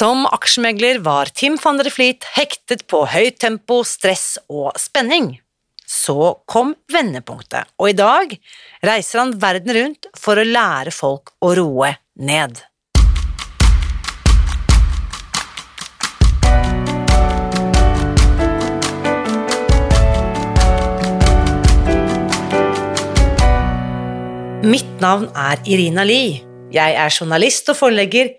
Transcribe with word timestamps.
Som 0.00 0.22
aksjemegler 0.24 1.02
var 1.04 1.28
Tim 1.36 1.58
van 1.60 1.76
der 1.76 1.90
Fleet 1.92 2.24
hektet 2.32 2.86
på 2.88 3.02
høyt 3.12 3.36
tempo, 3.42 3.82
stress 3.84 4.38
og 4.48 4.78
spenning. 4.80 5.34
Så 5.84 6.38
kom 6.48 6.70
vendepunktet, 6.88 7.68
og 7.76 7.90
i 7.90 7.96
dag 7.98 8.32
reiser 8.86 9.20
han 9.20 9.34
verden 9.42 9.74
rundt 9.76 10.08
for 10.16 10.40
å 10.40 10.46
lære 10.46 10.94
folk 10.94 11.34
å 11.44 11.52
roe 11.58 11.92
ned. 12.16 12.62
Mitt 24.64 24.96
navn 25.04 25.28
er 25.36 25.60
Irina 25.68 26.08
Lie. 26.08 26.46
Jeg 26.72 26.96
er 27.04 27.10
journalist 27.12 27.68
og 27.68 27.84
forlegger, 27.84 28.38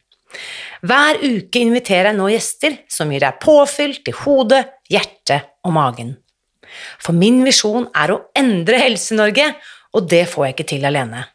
Hver 0.81 1.19
uke 1.21 1.61
inviterer 1.61 2.11
jeg 2.11 2.17
nå 2.17 2.29
gjester 2.31 2.77
som 2.89 3.11
gir 3.11 3.23
deg 3.23 3.39
påfyll 3.43 3.97
til 4.05 4.17
hodet, 4.23 4.63
hjertet 4.89 5.51
og 5.65 5.75
magen. 5.75 6.15
For 7.03 7.15
min 7.17 7.41
visjon 7.45 7.89
er 7.97 8.13
å 8.13 8.21
endre 8.37 8.79
Helse-Norge, 8.81 9.51
og 9.91 10.07
det 10.09 10.23
får 10.31 10.47
jeg 10.47 10.55
ikke 10.55 10.69
til 10.71 10.87
alene. 10.87 11.25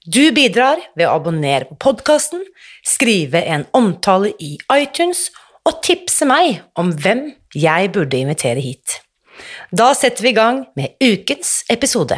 Du 0.00 0.32
bidrar 0.32 0.80
ved 0.96 1.04
å 1.06 1.18
abonnere 1.18 1.68
på 1.68 1.76
podkasten, 1.84 2.40
skrive 2.86 3.42
en 3.44 3.66
omtale 3.76 4.32
i 4.40 4.54
iTunes 4.72 5.28
og 5.68 5.82
tipse 5.84 6.24
meg 6.24 6.62
om 6.80 6.94
hvem 6.96 7.26
jeg 7.52 7.92
burde 7.92 8.18
invitere 8.18 8.64
hit. 8.64 9.02
Da 9.70 9.92
setter 9.96 10.24
vi 10.24 10.32
i 10.32 10.36
gang 10.36 10.64
med 10.76 10.96
ukens 11.04 11.60
episode. 11.72 12.16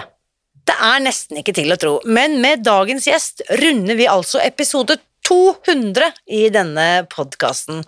Det 0.62 0.76
er 0.78 1.02
nesten 1.02 1.40
ikke 1.40 1.54
til 1.56 1.74
å 1.74 1.78
tro, 1.80 1.96
men 2.06 2.38
med 2.42 2.62
dagens 2.62 3.08
gjest 3.10 3.42
runder 3.58 3.98
vi 3.98 4.06
altså 4.10 4.38
episode 4.44 4.96
200 5.32 6.12
i 6.26 6.48
denne 6.52 7.06
podkasten. 7.12 7.80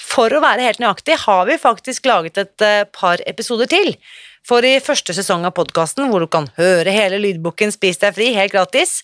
For 0.00 0.32
å 0.32 0.40
være 0.42 0.64
helt 0.64 0.80
nøyaktig 0.82 1.18
har 1.26 1.44
vi 1.46 1.60
faktisk 1.60 2.08
laget 2.08 2.40
et 2.40 2.64
eh, 2.64 2.86
par 2.90 3.22
episoder 3.30 3.68
til. 3.70 3.92
For 4.46 4.64
i 4.64 4.80
første 4.82 5.14
sesong 5.14 5.44
av 5.46 5.54
podkasten, 5.58 6.08
hvor 6.10 6.24
du 6.24 6.28
kan 6.32 6.48
høre 6.56 6.94
hele 6.94 7.20
lydboken 7.20 7.70
Spis 7.74 8.00
deg 8.00 8.16
fri 8.16 8.30
helt 8.34 8.54
gratis, 8.54 9.02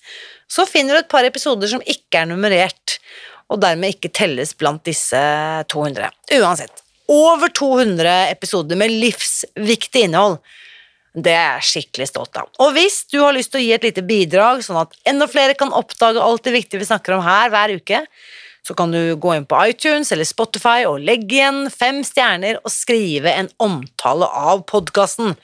så 0.49 0.67
finner 0.67 0.97
du 0.97 1.03
et 1.05 1.13
par 1.13 1.29
episoder 1.29 1.71
som 1.71 1.85
ikke 1.85 2.23
er 2.25 2.31
nummerert, 2.31 2.97
og 3.53 3.61
dermed 3.63 3.95
ikke 3.95 4.11
telles 4.17 4.57
blant 4.59 4.83
disse 4.89 5.21
200. 5.71 6.09
Uansett, 6.41 6.83
over 7.13 7.53
200 7.55 8.33
episoder 8.33 8.81
med 8.81 8.97
livsviktig 8.97 10.09
innhold. 10.09 10.41
Det 11.17 11.33
er 11.33 11.57
jeg 11.57 11.69
skikkelig 11.71 12.11
stolt 12.11 12.37
av. 12.37 12.51
Og 12.61 12.75
hvis 12.77 13.01
du 13.09 13.23
har 13.23 13.33
lyst 13.33 13.55
til 13.55 13.63
å 13.63 13.65
gi 13.65 13.73
et 13.73 13.87
lite 13.87 14.05
bidrag, 14.05 14.61
sånn 14.65 14.83
at 14.83 14.93
enda 15.09 15.29
flere 15.31 15.57
kan 15.57 15.73
oppdage 15.73 16.21
alt 16.21 16.45
det 16.45 16.53
viktige 16.59 16.83
vi 16.83 16.89
snakker 16.91 17.17
om 17.17 17.25
her 17.25 17.49
hver 17.53 17.73
uke, 17.79 18.03
så 18.67 18.75
kan 18.77 18.93
du 18.93 19.15
gå 19.17 19.33
inn 19.37 19.47
på 19.49 19.59
iTunes 19.71 20.11
eller 20.13 20.27
Spotify 20.29 20.85
og 20.91 21.05
legge 21.07 21.39
igjen 21.39 21.69
fem 21.71 22.03
stjerner 22.05 22.59
og 22.63 22.73
skrive 22.75 23.33
en 23.33 23.49
omtale 23.63 24.27
av 24.27 24.65
podkasten. 24.69 25.37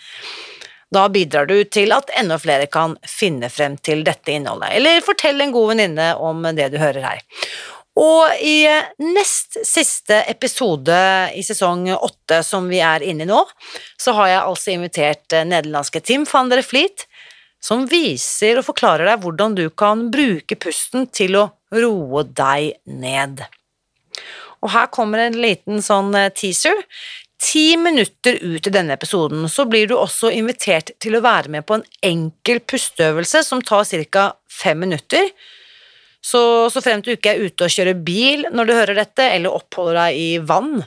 Da 0.93 1.07
bidrar 1.09 1.47
du 1.49 1.63
til 1.65 1.95
at 1.97 2.11
enda 2.21 2.37
flere 2.43 2.67
kan 2.69 2.99
finne 3.09 3.49
frem 3.49 3.79
til 3.81 4.03
dette 4.05 4.35
innholdet, 4.35 4.75
eller 4.77 5.05
fortell 5.07 5.41
en 5.41 5.55
god 5.55 5.71
venninne 5.73 6.09
om 6.21 6.45
det 6.53 6.69
du 6.75 6.77
hører 6.83 7.07
her. 7.07 7.23
Og 8.01 8.41
i 8.41 8.65
nest 9.05 9.59
siste 9.69 10.23
episode 10.31 10.97
i 11.37 11.43
sesong 11.45 11.91
åtte 11.93 12.41
som 12.47 12.71
vi 12.73 12.81
er 12.81 13.05
inne 13.05 13.27
i 13.27 13.29
nå, 13.29 13.43
så 14.01 14.15
har 14.17 14.31
jeg 14.31 14.43
altså 14.43 14.73
invitert 14.73 15.37
eh, 15.37 15.45
nederlandske 15.49 16.01
Tim 16.01 16.25
van 16.29 16.49
der 16.49 16.65
Fleet, 16.65 17.05
som 17.63 17.85
viser 17.87 18.59
og 18.59 18.67
forklarer 18.71 19.11
deg 19.11 19.21
hvordan 19.23 19.59
du 19.59 19.67
kan 19.69 20.09
bruke 20.15 20.57
pusten 20.57 21.05
til 21.13 21.37
å 21.39 21.49
roe 21.77 22.25
deg 22.25 22.79
ned. 22.89 23.45
Og 24.63 24.73
her 24.73 24.89
kommer 24.95 25.27
en 25.27 25.37
liten 25.43 25.85
sånn 25.85 26.15
eh, 26.17 26.33
teaser. 26.33 26.81
Ti 27.43 27.77
minutter 27.77 28.39
ut 28.41 28.67
i 28.67 28.73
denne 28.73 28.95
episoden 28.97 29.49
så 29.51 29.67
blir 29.69 29.89
du 29.91 29.97
også 29.99 30.31
invitert 30.33 30.95
til 31.03 31.19
å 31.19 31.25
være 31.25 31.51
med 31.53 31.67
på 31.67 31.77
en 31.77 31.89
enkel 32.07 32.63
pusteøvelse 32.63 33.43
som 33.45 33.61
tar 33.67 33.85
ca. 34.09 34.29
fem 34.49 34.79
minutter, 34.79 35.29
så, 36.23 36.71
så 36.71 36.81
frem 36.83 37.03
til 37.03 37.17
du 37.17 37.19
ikke 37.19 37.35
er 37.35 37.43
ute 37.49 37.67
og 37.67 37.75
kjører 37.75 37.99
bil 38.07 38.47
når 38.55 38.69
du 38.69 38.75
hører 38.77 38.99
dette, 39.03 39.27
eller 39.27 39.55
oppholder 39.55 39.99
deg 39.99 40.19
i 40.23 40.31
vann, 40.39 40.85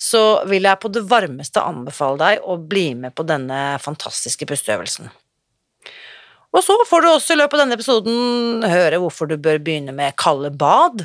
så 0.00 0.40
vil 0.48 0.64
jeg 0.64 0.80
på 0.80 0.90
det 0.94 1.04
varmeste 1.10 1.60
anbefale 1.60 2.20
deg 2.22 2.46
å 2.46 2.56
bli 2.70 2.92
med 2.96 3.14
på 3.18 3.26
denne 3.28 3.76
fantastiske 3.82 4.48
pusteøvelsen. 4.48 5.10
Og 6.56 6.64
så 6.64 6.78
får 6.88 7.04
du 7.04 7.08
også 7.10 7.34
i 7.34 7.40
løpet 7.42 7.58
av 7.58 7.64
denne 7.64 7.76
episoden 7.76 8.64
høre 8.64 9.00
hvorfor 9.02 9.28
du 9.28 9.36
bør 9.36 9.60
begynne 9.60 9.92
med 9.92 10.16
kalde 10.16 10.50
bad, 10.56 11.04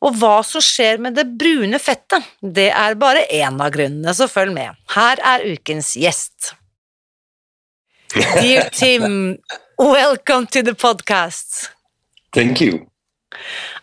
og 0.00 0.16
hva 0.20 0.38
som 0.44 0.64
skjer 0.64 1.00
med 1.00 1.16
det 1.16 1.26
brune 1.40 1.80
fettet. 1.80 2.24
Det 2.40 2.70
er 2.72 2.96
bare 3.00 3.26
én 3.32 3.60
av 3.60 3.72
grunnene, 3.72 4.14
så 4.16 4.28
følg 4.28 4.52
med. 4.56 4.76
Her 4.94 5.20
er 5.32 5.44
ukens 5.48 5.92
gjest. 5.96 6.54
Dear 8.40 8.68
Tim, 8.74 9.38
welcome 9.78 10.48
to 10.52 10.64
the 10.64 10.74
podcast. 10.74 11.70
Thank 12.32 12.60
you. 12.60 12.89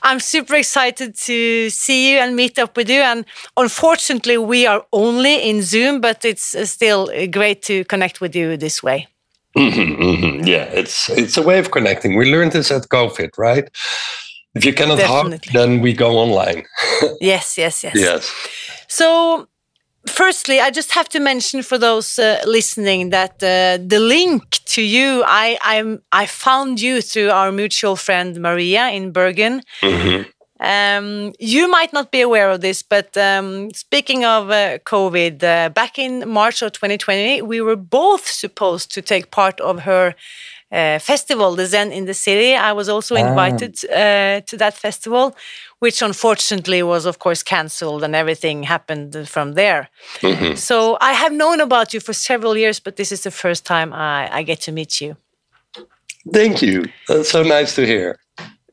I'm 0.02 0.19
super 0.19 0.56
excited 0.56 1.16
to 1.25 1.69
see 1.69 2.12
you 2.12 2.19
and 2.19 2.35
meet 2.35 2.59
up 2.59 2.75
with 2.78 2.90
you. 2.90 3.02
And 3.02 3.25
unfortunately, 3.56 4.38
we 4.38 4.66
are 4.66 4.85
only 4.91 5.50
in 5.50 5.62
Zoom, 5.62 6.02
but 6.02 6.25
it's 6.25 6.56
uh, 6.56 6.66
still 6.66 7.09
uh, 7.09 7.25
great 7.28 7.62
to 7.63 7.84
connect 7.86 8.22
with 8.22 8.36
you 8.36 8.57
this 8.57 8.84
way. 8.84 9.07
Mm-hmm, 9.56 10.03
mm-hmm. 10.03 10.47
Yeah, 10.47 10.66
it's 10.66 11.09
it's 11.09 11.38
a 11.38 11.41
way 11.41 11.57
of 11.57 11.72
connecting. 11.72 12.16
We 12.16 12.31
learned 12.31 12.52
this 12.52 12.69
at 12.69 12.84
COVID, 12.90 13.31
right? 13.38 13.68
If 14.53 14.66
you 14.66 14.74
cannot 14.74 14.97
Definitely. 14.97 15.52
hug, 15.52 15.53
then 15.53 15.81
we 15.81 15.94
go 15.94 16.18
online. 16.18 16.66
yes, 17.22 17.57
yes, 17.57 17.84
yes. 17.84 17.96
yes. 17.96 18.31
So 18.88 19.47
firstly, 20.09 20.59
I 20.59 20.69
just 20.72 20.91
have 20.94 21.09
to 21.09 21.19
mention 21.19 21.63
for 21.63 21.78
those 21.78 22.19
uh, 22.19 22.40
listening 22.45 23.09
that 23.12 23.35
uh, 23.44 23.78
the 23.85 24.00
link 24.00 24.59
to 24.66 24.81
you, 24.81 25.23
I 25.25 25.57
I'm, 25.62 26.01
I 26.12 26.25
found 26.25 26.79
you 26.81 27.01
through 27.01 27.29
our 27.31 27.51
mutual 27.51 27.95
friend 27.95 28.40
Maria 28.40 28.90
in 28.90 29.12
Bergen. 29.12 29.62
hmm 29.81 30.23
Um, 30.59 31.34
you 31.40 31.68
might 31.69 31.94
not 31.94 32.12
be 32.12 32.22
aware 32.22 32.50
of 32.50 32.62
this, 32.62 32.81
but 32.81 33.16
um, 33.16 33.69
speaking 33.73 34.25
of 34.25 34.50
uh, 34.50 34.79
COVID, 34.85 35.44
uh, 35.44 35.69
back 35.69 36.00
in 36.00 36.28
March 36.28 36.63
of 36.63 36.72
2020, 36.72 37.44
we 37.44 37.62
were 37.62 37.75
both 37.75 38.28
supposed 38.28 38.91
to 38.95 39.01
take 39.01 39.29
part 39.29 39.62
of 39.62 39.81
her 39.81 40.16
uh, 40.72 41.00
festival, 41.00 41.56
the 41.56 41.66
Zen 41.66 41.92
in 41.92 42.06
the 42.06 42.14
City. 42.14 42.56
I 42.56 42.74
was 42.74 42.88
also 42.90 43.16
Ah. 43.16 43.20
invited 43.20 43.74
uh, 43.86 44.42
to 44.50 44.58
that 44.58 44.74
festival, 44.74 45.36
which 45.80 46.02
unfortunately 46.02 46.82
was, 46.84 47.06
of 47.06 47.18
course, 47.20 47.44
cancelled 47.44 48.04
and 48.04 48.16
everything 48.16 48.64
happened 48.64 49.28
from 49.28 49.54
there. 49.54 49.90
hmm 50.22 50.56
So 50.56 50.98
I 51.02 51.14
have 51.14 51.34
known 51.34 51.60
about 51.62 51.94
you 51.94 52.00
for 52.02 52.14
several 52.14 52.58
years, 52.58 52.80
but 52.82 52.96
this 52.96 53.12
is 53.12 53.22
the 53.22 53.32
first 53.32 53.66
time 53.66 53.94
I, 53.94 54.40
I 54.40 54.44
get 54.44 54.62
to 54.62 54.72
meet 54.72 55.02
you. 55.02 55.16
Thank 56.34 56.62
you. 56.62 56.86
That's 57.08 57.30
so 57.30 57.44
nice 57.44 57.76
to 57.76 57.86
hear. 57.86 58.18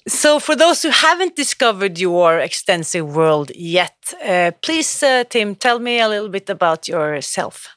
So, 0.08 0.38
for 0.38 0.54
those 0.56 0.82
who 0.82 0.90
haven't 0.90 1.34
discovered 1.36 1.98
your 1.98 2.38
extensive 2.38 3.14
world 3.14 3.50
yet, 3.54 3.96
uh, 4.22 4.50
please, 4.60 5.02
uh, 5.02 5.24
Tim, 5.28 5.54
tell 5.54 5.78
me 5.78 5.98
a 6.00 6.08
little 6.08 6.28
bit 6.28 6.50
about 6.50 6.88
yourself. 6.88 7.73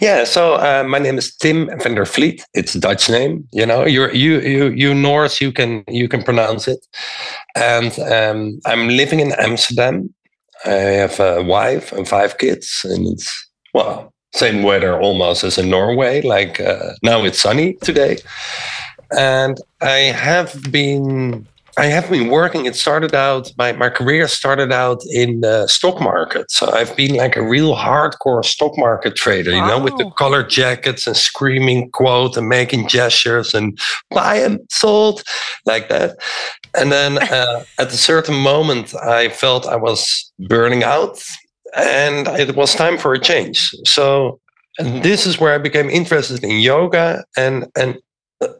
Yeah, 0.00 0.24
so 0.24 0.54
uh, 0.54 0.84
my 0.86 0.98
name 0.98 1.18
is 1.18 1.34
Tim 1.36 1.70
van 1.80 1.94
der 1.94 2.04
Vliet. 2.04 2.42
It's 2.52 2.74
a 2.74 2.80
Dutch 2.80 3.08
name, 3.08 3.48
you 3.52 3.64
know. 3.64 3.86
You're 3.86 4.12
you 4.12 4.40
you 4.40 4.68
you 4.70 4.94
Norse, 4.94 5.40
you 5.40 5.52
can 5.52 5.84
you 5.88 6.08
can 6.08 6.22
pronounce 6.22 6.68
it. 6.68 6.84
And 7.54 7.98
um, 8.00 8.60
I'm 8.66 8.88
living 8.88 9.20
in 9.20 9.32
Amsterdam. 9.38 10.12
I 10.64 10.70
have 10.70 11.20
a 11.20 11.42
wife 11.42 11.92
and 11.92 12.08
five 12.08 12.38
kids, 12.38 12.84
and 12.84 13.06
it's 13.06 13.32
well 13.72 14.12
same 14.34 14.62
weather 14.62 15.00
almost 15.00 15.44
as 15.44 15.58
in 15.58 15.70
Norway. 15.70 16.20
Like 16.22 16.60
uh, 16.60 16.94
now 17.02 17.24
it's 17.24 17.40
sunny 17.40 17.74
today, 17.82 18.18
and 19.16 19.58
I 19.80 20.12
have 20.12 20.60
been 20.70 21.46
I 21.76 21.86
have 21.86 22.08
been 22.10 22.28
working. 22.28 22.66
It 22.66 22.76
started 22.76 23.14
out 23.14 23.50
my 23.58 23.72
my 23.72 23.88
career 23.88 24.28
started 24.28 24.72
out 24.72 25.02
in 25.10 25.40
the 25.40 25.66
stock 25.66 26.00
market. 26.00 26.50
So 26.50 26.70
I've 26.72 26.94
been 26.96 27.16
like 27.16 27.36
a 27.36 27.42
real 27.42 27.74
hardcore 27.74 28.44
stock 28.44 28.72
market 28.76 29.16
trader, 29.16 29.50
you 29.50 29.60
know, 29.60 29.82
with 29.82 29.96
the 29.96 30.10
color 30.16 30.42
jackets 30.42 31.06
and 31.06 31.16
screaming 31.16 31.90
quote 31.90 32.36
and 32.36 32.48
making 32.48 32.88
gestures 32.88 33.54
and 33.54 33.78
buy 34.10 34.36
and 34.36 34.60
sold 34.70 35.22
like 35.66 35.88
that. 35.88 36.16
And 36.78 36.92
then 36.92 37.18
uh, 37.32 37.64
at 37.78 37.88
a 37.88 37.96
certain 37.96 38.36
moment, 38.36 38.94
I 38.94 39.28
felt 39.28 39.66
I 39.66 39.76
was 39.76 40.32
burning 40.48 40.84
out, 40.84 41.22
and 41.76 42.28
it 42.28 42.54
was 42.56 42.74
time 42.74 42.98
for 42.98 43.14
a 43.14 43.18
change. 43.18 43.70
So 43.84 44.40
and 44.78 45.02
this 45.02 45.26
is 45.26 45.38
where 45.38 45.54
I 45.54 45.58
became 45.58 45.88
interested 45.90 46.42
in 46.42 46.60
yoga 46.60 47.24
and 47.36 47.66
and 47.76 47.98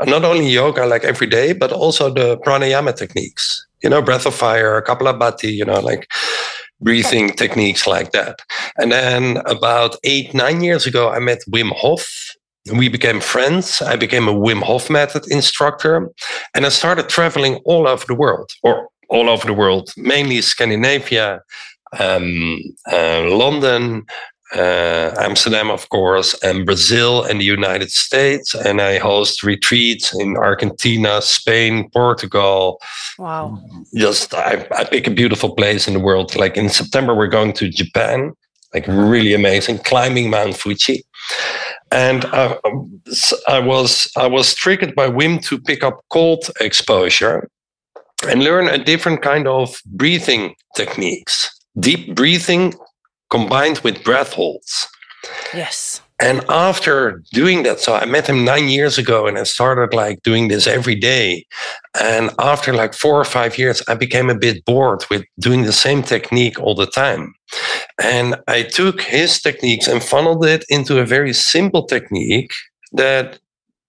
not 0.07 0.25
only 0.25 0.49
yoga 0.49 0.87
like 0.87 1.05
every 1.05 1.27
day, 1.27 1.53
but 1.53 1.73
also 1.73 2.13
the 2.13 2.39
pranayama 2.39 2.95
techniques. 2.97 3.67
You 3.83 3.91
know, 3.91 4.01
breath 4.01 4.27
of 4.27 4.35
fire, 4.35 4.81
kapalabhati. 4.83 5.53
You 5.53 5.65
know, 5.65 5.81
like 5.81 6.09
breathing 6.81 7.31
techniques 7.31 7.87
like 7.87 8.13
that. 8.13 8.41
And 8.77 8.93
then 8.93 9.39
about 9.47 9.97
eight 10.05 10.35
nine 10.35 10.63
years 10.63 10.87
ago, 10.87 11.11
I 11.11 11.19
met 11.19 11.41
Wim 11.51 11.73
Hof. 11.73 12.07
We 12.73 12.89
became 12.89 13.21
friends. 13.21 13.83
I 13.83 13.97
became 13.97 14.27
a 14.27 14.33
Wim 14.33 14.63
Hof 14.63 14.89
method 14.89 15.31
instructor, 15.31 16.09
and 16.55 16.65
I 16.65 16.71
started 16.71 17.09
traveling 17.09 17.57
all 17.67 17.87
over 17.87 18.05
the 18.07 18.15
world, 18.15 18.51
or 18.63 18.89
all 19.11 19.29
over 19.29 19.47
the 19.47 19.53
world, 19.53 19.93
mainly 19.97 20.41
Scandinavia, 20.41 21.43
um, 21.99 22.59
uh, 22.91 23.23
London, 23.29 24.05
uh, 24.55 25.15
Amsterdam, 25.19 25.71
of 25.71 25.89
course, 25.89 26.35
and 26.43 26.67
Brazil 26.67 27.25
and 27.25 27.41
the 27.41 27.45
United 27.45 27.91
States. 27.91 28.55
And 28.55 28.81
I 28.81 28.99
host 28.99 29.43
retreats 29.43 30.15
in 30.15 30.37
Argentina, 30.37 31.23
Spain, 31.23 31.91
Portugal. 31.91 32.81
Wow. 33.19 33.59
Just, 33.95 34.35
I, 34.35 34.67
I 34.77 34.85
pick 34.85 35.07
a 35.07 35.11
beautiful 35.11 35.55
place 35.55 35.89
in 35.89 35.95
the 35.95 36.01
world. 36.01 36.37
Like 36.37 36.57
in 36.57 36.69
September, 36.69 37.15
we're 37.15 37.27
going 37.27 37.53
to 37.55 37.69
Japan, 37.69 38.33
like 38.73 38.87
really 38.87 39.35
amazing, 39.35 39.79
climbing 39.79 40.31
Mount 40.31 40.57
Fuji. 40.57 41.05
And 41.91 42.25
I, 42.27 42.59
I 43.49 43.61
was 43.61 44.11
I 44.17 44.27
was 44.27 44.55
triggered 44.55 44.95
by 44.95 45.09
Wim 45.09 45.43
to 45.47 45.61
pick 45.61 45.85
up 45.85 46.01
cold 46.11 46.51
exposure 46.61 47.49
and 48.29 48.43
learn 48.43 48.69
a 48.69 48.83
different 48.83 49.23
kind 49.23 49.47
of 49.47 49.81
breathing 49.87 50.55
techniques. 50.77 51.49
Deep 51.79 52.15
breathing 52.15 52.75
combined 53.35 53.79
with 53.81 54.05
breath 54.05 54.33
holds. 54.33 54.89
Yes. 55.53 56.01
And 56.21 56.45
after 56.49 57.23
doing 57.33 57.65
that, 57.65 57.81
so 57.81 57.95
I 57.95 58.05
met 58.05 58.29
him 58.29 58.45
nine 58.45 58.69
years 58.69 58.97
ago 58.99 59.27
and 59.27 59.37
I 59.37 59.43
started 59.43 59.93
like 59.93 60.23
doing 60.23 60.47
this 60.49 60.67
every 60.69 60.95
day. 60.95 61.45
And 62.01 62.31
after 62.39 62.73
like 62.73 62.95
four 62.95 63.19
or 63.21 63.25
five 63.25 63.59
years, 63.59 63.83
I 63.89 63.95
became 63.95 64.31
a 64.31 64.39
bit 64.47 64.65
bored 64.65 65.05
with 65.11 65.25
doing 65.41 65.63
the 65.65 65.73
same 65.73 66.03
technique 66.03 66.61
all 66.61 66.77
the 66.77 66.87
time. 66.87 67.35
And 68.01 68.37
I 68.47 68.63
took 68.63 69.01
his 69.01 69.41
techniques 69.41 69.89
and 69.89 70.03
funneled 70.03 70.45
it 70.45 70.65
into 70.69 71.01
a 71.01 71.07
very 71.17 71.33
simple 71.33 71.85
technique 71.85 72.53
that 72.93 73.41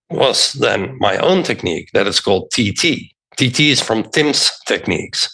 was 0.09 0.53
then 0.53 0.97
my 0.99 1.17
own 1.17 1.43
technique 1.43 1.89
that 1.93 2.07
is 2.07 2.19
called 2.19 2.49
TT. 2.49 3.13
TT 3.37 3.59
is 3.75 3.81
from 3.81 4.03
Tim's 4.09 4.51
techniques. 4.65 5.29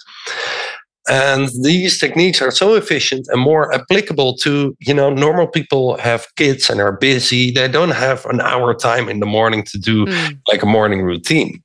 And 1.12 1.50
these 1.62 2.00
techniques 2.00 2.42
are 2.42 2.52
so 2.52 2.76
efficient 2.76 3.28
and 3.30 3.42
more 3.42 3.74
applicable 3.74 4.38
to, 4.38 4.78
you 4.80 4.94
know, 4.94 5.10
normal 5.10 5.46
people 5.46 5.98
have 5.98 6.26
kids 6.38 6.70
and 6.70 6.80
are 6.80 6.94
busy. 6.94 7.52
They 7.52 7.68
don't 7.68 7.92
have 7.92 8.26
an 8.28 8.40
hour 8.40 8.74
time 8.74 9.10
in 9.10 9.20
the 9.20 9.26
morning 9.26 9.64
to 9.64 9.78
do 9.78 10.06
mm. 10.06 10.40
like 10.48 10.64
a 10.64 10.66
morning 10.66 11.02
routine. 11.02 11.62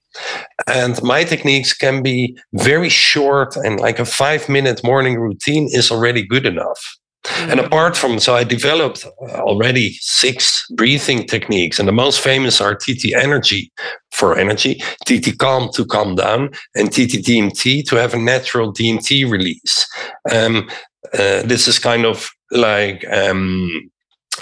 And 0.66 1.00
my 1.00 1.22
techniques 1.22 1.72
can 1.72 2.02
be 2.02 2.36
very 2.54 2.88
short 2.88 3.54
and 3.54 3.78
like 3.78 4.00
a 4.00 4.04
five 4.04 4.48
minute 4.48 4.82
morning 4.82 5.20
routine 5.20 5.68
is 5.70 5.92
already 5.92 6.26
good 6.26 6.44
enough. 6.44 6.80
Mm-hmm. 7.26 7.50
And 7.50 7.60
apart 7.60 7.96
from, 7.96 8.18
so 8.18 8.34
I 8.34 8.44
developed 8.44 9.04
already 9.20 9.94
six 10.00 10.64
breathing 10.74 11.26
techniques, 11.26 11.78
and 11.78 11.88
the 11.88 11.92
most 11.92 12.20
famous 12.20 12.60
are 12.60 12.74
TT 12.74 13.14
Energy 13.14 13.72
for 14.12 14.38
energy, 14.38 14.80
TT 15.06 15.38
Calm 15.38 15.70
to 15.74 15.84
calm 15.84 16.14
down, 16.14 16.50
and 16.74 16.90
TT 16.90 17.22
DMT 17.24 17.84
to 17.88 17.96
have 17.96 18.14
a 18.14 18.18
natural 18.18 18.72
DMT 18.72 19.30
release. 19.30 19.86
Um, 20.32 20.68
uh, 21.14 21.42
this 21.42 21.68
is 21.68 21.78
kind 21.78 22.04
of 22.04 22.28
like, 22.50 23.04
um, 23.10 23.90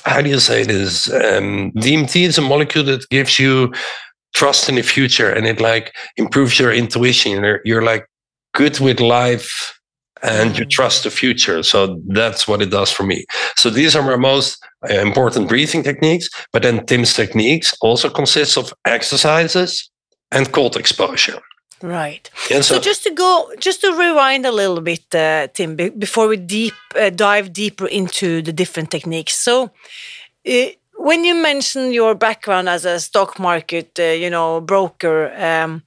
how 0.04 0.20
do 0.20 0.28
you 0.28 0.40
say 0.40 0.64
this? 0.64 1.10
Um, 1.12 1.72
DMT 1.72 2.26
is 2.26 2.38
a 2.38 2.42
molecule 2.42 2.84
that 2.84 3.08
gives 3.10 3.38
you 3.38 3.72
trust 4.34 4.68
in 4.68 4.74
the 4.74 4.82
future 4.82 5.30
and 5.30 5.46
it 5.46 5.60
like 5.60 5.94
improves 6.16 6.58
your 6.58 6.72
intuition. 6.72 7.32
You're, 7.32 7.60
you're 7.64 7.82
like 7.82 8.06
good 8.54 8.78
with 8.80 9.00
life 9.00 9.78
and 10.24 10.58
you 10.58 10.64
trust 10.64 11.04
the 11.04 11.10
future. 11.10 11.62
So 11.62 12.00
that's 12.08 12.48
what 12.48 12.62
it 12.62 12.70
does 12.70 12.90
for 12.90 13.04
me. 13.04 13.26
So 13.56 13.70
these 13.70 13.94
are 13.94 14.02
my 14.02 14.16
most 14.16 14.64
uh, 14.90 14.94
important 14.94 15.48
breathing 15.48 15.82
techniques. 15.82 16.28
But 16.52 16.62
then 16.62 16.84
Tim's 16.86 17.14
techniques 17.14 17.74
also 17.80 18.08
consists 18.08 18.56
of 18.56 18.72
exercises 18.86 19.90
and 20.32 20.50
cold 20.50 20.76
exposure. 20.76 21.40
Right. 21.82 22.30
so, 22.48 22.62
so, 22.62 22.80
just 22.80 23.02
to 23.02 23.10
go, 23.10 23.52
just 23.58 23.82
to 23.82 23.92
rewind 23.92 24.46
a 24.46 24.52
little 24.52 24.80
bit, 24.80 25.14
uh, 25.14 25.48
Tim, 25.48 25.76
before 25.76 26.28
we 26.28 26.38
deep 26.38 26.72
uh, 26.98 27.10
dive 27.10 27.52
deeper 27.52 27.86
into 27.86 28.40
the 28.40 28.52
different 28.54 28.90
techniques. 28.90 29.34
So, 29.34 29.70
uh, 30.48 30.66
when 30.96 31.24
you 31.24 31.34
mention 31.34 31.92
your 31.92 32.14
background 32.14 32.70
as 32.70 32.86
a 32.86 32.98
stock 33.00 33.38
market, 33.38 33.98
uh, 33.98 34.04
you 34.04 34.30
know, 34.30 34.62
broker, 34.62 35.30
um, 35.36 35.82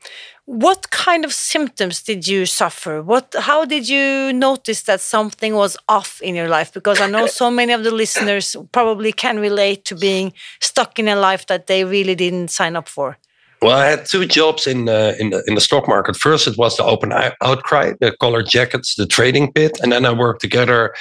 what 0.47 0.89
kind 0.91 1.25
of 1.25 1.33
symptoms 1.33 2.01
did 2.01 2.25
you 2.25 2.45
suffer? 2.45 3.03
What, 3.03 3.35
how 3.37 3.65
did 3.65 3.89
you 3.89 4.31
notice 4.31 4.83
that 4.83 5.01
something 5.01 5.55
was 5.55 5.75
off 5.89 6.21
in 6.21 6.35
your 6.35 6.47
life? 6.47 6.71
Because 6.71 7.01
I 7.01 7.07
know 7.07 7.27
so 7.27 7.51
many 7.51 7.73
of 7.73 7.83
the 7.83 7.91
listeners 7.91 8.55
probably 8.71 9.11
can 9.11 9.39
relate 9.39 9.83
to 9.85 9.95
being 9.95 10.31
stuck 10.61 10.99
in 10.99 11.09
a 11.09 11.17
life 11.17 11.47
that 11.47 11.67
they 11.67 11.83
really 11.83 12.15
didn't 12.15 12.47
sign 12.47 12.77
up 12.77 12.87
for. 12.87 13.17
Well, 13.61 13.77
I 13.77 13.87
had 13.87 14.05
two 14.05 14.25
jobs 14.25 14.67
in 14.67 14.87
uh, 14.87 15.15
in 15.19 15.31
the 15.31 15.43
in 15.47 15.55
the 15.55 15.61
stock 15.61 15.87
market. 15.87 16.15
First, 16.15 16.47
it 16.47 16.57
was 16.57 16.77
the 16.77 16.83
open 16.83 17.11
outcry, 17.41 17.93
the 17.99 18.15
color 18.21 18.43
jackets, 18.43 18.95
the 18.95 19.07
trading 19.07 19.51
pit, 19.51 19.79
and 19.81 19.91
then 19.91 20.05
I 20.05 20.13
worked 20.13 20.41
together. 20.41 20.93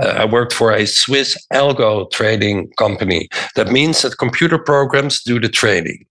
Uh, 0.00 0.22
I 0.22 0.24
worked 0.24 0.52
for 0.52 0.72
a 0.72 0.86
Swiss 0.86 1.36
algo 1.52 2.10
trading 2.10 2.70
company. 2.78 3.28
That 3.56 3.68
means 3.68 4.02
that 4.02 4.16
computer 4.16 4.58
programs 4.58 5.22
do 5.22 5.40
the 5.40 5.48
trading. 5.48 6.06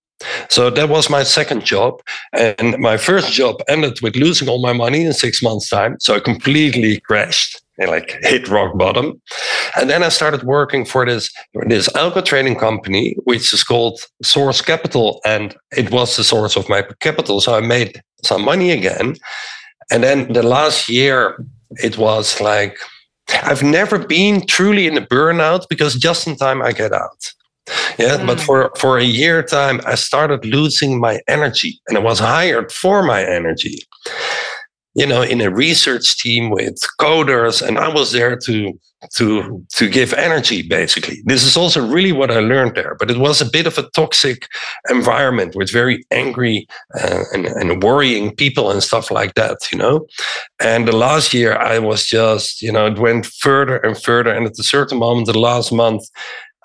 So 0.49 0.69
that 0.69 0.89
was 0.89 1.09
my 1.09 1.23
second 1.23 1.65
job. 1.65 2.01
And 2.33 2.77
my 2.79 2.97
first 2.97 3.33
job 3.33 3.61
ended 3.67 3.99
with 4.01 4.15
losing 4.15 4.47
all 4.47 4.61
my 4.61 4.73
money 4.73 5.03
in 5.05 5.13
six 5.13 5.41
months' 5.41 5.69
time. 5.69 5.97
So 5.99 6.15
I 6.15 6.19
completely 6.19 6.99
crashed 7.01 7.61
and 7.77 7.89
like 7.89 8.17
hit 8.21 8.47
rock 8.47 8.77
bottom. 8.77 9.21
And 9.75 9.89
then 9.89 10.03
I 10.03 10.09
started 10.09 10.43
working 10.43 10.85
for 10.85 11.05
this, 11.05 11.31
this 11.67 11.89
algo 11.89 12.23
trading 12.23 12.55
company, 12.55 13.15
which 13.23 13.51
is 13.51 13.63
called 13.63 13.99
Source 14.21 14.61
Capital. 14.61 15.19
And 15.25 15.55
it 15.75 15.91
was 15.91 16.15
the 16.15 16.23
source 16.23 16.55
of 16.55 16.69
my 16.69 16.83
capital. 16.99 17.41
So 17.41 17.55
I 17.55 17.61
made 17.61 18.01
some 18.23 18.45
money 18.45 18.71
again. 18.71 19.15
And 19.91 20.03
then 20.03 20.31
the 20.31 20.43
last 20.43 20.87
year, 20.87 21.45
it 21.83 21.97
was 21.97 22.39
like, 22.39 22.77
I've 23.43 23.63
never 23.63 23.97
been 23.97 24.45
truly 24.45 24.85
in 24.85 24.97
a 24.97 25.01
burnout 25.01 25.65
because 25.69 25.95
just 25.95 26.27
in 26.27 26.35
time 26.35 26.61
I 26.61 26.71
get 26.71 26.93
out. 26.93 27.33
Yeah, 27.97 28.17
mm. 28.17 28.27
but 28.27 28.39
for 28.39 28.71
for 28.77 28.97
a 28.97 29.03
year 29.03 29.43
time, 29.43 29.81
I 29.85 29.95
started 29.95 30.45
losing 30.45 30.99
my 30.99 31.21
energy, 31.27 31.79
and 31.87 31.97
I 31.97 32.01
was 32.01 32.19
hired 32.19 32.71
for 32.71 33.03
my 33.03 33.23
energy. 33.23 33.79
You 34.95 35.07
know, 35.07 35.23
in 35.23 35.41
a 35.41 35.49
research 35.49 36.17
team 36.19 36.51
with 36.51 36.77
coders, 36.99 37.65
and 37.65 37.79
I 37.79 37.89
was 37.89 38.11
there 38.11 38.37
to 38.45 38.73
to 39.15 39.65
to 39.75 39.89
give 39.89 40.13
energy. 40.13 40.61
Basically, 40.61 41.21
this 41.25 41.43
is 41.43 41.57
also 41.57 41.85
really 41.85 42.11
what 42.11 42.31
I 42.31 42.39
learned 42.39 42.75
there. 42.75 42.95
But 42.99 43.09
it 43.09 43.17
was 43.17 43.41
a 43.41 43.49
bit 43.49 43.67
of 43.67 43.77
a 43.77 43.89
toxic 43.91 44.47
environment 44.89 45.55
with 45.55 45.71
very 45.71 46.03
angry 46.11 46.67
uh, 46.99 47.23
and, 47.33 47.47
and 47.47 47.83
worrying 47.83 48.35
people 48.35 48.71
and 48.71 48.83
stuff 48.83 49.11
like 49.11 49.33
that. 49.35 49.57
You 49.71 49.77
know, 49.77 50.05
and 50.59 50.87
the 50.87 50.95
last 50.95 51.33
year 51.33 51.55
I 51.55 51.79
was 51.79 52.05
just 52.05 52.61
you 52.61 52.71
know 52.71 52.87
it 52.87 52.99
went 52.99 53.25
further 53.25 53.77
and 53.77 54.01
further, 54.01 54.31
and 54.31 54.45
at 54.45 54.59
a 54.59 54.63
certain 54.63 54.99
moment, 54.99 55.27
the 55.27 55.39
last 55.39 55.71
month, 55.71 56.03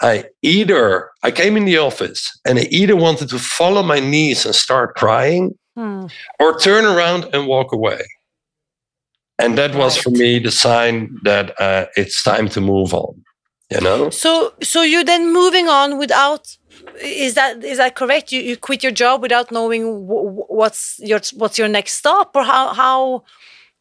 I 0.00 0.25
either 0.43 1.11
I 1.23 1.31
came 1.31 1.57
in 1.57 1.64
the 1.64 1.78
office 1.78 2.38
and 2.47 2.59
I 2.59 2.62
either 2.71 2.97
wanted 2.97 3.28
to 3.31 3.38
follow 3.38 3.83
my 3.83 4.00
knees 4.00 4.47
and 4.47 4.55
start 4.55 4.95
crying 4.95 5.59
hmm. 5.76 6.07
or 6.38 6.59
turn 6.59 6.85
around 6.85 7.28
and 7.33 7.47
walk 7.47 7.73
away. 7.73 8.00
And 9.40 9.57
that 9.57 9.75
was 9.75 9.97
for 9.97 10.11
me 10.11 10.38
the 10.38 10.50
sign 10.50 11.17
that 11.23 11.61
uh, 11.61 11.87
it's 11.97 12.23
time 12.23 12.49
to 12.50 12.61
move 12.61 12.93
on. 12.93 13.23
You 13.71 13.81
know. 13.81 14.11
So 14.11 14.55
so 14.62 14.83
you're 14.83 15.05
then 15.05 15.33
moving 15.33 15.69
on 15.69 15.99
without 15.99 16.57
is 17.02 17.35
that 17.35 17.62
is 17.62 17.78
that 17.78 17.95
correct? 17.95 18.33
You 18.33 18.40
you 18.40 18.57
quit 18.57 18.83
your 18.83 18.93
job 18.93 19.23
without 19.23 19.52
knowing 19.52 20.07
what's 20.07 20.99
your 21.00 21.21
what's 21.35 21.59
your 21.59 21.69
next 21.69 21.95
stop 21.95 22.35
or 22.35 22.45
how 22.45 22.73
how 22.73 23.25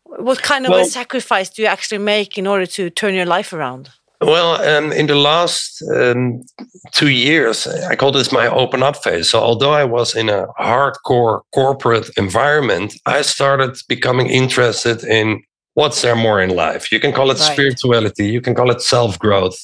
what 0.03 0.41
kind 0.41 0.65
of 0.65 0.71
well, 0.71 0.81
a 0.81 0.85
sacrifice 0.85 1.49
do 1.49 1.61
you 1.61 1.67
actually 1.67 1.97
make 1.97 2.37
in 2.37 2.47
order 2.47 2.65
to 2.65 2.89
turn 2.89 3.13
your 3.13 3.25
life 3.25 3.53
around? 3.53 3.89
Well, 4.19 4.61
um, 4.63 4.91
in 4.91 5.05
the 5.05 5.15
last 5.15 5.83
um, 5.93 6.43
two 6.91 7.09
years, 7.09 7.67
I 7.67 7.95
call 7.95 8.11
this 8.11 8.31
my 8.31 8.47
open 8.47 8.81
up 8.81 9.03
phase. 9.03 9.29
So, 9.29 9.39
although 9.39 9.73
I 9.73 9.83
was 9.83 10.15
in 10.15 10.27
a 10.29 10.47
hardcore 10.59 11.41
corporate 11.53 12.09
environment, 12.17 12.95
I 13.05 13.21
started 13.21 13.77
becoming 13.87 14.27
interested 14.27 15.03
in 15.03 15.43
what's 15.75 16.01
there 16.01 16.15
more 16.15 16.41
in 16.41 16.49
life. 16.49 16.91
You 16.91 16.99
can 16.99 17.13
call 17.13 17.29
it 17.29 17.39
right. 17.39 17.53
spirituality, 17.53 18.27
you 18.27 18.41
can 18.41 18.55
call 18.55 18.71
it 18.71 18.81
self 18.81 19.19
growth, 19.19 19.57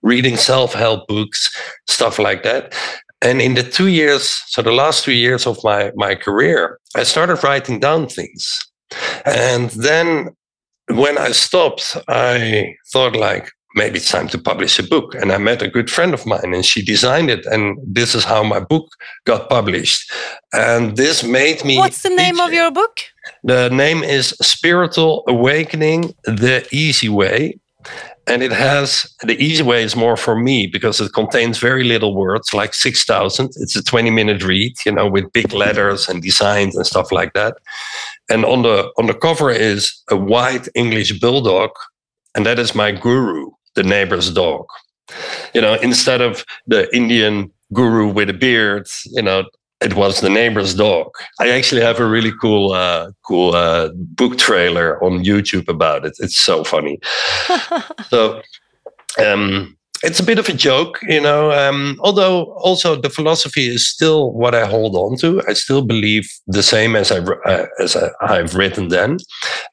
reading 0.00 0.38
self 0.38 0.72
help 0.72 1.06
books, 1.06 1.54
stuff 1.86 2.18
like 2.18 2.42
that. 2.44 2.74
And 3.20 3.42
in 3.42 3.54
the 3.54 3.62
two 3.62 3.88
years, 3.88 4.42
so 4.46 4.62
the 4.62 4.72
last 4.72 5.04
two 5.04 5.12
years 5.12 5.46
of 5.46 5.62
my, 5.62 5.92
my 5.94 6.14
career, 6.14 6.80
I 6.96 7.02
started 7.02 7.44
writing 7.44 7.78
down 7.78 8.08
things. 8.08 8.58
And 9.26 9.70
then 9.70 10.30
when 10.88 11.18
I 11.18 11.32
stopped, 11.32 11.96
I 12.08 12.74
thought 12.92 13.14
like, 13.14 13.50
maybe 13.74 13.98
it's 13.98 14.10
time 14.10 14.28
to 14.28 14.38
publish 14.38 14.78
a 14.78 14.82
book. 14.82 15.14
And 15.14 15.32
I 15.32 15.38
met 15.38 15.62
a 15.62 15.68
good 15.68 15.90
friend 15.90 16.14
of 16.14 16.26
mine 16.26 16.54
and 16.54 16.64
she 16.64 16.84
designed 16.84 17.30
it. 17.30 17.46
And 17.46 17.78
this 17.84 18.14
is 18.14 18.24
how 18.24 18.42
my 18.42 18.60
book 18.60 18.88
got 19.24 19.48
published. 19.48 20.10
And 20.52 20.96
this 20.96 21.22
made 21.24 21.64
me. 21.64 21.78
What's 21.78 22.02
the 22.02 22.10
name 22.10 22.40
of 22.40 22.52
your 22.52 22.70
book? 22.70 23.00
The 23.44 23.68
name 23.70 24.02
is 24.02 24.28
Spiritual 24.40 25.24
Awakening 25.26 26.14
The 26.24 26.66
Easy 26.70 27.08
Way. 27.08 27.58
And 28.28 28.40
it 28.40 28.52
has 28.52 29.12
the 29.22 29.36
easy 29.42 29.64
way 29.64 29.82
is 29.82 29.96
more 29.96 30.16
for 30.16 30.36
me 30.36 30.68
because 30.68 31.00
it 31.00 31.12
contains 31.12 31.58
very 31.58 31.82
little 31.82 32.14
words, 32.14 32.54
like 32.54 32.72
6,000. 32.72 33.50
It's 33.56 33.74
a 33.74 33.82
20 33.82 34.10
minute 34.10 34.44
read, 34.44 34.74
you 34.86 34.92
know, 34.92 35.08
with 35.08 35.32
big 35.32 35.52
letters 35.52 36.08
and 36.08 36.22
designs 36.22 36.76
and 36.76 36.86
stuff 36.86 37.10
like 37.10 37.32
that. 37.32 37.56
And 38.30 38.44
on 38.44 38.62
the 38.62 38.92
on 38.96 39.08
the 39.08 39.14
cover 39.14 39.50
is 39.50 39.92
a 40.08 40.16
white 40.16 40.68
English 40.76 41.18
bulldog, 41.18 41.70
and 42.36 42.46
that 42.46 42.60
is 42.60 42.76
my 42.76 42.92
guru 42.92 43.50
the 43.74 43.82
neighbor's 43.82 44.30
dog. 44.30 44.66
You 45.54 45.60
know, 45.60 45.74
instead 45.74 46.20
of 46.20 46.44
the 46.66 46.94
Indian 46.94 47.50
guru 47.72 48.08
with 48.08 48.30
a 48.30 48.34
beard, 48.34 48.86
you 49.06 49.22
know, 49.22 49.44
it 49.82 49.94
was 49.94 50.20
the 50.20 50.30
neighbor's 50.30 50.74
dog. 50.74 51.10
I 51.40 51.50
actually 51.50 51.82
have 51.82 51.98
a 51.98 52.06
really 52.06 52.32
cool, 52.40 52.72
uh, 52.72 53.10
cool 53.22 53.54
uh, 53.54 53.90
book 53.94 54.38
trailer 54.38 55.02
on 55.02 55.24
YouTube 55.24 55.68
about 55.68 56.04
it. 56.04 56.14
It's 56.20 56.38
so 56.38 56.62
funny. 56.64 57.00
so, 58.08 58.42
um, 59.18 59.76
it's 60.02 60.20
a 60.20 60.24
bit 60.24 60.38
of 60.38 60.48
a 60.48 60.52
joke, 60.52 60.98
you 61.02 61.20
know. 61.20 61.52
Um, 61.52 61.96
although 62.00 62.52
also 62.58 62.96
the 62.96 63.10
philosophy 63.10 63.68
is 63.68 63.88
still 63.88 64.32
what 64.32 64.54
I 64.54 64.66
hold 64.66 64.94
on 64.96 65.16
to. 65.18 65.42
I 65.48 65.52
still 65.52 65.82
believe 65.82 66.28
the 66.46 66.62
same 66.62 66.96
as 66.96 67.12
I 67.12 67.18
uh, 67.18 67.66
as 67.80 67.96
I, 67.96 68.36
have 68.36 68.54
written 68.54 68.88
then. 68.88 69.18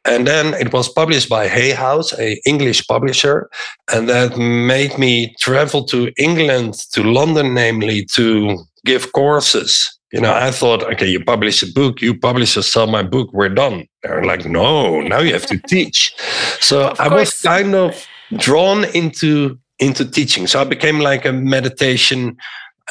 And 0.05 0.27
then 0.27 0.53
it 0.55 0.71
was 0.73 0.89
published 0.89 1.29
by 1.29 1.47
Hay 1.47 1.71
House, 1.71 2.13
a 2.19 2.39
English 2.45 2.87
publisher, 2.87 3.49
and 3.91 4.07
that 4.09 4.37
made 4.37 4.97
me 4.97 5.35
travel 5.39 5.83
to 5.85 6.11
England, 6.17 6.75
to 6.93 7.03
London, 7.03 7.53
namely, 7.53 8.05
to 8.15 8.57
give 8.85 9.11
courses. 9.13 9.99
You 10.11 10.21
know, 10.21 10.33
I 10.33 10.49
thought, 10.49 10.83
okay, 10.83 11.07
you 11.07 11.23
publish 11.23 11.61
a 11.61 11.71
book, 11.71 12.01
you 12.01 12.13
publish 12.13 12.55
publishers 12.55 12.71
sell 12.71 12.87
my 12.87 13.03
book, 13.03 13.29
we're 13.31 13.49
done. 13.49 13.85
They're 14.01 14.23
like, 14.23 14.45
no, 14.45 15.01
now 15.01 15.19
you 15.19 15.33
have 15.33 15.45
to 15.47 15.57
teach. 15.67 16.13
So 16.59 16.93
I 16.97 17.07
was 17.13 17.41
kind 17.41 17.75
of 17.75 18.07
drawn 18.37 18.85
into 18.85 19.59
into 19.79 20.05
teaching. 20.05 20.47
So 20.47 20.59
I 20.61 20.63
became 20.63 20.99
like 20.99 21.25
a 21.25 21.31
meditation 21.31 22.37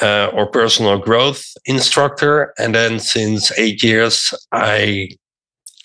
uh, 0.01 0.31
or 0.33 0.47
personal 0.47 0.97
growth 0.97 1.43
instructor, 1.65 2.53
and 2.57 2.73
then 2.73 2.99
since 2.99 3.51
eight 3.57 3.83
years, 3.83 4.33
I 4.51 5.09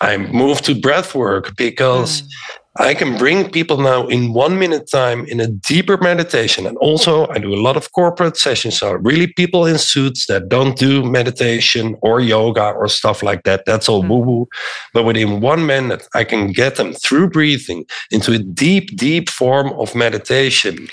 I 0.01 0.17
moved 0.17 0.65
to 0.65 0.79
breath 0.79 1.15
work 1.15 1.55
because 1.57 2.21
mm. 2.21 2.27
I 2.77 2.93
can 2.93 3.17
bring 3.17 3.49
people 3.49 3.77
now 3.77 4.05
in 4.07 4.33
one 4.33 4.59
minute 4.59 4.89
time 4.91 5.25
in 5.27 5.39
a 5.39 5.47
deeper 5.47 5.97
meditation. 5.97 6.67
And 6.67 6.77
also, 6.77 7.27
I 7.29 7.37
do 7.37 7.53
a 7.53 7.61
lot 7.61 7.77
of 7.77 7.93
corporate 7.93 8.35
sessions. 8.35 8.79
So, 8.79 8.93
really, 8.93 9.27
people 9.27 9.65
in 9.65 9.77
suits 9.77 10.25
that 10.27 10.49
don't 10.49 10.77
do 10.77 11.01
meditation 11.03 11.95
or 12.01 12.19
yoga 12.19 12.71
or 12.71 12.89
stuff 12.89 13.23
like 13.23 13.43
that. 13.43 13.63
That's 13.65 13.87
all 13.87 14.03
mm. 14.03 14.09
woo 14.09 14.19
woo. 14.19 14.47
But 14.93 15.03
within 15.03 15.39
one 15.39 15.65
minute, 15.65 16.05
I 16.13 16.25
can 16.25 16.51
get 16.51 16.75
them 16.75 16.93
through 16.93 17.29
breathing 17.29 17.85
into 18.11 18.33
a 18.33 18.39
deep, 18.39 18.97
deep 18.97 19.29
form 19.29 19.71
of 19.79 19.95
meditation 19.95 20.89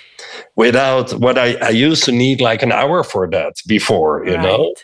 without 0.55 1.13
what 1.15 1.37
I, 1.37 1.55
I 1.57 1.71
used 1.71 2.05
to 2.05 2.13
need 2.13 2.41
like 2.41 2.63
an 2.63 2.73
hour 2.73 3.03
for 3.03 3.29
that 3.31 3.55
before, 3.67 4.25
you 4.25 4.35
right. 4.37 4.43
know? 4.43 4.75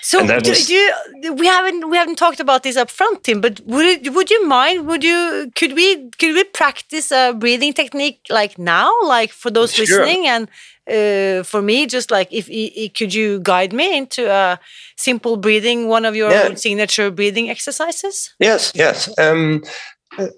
So 0.00 0.26
do, 0.26 0.40
do 0.40 0.74
you, 0.74 1.34
we 1.34 1.46
haven't 1.46 1.90
we 1.90 1.96
haven't 1.96 2.16
talked 2.16 2.40
about 2.40 2.62
this 2.62 2.76
up 2.76 2.90
front, 2.90 3.24
Tim. 3.24 3.40
But 3.40 3.60
would 3.66 4.14
would 4.14 4.30
you 4.30 4.46
mind? 4.46 4.86
Would 4.86 5.02
you 5.02 5.50
could 5.54 5.74
we 5.74 6.10
could 6.10 6.34
we 6.34 6.44
practice 6.44 7.10
a 7.10 7.32
breathing 7.32 7.72
technique 7.72 8.20
like 8.30 8.58
now, 8.58 8.92
like 9.04 9.32
for 9.32 9.50
those 9.50 9.74
sure. 9.74 9.84
listening, 9.84 10.26
and 10.26 10.48
uh, 10.88 11.42
for 11.42 11.62
me, 11.62 11.86
just 11.86 12.10
like 12.10 12.32
if, 12.32 12.48
if, 12.48 12.94
could 12.94 13.12
you 13.12 13.40
guide 13.40 13.72
me 13.72 13.96
into 13.96 14.30
a 14.30 14.58
simple 14.96 15.36
breathing, 15.36 15.88
one 15.88 16.04
of 16.04 16.14
your 16.14 16.30
yeah. 16.30 16.54
signature 16.54 17.10
breathing 17.10 17.50
exercises? 17.50 18.34
Yes, 18.38 18.72
yes. 18.74 19.12
Um, 19.18 19.64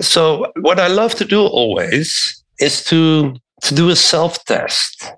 so 0.00 0.50
what 0.60 0.80
I 0.80 0.88
love 0.88 1.14
to 1.16 1.24
do 1.24 1.42
always 1.42 2.42
is 2.58 2.82
to 2.84 3.34
to 3.62 3.74
do 3.74 3.90
a 3.90 3.96
self 3.96 4.44
test. 4.44 5.12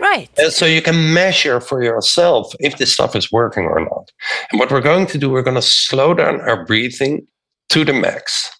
Right. 0.00 0.28
And 0.38 0.52
so 0.52 0.66
you 0.66 0.82
can 0.82 1.14
measure 1.14 1.60
for 1.60 1.82
yourself 1.82 2.52
if 2.60 2.78
this 2.78 2.92
stuff 2.92 3.14
is 3.14 3.30
working 3.30 3.64
or 3.64 3.80
not. 3.80 4.10
And 4.50 4.58
what 4.58 4.70
we're 4.70 4.80
going 4.80 5.06
to 5.06 5.18
do, 5.18 5.30
we're 5.30 5.42
going 5.42 5.56
to 5.56 5.62
slow 5.62 6.14
down 6.14 6.40
our 6.42 6.64
breathing 6.64 7.26
to 7.70 7.84
the 7.84 7.92
max. 7.92 8.50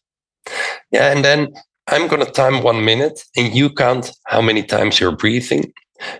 Yeah. 0.90 1.12
And 1.12 1.24
then 1.24 1.52
I'm 1.88 2.08
going 2.08 2.24
to 2.24 2.30
time 2.30 2.62
one 2.62 2.84
minute 2.84 3.22
and 3.36 3.54
you 3.54 3.70
count 3.70 4.10
how 4.26 4.40
many 4.40 4.62
times 4.62 5.00
you're 5.00 5.16
breathing 5.16 5.72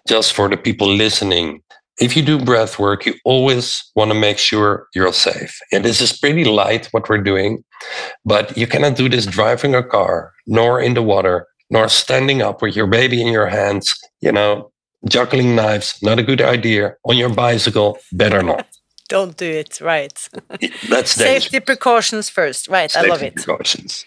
just 0.07 0.33
for 0.33 0.49
the 0.49 0.57
people 0.57 0.89
listening. 0.89 1.63
If 2.01 2.17
you 2.17 2.23
do 2.23 2.45
breath 2.45 2.79
work, 2.79 3.07
you 3.07 3.15
always 3.25 3.83
want 3.95 4.11
to 4.11 4.19
make 4.19 4.39
sure 4.39 4.89
you're 4.95 5.13
safe. 5.13 5.57
And 5.73 5.85
this 5.85 6.01
is 6.01 6.19
pretty 6.19 6.45
light 6.45 6.87
what 6.91 7.09
we're 7.09 7.23
doing, 7.23 7.63
but 8.25 8.57
you 8.57 8.67
cannot 8.67 8.97
do 8.97 9.09
this 9.09 9.27
driving 9.27 9.75
a 9.75 9.83
car, 9.83 10.33
nor 10.47 10.81
in 10.81 10.95
the 10.95 11.03
water, 11.03 11.47
nor 11.71 11.89
standing 11.89 12.43
up 12.43 12.63
with 12.63 12.75
your 12.75 12.89
baby 12.89 13.23
in 13.23 13.29
your 13.29 13.47
hands. 13.47 13.95
You 14.21 14.33
know, 14.33 14.73
juggling 15.09 15.55
knives, 15.55 15.99
not 16.03 16.19
a 16.19 16.23
good 16.23 16.41
idea. 16.41 16.97
On 17.05 17.17
your 17.17 17.31
bicycle, 17.31 17.99
better 18.13 18.43
not. 18.43 18.67
Don't 19.09 19.37
do 19.37 19.49
it, 19.49 19.81
right? 19.81 20.29
That's 20.89 21.15
dangerous. 21.15 21.15
safety 21.15 21.61
precautions 21.61 22.31
first, 22.31 22.69
right? 22.69 22.91
Safety 22.91 23.07
I 23.07 23.11
love 23.11 23.23
it. 23.23 23.35
Precautions. 23.37 24.07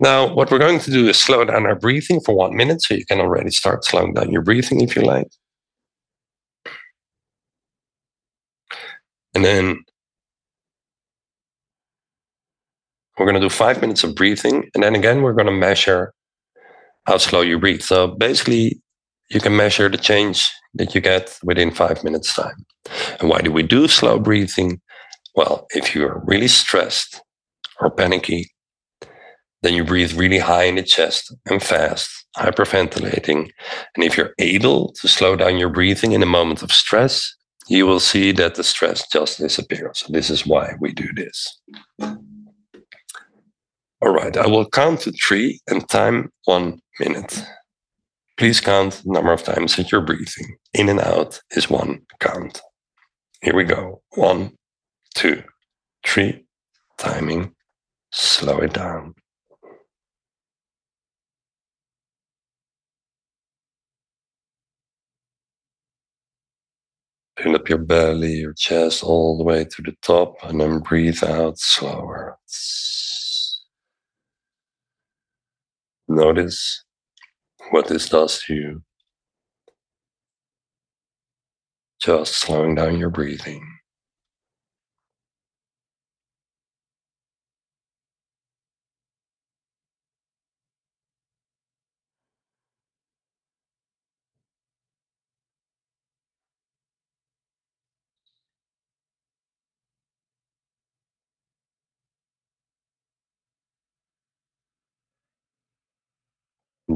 Now, 0.00 0.32
what 0.32 0.50
we're 0.50 0.58
going 0.58 0.80
to 0.80 0.90
do 0.90 1.08
is 1.08 1.18
slow 1.18 1.44
down 1.44 1.66
our 1.66 1.74
breathing 1.74 2.20
for 2.20 2.34
one 2.34 2.56
minute, 2.56 2.82
so 2.82 2.94
you 2.94 3.04
can 3.04 3.20
already 3.20 3.50
start 3.50 3.84
slowing 3.84 4.14
down 4.14 4.30
your 4.30 4.42
breathing 4.42 4.80
if 4.80 4.96
you 4.96 5.02
like. 5.02 5.28
And 9.34 9.44
then 9.44 9.84
we're 13.18 13.26
going 13.26 13.34
to 13.34 13.40
do 13.40 13.50
five 13.50 13.80
minutes 13.80 14.04
of 14.04 14.14
breathing. 14.14 14.70
And 14.74 14.82
then 14.82 14.94
again, 14.94 15.22
we're 15.22 15.34
going 15.34 15.46
to 15.46 15.52
measure 15.52 16.12
how 17.06 17.18
slow 17.18 17.42
you 17.42 17.58
breathe. 17.58 17.82
So 17.82 18.08
basically, 18.08 18.80
you 19.30 19.40
can 19.40 19.56
measure 19.56 19.88
the 19.88 19.98
change 19.98 20.48
that 20.74 20.94
you 20.94 21.00
get 21.00 21.38
within 21.42 21.70
five 21.70 22.04
minutes 22.04 22.34
time. 22.34 22.64
And 23.20 23.28
why 23.28 23.40
do 23.40 23.50
we 23.50 23.62
do 23.62 23.88
slow 23.88 24.18
breathing? 24.18 24.80
Well, 25.34 25.66
if 25.70 25.94
you're 25.94 26.22
really 26.24 26.48
stressed 26.48 27.20
or 27.80 27.90
panicky, 27.90 28.50
then 29.62 29.74
you 29.74 29.84
breathe 29.84 30.12
really 30.12 30.38
high 30.38 30.64
in 30.64 30.76
the 30.76 30.82
chest 30.82 31.34
and 31.46 31.62
fast, 31.62 32.08
hyperventilating. 32.36 33.50
And 33.94 34.04
if 34.04 34.16
you're 34.16 34.34
able 34.38 34.92
to 35.00 35.08
slow 35.08 35.34
down 35.36 35.56
your 35.56 35.70
breathing 35.70 36.12
in 36.12 36.22
a 36.22 36.26
moment 36.26 36.62
of 36.62 36.70
stress, 36.70 37.34
you 37.68 37.86
will 37.86 38.00
see 38.00 38.32
that 38.32 38.54
the 38.54 38.62
stress 38.62 39.08
just 39.08 39.38
disappears. 39.38 39.98
So 39.98 40.12
this 40.12 40.30
is 40.30 40.46
why 40.46 40.74
we 40.80 40.92
do 40.92 41.08
this. 41.14 41.60
All 44.00 44.12
right, 44.12 44.36
I 44.36 44.46
will 44.46 44.68
count 44.68 45.00
to 45.00 45.12
three 45.12 45.58
and 45.68 45.88
time 45.88 46.30
one 46.44 46.80
minute. 47.00 47.44
Please 48.36 48.60
count 48.60 49.02
the 49.04 49.12
number 49.12 49.32
of 49.32 49.42
times 49.42 49.76
that 49.76 49.90
you're 49.90 50.02
breathing. 50.02 50.56
In 50.74 50.90
and 50.90 51.00
out 51.00 51.40
is 51.52 51.70
one 51.70 52.00
count. 52.20 52.60
Here 53.42 53.54
we 53.54 53.64
go. 53.64 54.02
One, 54.14 54.52
two, 55.14 55.42
three. 56.04 56.44
Timing. 56.98 57.54
Slow 58.12 58.58
it 58.58 58.74
down. 58.74 59.14
Fill 67.38 67.56
up 67.56 67.68
your 67.68 67.78
belly, 67.78 68.32
your 68.32 68.54
chest 68.54 69.02
all 69.04 69.36
the 69.36 69.44
way 69.44 69.64
to 69.64 69.82
the 69.82 69.94
top, 70.02 70.36
and 70.42 70.60
then 70.60 70.80
breathe 70.80 71.22
out 71.22 71.58
slower. 71.58 72.38
Notice 76.08 76.85
what 77.70 77.88
this 77.88 78.08
does 78.08 78.42
to 78.44 78.54
you. 78.54 78.82
Just 82.00 82.34
slowing 82.34 82.74
down 82.74 82.98
your 82.98 83.10
breathing. 83.10 83.75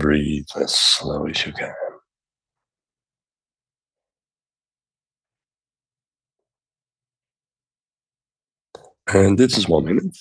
Breathe 0.00 0.47
as 0.57 0.75
slow 0.75 1.26
as 1.26 1.45
you 1.45 1.52
can. 1.52 1.75
And 9.12 9.38
this 9.38 9.59
is 9.59 9.69
one 9.69 9.85
minute. 9.85 10.16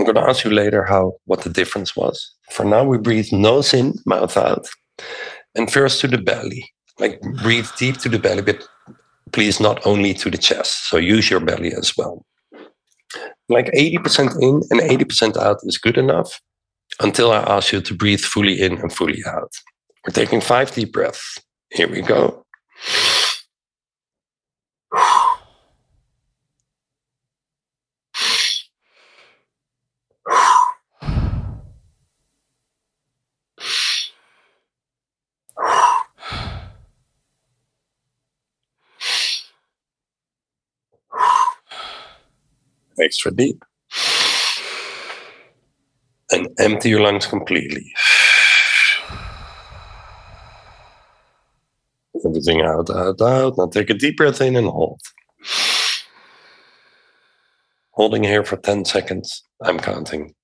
I'm 0.00 0.06
going 0.06 0.14
to 0.14 0.22
ask 0.22 0.44
you 0.44 0.50
later 0.50 0.84
how 0.84 1.14
what 1.26 1.42
the 1.42 1.50
difference 1.50 1.94
was. 1.94 2.34
For 2.50 2.64
now, 2.64 2.84
we 2.84 2.98
breathe 2.98 3.32
nose 3.32 3.74
in, 3.74 3.94
mouth 4.06 4.36
out, 4.38 4.66
and 5.54 5.70
first 5.70 6.00
to 6.00 6.08
the 6.08 6.18
belly. 6.18 6.64
Like 6.98 7.20
breathe 7.42 7.68
deep 7.78 7.98
to 7.98 8.08
the 8.08 8.18
belly, 8.18 8.42
but 8.42 8.66
please 9.32 9.60
not 9.60 9.86
only 9.86 10.14
to 10.14 10.30
the 10.30 10.38
chest. 10.38 10.88
So 10.88 10.96
use 10.96 11.30
your 11.30 11.40
belly 11.40 11.74
as 11.74 11.96
well. 11.98 12.24
Like 13.50 13.66
80% 13.72 14.40
in 14.40 14.62
and 14.70 14.80
80% 14.80 15.36
out 15.36 15.58
is 15.64 15.78
good 15.78 15.98
enough 15.98 16.40
until 17.00 17.32
I 17.32 17.38
ask 17.38 17.72
you 17.72 17.80
to 17.80 17.94
breathe 17.94 18.20
fully 18.20 18.60
in 18.60 18.78
and 18.78 18.92
fully 18.92 19.22
out. 19.26 19.52
We're 20.06 20.12
taking 20.12 20.40
five 20.40 20.72
deep 20.72 20.92
breaths. 20.92 21.38
Here 21.70 21.88
we 21.88 22.02
go. 22.02 22.44
extra 43.00 43.30
deep. 43.30 43.64
And 46.32 46.48
empty 46.58 46.90
your 46.90 47.00
lungs 47.00 47.26
completely. 47.26 47.92
Everything 52.26 52.62
out, 52.62 52.90
out, 52.90 53.20
out. 53.20 53.58
Now 53.58 53.66
take 53.66 53.90
a 53.90 53.94
deep 53.94 54.16
breath 54.16 54.40
in 54.40 54.56
and 54.56 54.68
hold. 54.68 55.00
Holding 57.92 58.24
here 58.24 58.44
for 58.44 58.56
10 58.56 58.84
seconds. 58.84 59.42
I'm 59.62 59.78
counting. 59.78 60.34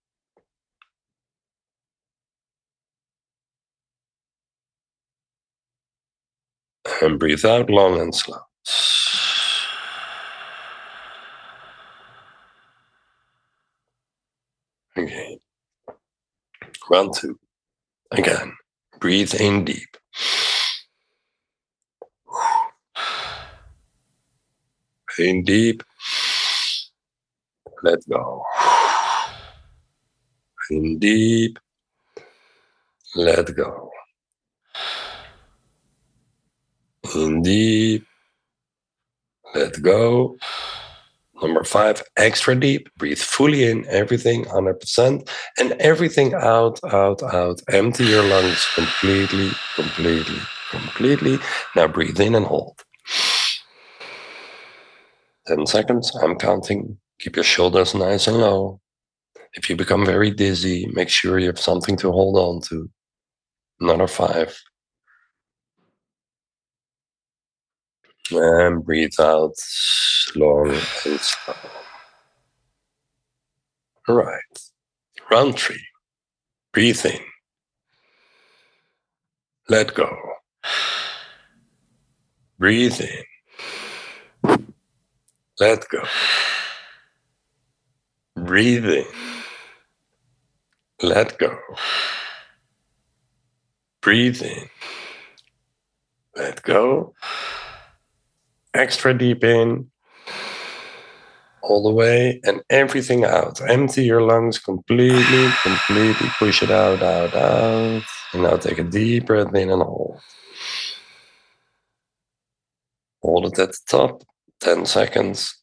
And 7.02 7.18
breathe 7.18 7.44
out 7.44 7.70
long 7.70 8.00
and 8.00 8.14
slow. 8.14 8.38
Okay. 14.96 15.33
Round 16.90 17.14
two. 17.14 17.38
Again. 18.12 18.54
Breathe 19.00 19.34
in 19.34 19.64
deep. 19.64 19.96
In 25.18 25.44
deep. 25.44 25.82
Let 27.84 28.00
go. 28.10 28.42
In 30.70 30.98
deep. 30.98 31.58
Let 33.16 33.54
go. 33.56 33.90
In 37.14 37.42
deep. 37.42 38.06
Let 39.54 39.82
go. 39.82 40.36
Number 41.44 41.62
five, 41.62 42.02
extra 42.16 42.54
deep. 42.58 42.88
Breathe 42.96 43.18
fully 43.18 43.64
in, 43.64 43.86
everything 43.88 44.46
100%, 44.46 45.28
and 45.58 45.72
everything 45.72 46.32
out, 46.32 46.80
out, 46.90 47.22
out. 47.22 47.60
Empty 47.70 48.04
your 48.04 48.22
lungs 48.22 48.66
completely, 48.74 49.50
completely, 49.76 50.38
completely. 50.70 51.38
Now 51.76 51.86
breathe 51.86 52.18
in 52.18 52.34
and 52.34 52.46
hold. 52.46 52.82
10 55.46 55.66
seconds. 55.66 56.16
I'm 56.22 56.36
counting. 56.36 56.96
Keep 57.20 57.36
your 57.36 57.44
shoulders 57.44 57.94
nice 57.94 58.26
and 58.26 58.38
low. 58.38 58.80
If 59.52 59.68
you 59.68 59.76
become 59.76 60.06
very 60.06 60.30
dizzy, 60.30 60.86
make 60.94 61.10
sure 61.10 61.38
you 61.38 61.48
have 61.48 61.60
something 61.60 61.98
to 61.98 62.10
hold 62.10 62.38
on 62.38 62.62
to. 62.68 62.88
Another 63.80 64.08
five. 64.08 64.58
And 68.30 68.84
breathe 68.84 69.12
out 69.20 69.52
long 70.34 70.70
and 70.70 71.20
slow. 71.20 71.54
All 74.08 74.16
right. 74.16 74.40
Round 75.30 75.58
three. 75.58 75.84
Breathe 76.72 77.04
in. 77.04 77.20
Let 79.68 79.94
go. 79.94 80.16
Breathe 82.58 83.00
in. 83.00 84.58
Let 85.60 85.88
go. 85.88 86.02
Breathe 88.36 88.86
in. 88.86 89.06
Let 91.02 91.38
go. 91.38 91.58
Breathe 94.00 94.42
in. 94.42 94.68
Let 96.36 96.62
go 96.62 97.14
extra 98.74 99.16
deep 99.16 99.44
in, 99.44 99.90
all 101.62 101.82
the 101.82 101.92
way, 101.92 102.40
and 102.44 102.62
everything 102.68 103.24
out. 103.24 103.60
Empty 103.68 104.04
your 104.04 104.20
lungs 104.20 104.58
completely, 104.58 105.48
completely. 105.62 106.28
Push 106.38 106.62
it 106.62 106.70
out, 106.70 107.02
out, 107.02 107.34
out. 107.34 108.02
And 108.32 108.42
now 108.42 108.56
take 108.56 108.78
a 108.78 108.84
deep 108.84 109.26
breath 109.26 109.54
in 109.54 109.70
and 109.70 109.82
hold. 109.82 110.20
Hold 113.22 113.46
it 113.46 113.58
at 113.58 113.70
the 113.70 113.78
top, 113.88 114.22
10 114.60 114.84
seconds. 114.84 115.58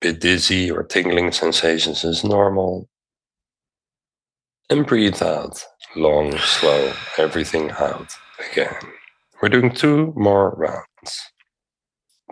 Bit 0.00 0.20
dizzy 0.20 0.70
or 0.70 0.82
tingling 0.82 1.30
sensations 1.30 2.04
is 2.04 2.24
normal. 2.24 2.88
And 4.70 4.86
breathe 4.86 5.22
out, 5.22 5.62
long, 5.94 6.36
slow, 6.38 6.92
everything 7.18 7.70
out 7.72 8.16
again. 8.50 8.76
We're 9.40 9.48
doing 9.48 9.72
two 9.72 10.12
more 10.16 10.50
rounds. 10.50 11.20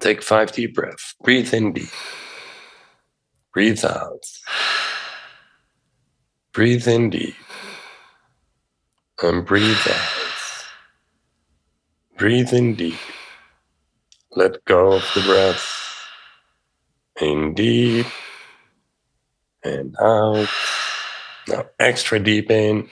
Take 0.01 0.23
five 0.23 0.53
deep 0.53 0.75
breaths. 0.75 1.15
Breathe 1.23 1.53
in 1.53 1.73
deep. 1.73 1.89
Breathe 3.53 3.85
out. 3.85 4.23
Breathe 6.53 6.87
in 6.87 7.11
deep. 7.11 7.35
And 9.23 9.45
breathe 9.45 9.89
out. 9.89 10.09
Breathe 12.17 12.53
in 12.53 12.75
deep. 12.75 12.99
Let 14.37 14.65
go 14.65 14.93
of 14.93 15.11
the 15.15 15.23
breath. 15.23 15.75
In 17.21 17.55
deep 17.55 18.07
and 19.65 19.97
out. 20.01 20.49
Now 21.49 21.65
extra 21.81 22.21
deep 22.21 22.51
in 22.51 22.89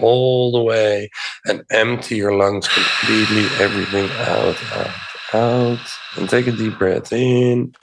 all 0.00 0.52
the 0.52 0.62
way 0.62 1.10
and 1.46 1.64
empty 1.70 2.16
your 2.16 2.34
lungs 2.34 2.68
completely, 2.68 3.44
everything 3.62 4.08
out, 4.20 4.56
out, 4.72 4.94
out. 5.34 5.90
And 6.16 6.28
take 6.28 6.46
a 6.46 6.52
deep 6.52 6.78
breath 6.78 7.12
in. 7.12 7.74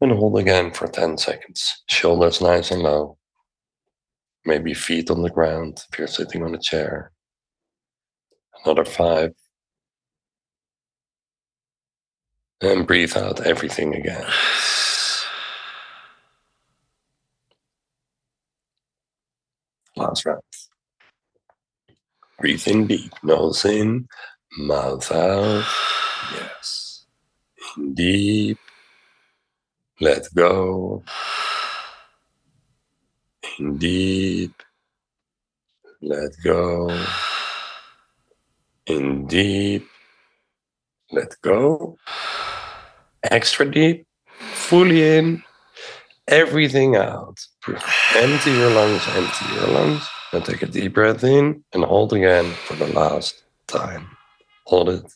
And 0.00 0.12
hold 0.12 0.38
again 0.38 0.70
for 0.72 0.86
10 0.86 1.18
seconds. 1.18 1.82
Shoulders 1.88 2.40
nice 2.40 2.70
and 2.70 2.82
low. 2.82 3.18
Maybe 4.44 4.72
feet 4.74 5.10
on 5.10 5.22
the 5.22 5.30
ground 5.30 5.84
if 5.92 5.98
you're 5.98 6.08
sitting 6.08 6.42
on 6.42 6.54
a 6.54 6.58
chair. 6.58 7.12
Another 8.64 8.84
five. 8.84 9.34
And 12.60 12.86
breathe 12.86 13.16
out 13.16 13.46
everything 13.46 13.94
again. 13.94 14.24
Last 19.98 20.26
round. 20.26 20.42
Breathe 22.40 22.68
in 22.68 22.86
deep, 22.86 23.12
nose 23.24 23.64
in, 23.64 24.08
mouth 24.58 25.10
out. 25.10 25.64
Yes. 26.34 27.04
In 27.76 27.94
deep. 27.94 28.58
Let 30.00 30.32
go. 30.34 31.02
In 33.58 33.78
deep. 33.78 34.54
Let 36.00 36.32
go. 36.44 36.90
In 38.86 39.26
deep. 39.26 39.88
Let 41.10 41.34
go. 41.42 41.98
Extra 43.24 43.70
deep. 43.70 44.06
Fully 44.52 45.16
in 45.18 45.42
everything 46.28 46.96
out. 46.96 47.38
Empty 48.16 48.52
your 48.52 48.70
lungs, 48.70 49.02
empty 49.08 49.54
your 49.54 49.68
lungs, 49.68 50.08
and 50.32 50.44
take 50.44 50.62
a 50.62 50.66
deep 50.66 50.94
breath 50.94 51.24
in 51.24 51.64
and 51.72 51.84
hold 51.84 52.12
again 52.12 52.52
for 52.66 52.74
the 52.74 52.88
last 52.88 53.44
time. 53.66 54.08
Hold 54.66 54.90
it. 54.90 55.12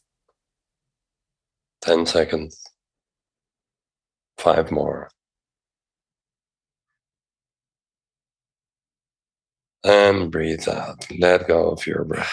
10 1.83 2.07
seconds. 2.07 2.63
Five 4.39 4.71
more. 4.71 5.11
And 9.85 10.31
breathe 10.31 10.69
out. 10.69 11.07
Let 11.19 11.49
go 11.49 11.71
of 11.71 11.87
your 11.87 12.05
breath. 12.05 12.33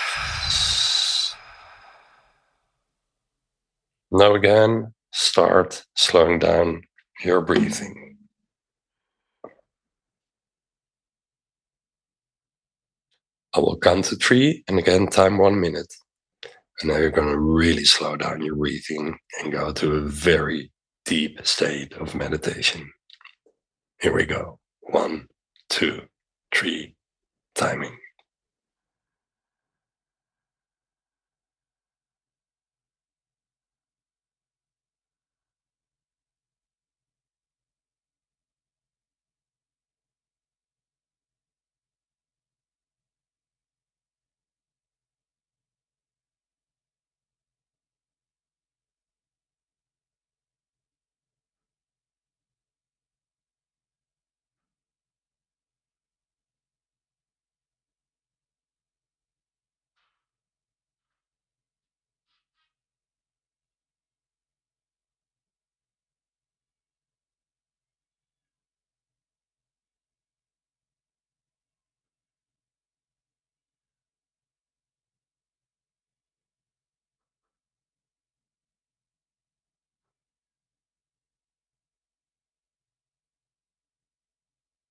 Now, 4.12 4.36
again, 4.36 4.94
start 5.14 5.86
slowing 5.96 6.40
down 6.40 6.84
your 7.24 7.42
breathing. 7.42 8.19
I 13.56 13.60
will 13.62 13.78
count 13.80 14.06
to 14.06 14.16
three 14.16 14.64
and 14.68 14.80
again 14.80 15.08
time 15.08 15.38
one 15.40 15.60
minute. 15.60 15.94
And 16.82 16.92
now 16.92 16.98
you're 16.98 17.12
going 17.12 17.34
to 17.34 17.40
really 17.40 17.86
slow 17.86 18.16
down 18.16 18.42
your 18.44 18.56
breathing 18.56 19.18
and 19.42 19.52
go 19.52 19.74
to 19.74 19.96
a 19.98 20.02
very 20.02 20.72
deep 21.06 21.46
state 21.46 21.94
of 21.94 22.16
meditation. 22.16 22.92
Here 24.02 24.14
we 24.16 24.26
go. 24.26 24.60
One, 24.82 25.28
two, 25.70 26.04
three, 26.54 26.96
timing. 27.56 27.98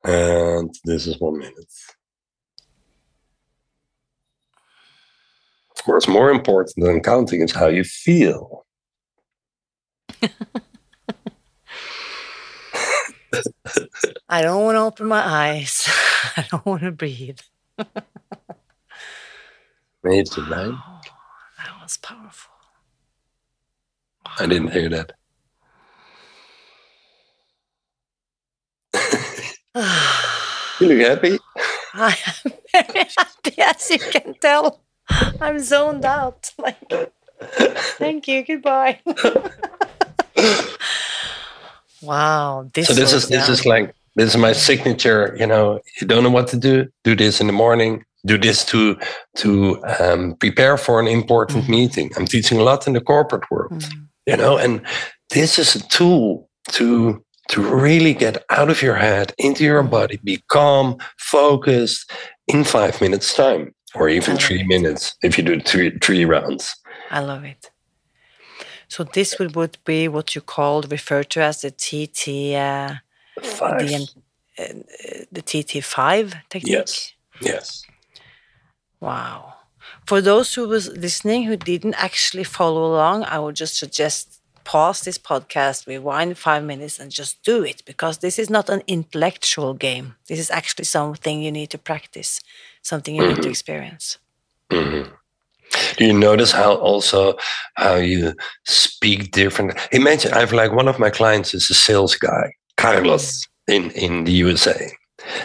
And 0.08 0.74
this 0.84 1.06
is 1.06 1.20
one 1.20 1.38
minute. 1.38 1.70
Of 5.76 5.84
course, 5.84 6.08
more 6.08 6.30
important 6.30 6.72
than 6.78 7.02
counting 7.02 7.42
is 7.42 7.52
how 7.52 7.66
you 7.66 7.84
feel. 7.84 8.64
I 14.30 14.40
don't 14.40 14.64
want 14.64 14.76
to 14.76 14.80
open 14.80 15.08
my 15.08 15.22
eyes. 15.22 15.86
I 16.38 16.46
don't 16.50 16.64
want 16.64 16.82
to 16.84 16.90
breathe. 16.90 17.40
Amazing, 20.02 20.44
right? 20.48 20.72
Oh, 20.72 21.00
that 21.58 21.82
was 21.82 21.98
powerful. 21.98 22.54
I 24.38 24.46
didn't 24.46 24.72
hear 24.72 24.88
that. 24.88 25.17
You 30.80 30.86
look 30.88 31.00
happy. 31.06 31.38
I 31.94 32.16
am 32.44 32.52
very 32.72 33.06
happy, 33.16 33.60
as 33.62 33.90
you 33.90 33.98
can 33.98 34.34
tell. 34.40 34.80
I'm 35.40 35.58
zoned 35.58 36.04
out. 36.04 36.50
Like, 36.58 36.78
thank 37.98 38.28
you. 38.28 38.44
Goodbye. 38.44 39.00
wow. 42.02 42.68
This 42.74 42.88
so 42.88 42.94
this 42.94 43.12
is 43.12 43.28
this 43.28 43.48
is 43.48 43.64
like 43.66 43.94
this 44.16 44.30
is 44.34 44.36
my 44.36 44.52
signature. 44.52 45.36
You 45.38 45.46
know, 45.46 45.80
you 46.00 46.06
don't 46.06 46.22
know 46.22 46.30
what 46.30 46.48
to 46.48 46.56
do. 46.56 46.86
Do 47.04 47.14
this 47.16 47.40
in 47.40 47.46
the 47.46 47.52
morning. 47.52 48.04
Do 48.26 48.36
this 48.38 48.64
to 48.66 48.96
to 49.36 49.82
um, 50.00 50.34
prepare 50.40 50.76
for 50.76 51.00
an 51.00 51.06
important 51.06 51.64
Mhm. 51.64 51.68
meeting. 51.68 52.10
I'm 52.16 52.26
teaching 52.26 52.58
a 52.58 52.62
lot 52.62 52.86
in 52.86 52.92
the 52.92 53.00
corporate 53.00 53.50
world. 53.50 53.72
Mm. 53.72 54.06
You 54.26 54.36
know, 54.36 54.58
and 54.58 54.80
this 55.30 55.58
is 55.58 55.76
a 55.76 55.80
tool 55.88 56.48
to 56.72 57.22
to 57.48 57.62
really 57.62 58.14
get 58.14 58.44
out 58.50 58.70
of 58.70 58.82
your 58.82 58.94
head 58.94 59.34
into 59.38 59.64
your 59.64 59.82
body, 59.82 60.18
be 60.22 60.42
calm, 60.48 60.98
focused 61.18 62.10
in 62.46 62.64
five 62.64 63.00
minutes 63.00 63.34
time, 63.34 63.74
or 63.94 64.08
even 64.08 64.36
three 64.36 64.60
it. 64.60 64.66
minutes 64.66 65.16
if 65.22 65.38
you 65.38 65.44
do 65.44 65.60
three 65.60 65.96
three 65.98 66.24
rounds. 66.24 66.74
I 67.10 67.20
love 67.20 67.44
it. 67.44 67.70
So 68.88 69.04
this 69.04 69.38
would, 69.38 69.54
would 69.54 69.78
be 69.84 70.08
what 70.08 70.34
you 70.34 70.40
called, 70.40 70.90
referred 70.90 71.28
to 71.30 71.42
as 71.42 71.60
the 71.60 71.70
TT, 71.70 72.54
uh, 72.56 72.94
Five. 73.42 73.86
the, 73.86 74.08
uh, 74.58 75.24
the 75.30 75.42
TT5 75.42 76.34
technique. 76.48 76.72
Yes. 76.72 77.12
Yes. 77.40 77.84
Wow. 79.00 79.54
For 80.06 80.20
those 80.22 80.54
who 80.54 80.66
was 80.66 80.88
listening 80.88 81.44
who 81.44 81.56
didn't 81.56 81.94
actually 81.94 82.44
follow 82.44 82.84
along, 82.84 83.24
I 83.24 83.38
would 83.38 83.54
just 83.54 83.76
suggest 83.78 84.37
pause 84.68 85.00
this 85.02 85.18
podcast, 85.18 85.86
rewind 85.86 86.36
five 86.38 86.62
minutes, 86.62 87.00
and 87.00 87.10
just 87.10 87.42
do 87.42 87.64
it 87.64 87.82
because 87.86 88.18
this 88.18 88.38
is 88.38 88.50
not 88.50 88.68
an 88.68 88.82
intellectual 88.86 89.72
game. 89.74 90.14
This 90.28 90.38
is 90.38 90.50
actually 90.50 90.84
something 90.84 91.42
you 91.42 91.52
need 91.52 91.70
to 91.70 91.78
practice, 91.78 92.40
something 92.82 93.16
you 93.16 93.24
need 93.24 93.42
to 93.42 93.48
Mhm. 93.48 93.50
experience. 93.50 94.18
Mhm. 94.70 95.04
Do 95.96 96.04
you 96.04 96.12
notice 96.12 96.52
how 96.52 96.74
also 96.74 97.36
how 97.76 97.96
you 97.96 98.34
speak 98.66 99.30
different? 99.32 99.78
Imagine 99.92 100.32
I 100.34 100.40
have 100.40 100.52
like 100.52 100.72
one 100.72 100.88
of 100.90 100.98
my 100.98 101.10
clients 101.10 101.54
is 101.54 101.70
a 101.70 101.74
sales 101.74 102.14
guy, 102.16 102.52
Carlos, 102.76 103.46
in 103.66 103.90
in 103.92 104.24
the 104.24 104.32
USA, 104.44 104.80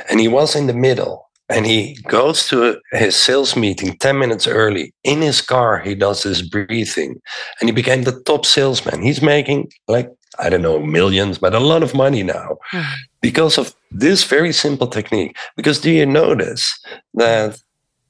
and 0.10 0.20
he 0.20 0.28
was 0.28 0.56
in 0.56 0.68
the 0.68 0.74
middle, 0.88 1.16
and 1.50 1.66
he 1.66 1.96
goes 2.08 2.48
to 2.48 2.80
his 2.92 3.16
sales 3.16 3.56
meeting 3.56 3.98
ten 3.98 4.18
minutes 4.20 4.48
early. 4.48 4.94
In 5.04 5.22
his 5.22 5.42
car, 5.42 5.80
he 5.80 5.96
does 5.96 6.24
his 6.24 6.42
breathing, 6.42 7.22
and 7.60 7.70
he 7.70 7.74
became 7.74 8.04
the 8.04 8.22
top 8.24 8.46
salesman. 8.46 9.02
He's 9.02 9.22
making 9.22 9.72
like 9.88 10.10
I 10.40 10.50
don't 10.50 10.62
know 10.64 10.80
millions, 10.80 11.38
but 11.38 11.54
a 11.54 11.60
lot 11.60 11.84
of 11.84 11.94
money 11.94 12.24
now 12.24 12.58
because 13.22 13.58
of 13.58 13.76
this 13.92 14.24
very 14.24 14.54
simple 14.54 14.88
technique. 14.88 15.36
Because 15.56 15.80
do 15.80 15.92
you 15.92 16.06
notice 16.06 16.64
that 17.14 17.60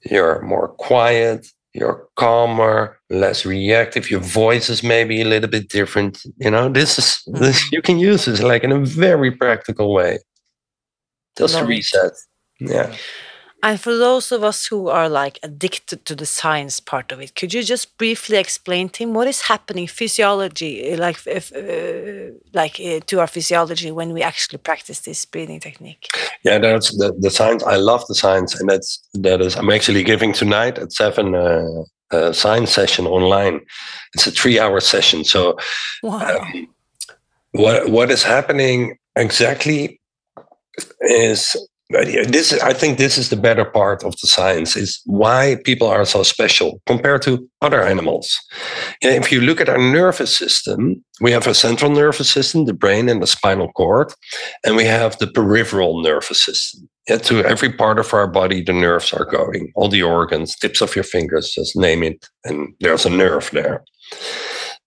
you're 0.09 0.41
more 0.41 0.69
quiet, 0.69 1.47
you're 1.73 2.07
calmer, 2.15 2.97
less 3.09 3.45
reactive, 3.45 4.09
your 4.11 4.19
voice 4.21 4.69
is 4.69 4.83
maybe 4.83 5.21
a 5.21 5.25
little 5.25 5.49
bit 5.49 5.69
different. 5.69 6.23
You 6.37 6.51
know, 6.51 6.69
this 6.69 6.97
is 6.99 7.21
this 7.27 7.59
Mhm. 7.63 7.71
you 7.71 7.81
can 7.81 7.99
use 7.99 8.25
this 8.25 8.41
like 8.41 8.63
in 8.63 8.71
a 8.71 8.79
very 8.85 9.31
practical 9.31 9.93
way. 9.93 10.19
Just 11.37 11.57
to 11.57 11.65
reset. 11.65 12.11
Yeah. 12.59 12.95
And 13.63 13.79
for 13.79 13.95
those 13.95 14.33
of 14.33 14.43
us 14.43 14.65
who 14.65 14.89
are 14.89 15.07
like 15.07 15.39
addicted 15.41 16.03
to 16.05 16.15
the 16.15 16.25
science 16.25 16.81
part 16.81 17.13
of 17.13 17.21
it, 17.21 17.33
could 17.33 17.53
you 17.53 17.63
just 17.63 17.97
briefly 17.97 18.37
explain, 18.37 18.89
to 18.89 18.93
Tim, 18.93 19.13
what 19.13 19.25
is 19.27 19.43
happening 19.43 19.87
physiology, 19.87 20.91
uh, 20.91 20.97
like 20.97 21.25
if, 21.25 21.53
uh, 21.55 22.37
like 22.53 22.77
uh, 22.81 22.99
to 23.07 23.21
our 23.21 23.27
physiology 23.27 23.89
when 23.89 24.11
we 24.11 24.21
actually 24.21 24.57
practice 24.57 24.99
this 24.99 25.25
breathing 25.25 25.61
technique? 25.61 26.07
Yeah, 26.43 26.59
that's 26.59 26.95
the, 26.97 27.13
the 27.17 27.29
science. 27.29 27.63
I 27.63 27.77
love 27.77 28.05
the 28.07 28.15
science, 28.15 28.59
and 28.59 28.69
that's 28.69 28.99
that 29.13 29.39
is. 29.39 29.55
I'm 29.55 29.69
actually 29.69 30.03
giving 30.03 30.33
tonight 30.33 30.77
at 30.77 30.91
seven 30.91 31.33
uh, 31.33 31.83
a 32.11 32.33
science 32.33 32.71
session 32.71 33.07
online. 33.07 33.61
It's 34.13 34.27
a 34.27 34.31
three-hour 34.31 34.81
session. 34.81 35.23
So 35.23 35.57
Wow. 36.03 36.41
um, 36.41 36.67
what 37.51 37.89
what 37.89 38.11
is 38.11 38.23
happening 38.23 38.97
exactly 39.15 40.01
is 40.99 41.55
but 41.93 42.11
yeah, 42.11 42.25
this 42.27 42.51
is- 42.51 42.59
I 42.59 42.73
think 42.73 42.97
this 42.97 43.17
is 43.17 43.29
the 43.29 43.41
better 43.47 43.65
part 43.65 44.03
of 44.03 44.13
the 44.19 44.27
science 44.27 44.75
is 44.75 44.99
why 45.05 45.57
people 45.63 45.87
are 45.87 46.05
so 46.05 46.23
special 46.23 46.81
compared 46.85 47.21
to 47.21 47.47
other 47.61 47.81
animals. 47.83 48.27
And 49.01 49.23
if 49.23 49.31
you 49.31 49.39
look 49.41 49.61
at 49.61 49.69
our 49.69 49.77
nervous 49.77 50.35
system, 50.37 51.03
we 51.21 51.31
have 51.31 51.47
a 51.47 51.53
central 51.53 51.91
nervous 51.91 52.29
system, 52.29 52.65
the 52.65 52.73
brain 52.73 53.09
and 53.09 53.21
the 53.21 53.27
spinal 53.27 53.71
cord, 53.73 54.11
and 54.65 54.75
we 54.75 54.85
have 54.85 55.17
the 55.19 55.27
peripheral 55.27 56.01
nervous 56.01 56.43
system. 56.43 56.89
Yeah, 57.07 57.17
to 57.17 57.43
every 57.43 57.71
part 57.71 57.99
of 57.99 58.13
our 58.13 58.27
body, 58.27 58.63
the 58.63 58.73
nerves 58.73 59.13
are 59.13 59.25
going, 59.25 59.71
all 59.75 59.89
the 59.89 60.03
organs, 60.03 60.55
tips 60.55 60.81
of 60.81 60.95
your 60.95 61.03
fingers, 61.03 61.51
just 61.51 61.75
name 61.75 62.01
it, 62.01 62.25
and 62.45 62.73
there's 62.79 63.05
a 63.05 63.09
nerve 63.09 63.49
there. 63.51 63.83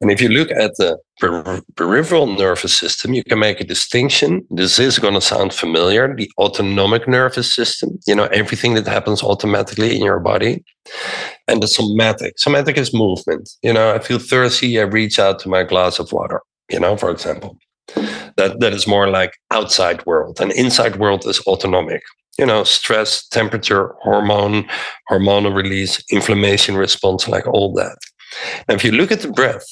And 0.01 0.11
if 0.11 0.21
you 0.21 0.29
look 0.29 0.51
at 0.51 0.77
the 0.77 0.99
per- 1.19 1.63
peripheral 1.75 2.27
nervous 2.27 2.79
system, 2.79 3.15
you 3.15 3.25
can 3.25 3.39
make 3.39 3.61
a 3.61 3.65
distinction. 3.65 4.47
This 4.51 4.79
is 4.79 4.99
going 4.99 5.15
to 5.15 5.21
sound 5.21 5.55
familiar 5.55 6.15
the 6.15 6.31
autonomic 6.39 7.09
nervous 7.09 7.55
system, 7.55 7.99
you 8.07 8.15
know, 8.15 8.25
everything 8.27 8.75
that 8.75 8.87
happens 8.87 9.23
automatically 9.23 9.97
in 9.97 10.05
your 10.05 10.21
body, 10.21 10.63
and 11.49 11.63
the 11.63 11.69
somatic. 11.69 12.39
Somatic 12.39 12.77
is 12.77 12.93
movement. 12.93 13.49
You 13.63 13.73
know, 13.73 13.95
I 13.95 13.99
feel 14.01 14.19
thirsty, 14.19 14.79
I 14.79 14.83
reach 14.83 15.19
out 15.19 15.39
to 15.41 15.49
my 15.49 15.63
glass 15.63 15.99
of 15.99 16.13
water, 16.13 16.43
you 16.71 16.79
know, 16.79 16.97
for 16.97 17.11
example. 17.11 17.57
That, 18.37 18.61
that 18.61 18.75
is 18.75 18.87
more 18.87 19.09
like 19.09 19.33
outside 19.51 20.05
world 20.05 20.41
and 20.41 20.53
inside 20.53 20.97
world 20.97 21.25
is 21.25 21.41
autonomic 21.47 22.03
you 22.39 22.45
know, 22.45 22.65
stress, 22.65 23.27
temperature, 23.29 23.95
hormone, 24.03 24.69
hormonal 25.11 25.55
release, 25.55 26.03
inflammation 26.11 26.77
response, 26.77 27.29
like 27.29 27.47
all 27.47 27.73
that. 27.73 27.97
Now, 28.69 28.75
if 28.75 28.85
you 28.85 28.93
look 28.93 29.11
at 29.11 29.21
the 29.21 29.31
breath, 29.31 29.65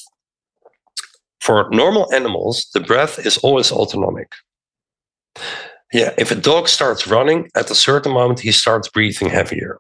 for 1.45 1.69
normal 1.71 2.13
animals, 2.13 2.67
the 2.73 2.81
breath 2.81 3.19
is 3.27 3.37
always 3.39 3.71
autonomic. 3.71 4.33
Yeah, 5.93 6.13
if 6.17 6.31
a 6.31 6.35
dog 6.51 6.69
starts 6.69 7.07
running, 7.07 7.51
at 7.55 7.71
a 7.71 7.75
certain 7.75 8.13
moment 8.13 8.41
he 8.41 8.53
starts 8.53 8.89
breathing 8.89 9.29
heavier. 9.29 9.79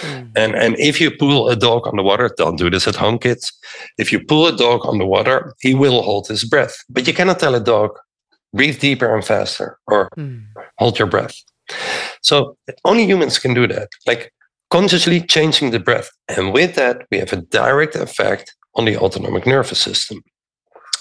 Mm. 0.00 0.32
And 0.34 0.54
and 0.54 0.74
if 0.78 1.00
you 1.00 1.10
pull 1.10 1.48
a 1.48 1.56
dog 1.56 1.86
on 1.86 1.96
the 1.96 2.02
water, 2.02 2.30
don't 2.36 2.58
do 2.58 2.70
this 2.70 2.88
at 2.88 2.96
home, 2.96 3.18
kids. 3.18 3.52
If 3.98 4.10
you 4.10 4.24
pull 4.24 4.46
a 4.46 4.56
dog 4.56 4.80
on 4.86 4.98
the 4.98 5.06
water, 5.06 5.54
he 5.60 5.74
will 5.74 6.02
hold 6.02 6.28
his 6.28 6.44
breath. 6.44 6.74
But 6.88 7.06
you 7.06 7.14
cannot 7.14 7.38
tell 7.38 7.54
a 7.54 7.60
dog, 7.74 7.90
breathe 8.52 8.80
deeper 8.80 9.14
and 9.14 9.24
faster, 9.24 9.78
or 9.86 10.08
mm. 10.16 10.44
hold 10.78 10.98
your 10.98 11.08
breath. 11.08 11.36
So 12.22 12.56
only 12.84 13.04
humans 13.04 13.38
can 13.38 13.54
do 13.54 13.66
that, 13.68 13.88
like 14.06 14.32
consciously 14.70 15.20
changing 15.20 15.70
the 15.72 15.80
breath. 15.88 16.08
And 16.36 16.52
with 16.52 16.74
that, 16.74 16.96
we 17.10 17.18
have 17.18 17.32
a 17.32 17.42
direct 17.60 17.94
effect 17.96 18.54
on 18.74 18.86
the 18.86 18.96
autonomic 18.96 19.46
nervous 19.46 19.80
system. 19.80 20.22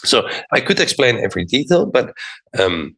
So 0.06 0.28
I 0.52 0.60
could 0.60 0.80
explain 0.80 1.18
every 1.18 1.46
detail, 1.46 1.86
but 1.86 2.14
um, 2.58 2.96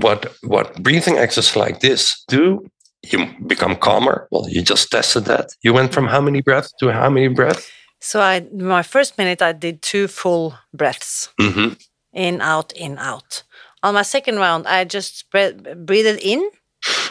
what 0.00 0.34
what 0.42 0.82
breathing 0.82 1.16
exercises 1.16 1.56
like 1.56 1.80
this 1.80 2.24
do, 2.28 2.66
you 3.10 3.26
become 3.46 3.76
calmer. 3.76 4.28
Well, 4.30 4.48
you 4.48 4.62
just 4.62 4.90
tested 4.90 5.24
that. 5.26 5.50
You 5.62 5.72
went 5.72 5.92
from 5.92 6.06
how 6.06 6.20
many 6.20 6.40
breaths 6.42 6.72
to 6.80 6.92
how 6.92 7.10
many 7.10 7.28
breaths? 7.28 7.70
So 8.00 8.20
I 8.20 8.46
my 8.52 8.82
first 8.82 9.18
minute 9.18 9.42
I 9.42 9.52
did 9.52 9.82
two 9.82 10.08
full 10.08 10.54
breaths, 10.72 11.30
mm-hmm. 11.40 11.74
in 12.12 12.40
out 12.40 12.72
in 12.72 12.98
out. 12.98 13.42
On 13.82 13.94
my 13.94 14.02
second 14.02 14.36
round, 14.36 14.66
I 14.66 14.84
just 14.84 15.30
breathed 15.30 16.20
in 16.22 16.50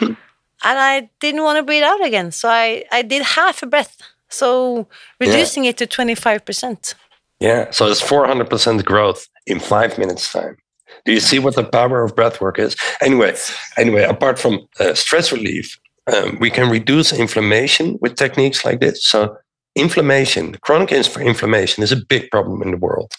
and 0.00 0.16
I 0.62 1.08
didn't 1.20 1.42
want 1.42 1.58
to 1.58 1.62
breathe 1.62 1.82
out 1.82 2.04
again. 2.04 2.32
So 2.32 2.48
I, 2.48 2.84
I 2.92 3.02
did 3.02 3.22
half 3.22 3.62
a 3.62 3.66
breath. 3.66 3.96
So 4.28 4.88
reducing 5.20 5.64
yeah. 5.64 5.70
it 5.70 5.76
to 5.78 5.86
25%. 5.86 6.94
Yeah. 7.40 7.70
So 7.70 7.86
it's 7.86 8.02
400% 8.02 8.84
growth 8.84 9.28
in 9.46 9.60
five 9.60 9.98
minutes 9.98 10.32
time. 10.32 10.56
Do 11.04 11.12
you 11.12 11.20
see 11.20 11.38
what 11.38 11.54
the 11.54 11.64
power 11.64 12.02
of 12.02 12.16
breath 12.16 12.40
work 12.40 12.58
is? 12.58 12.76
Anyway, 13.00 13.34
anyway, 13.76 14.02
apart 14.02 14.38
from 14.38 14.66
uh, 14.80 14.94
stress 14.94 15.32
relief, 15.32 15.78
um, 16.12 16.38
we 16.40 16.50
can 16.50 16.70
reduce 16.70 17.12
inflammation 17.12 17.98
with 18.00 18.16
techniques 18.16 18.64
like 18.64 18.80
this. 18.80 19.04
So 19.04 19.36
inflammation, 19.76 20.54
chronic 20.62 20.90
inflammation 20.90 21.82
is 21.82 21.92
a 21.92 22.04
big 22.08 22.30
problem 22.30 22.62
in 22.62 22.70
the 22.72 22.76
world. 22.78 23.12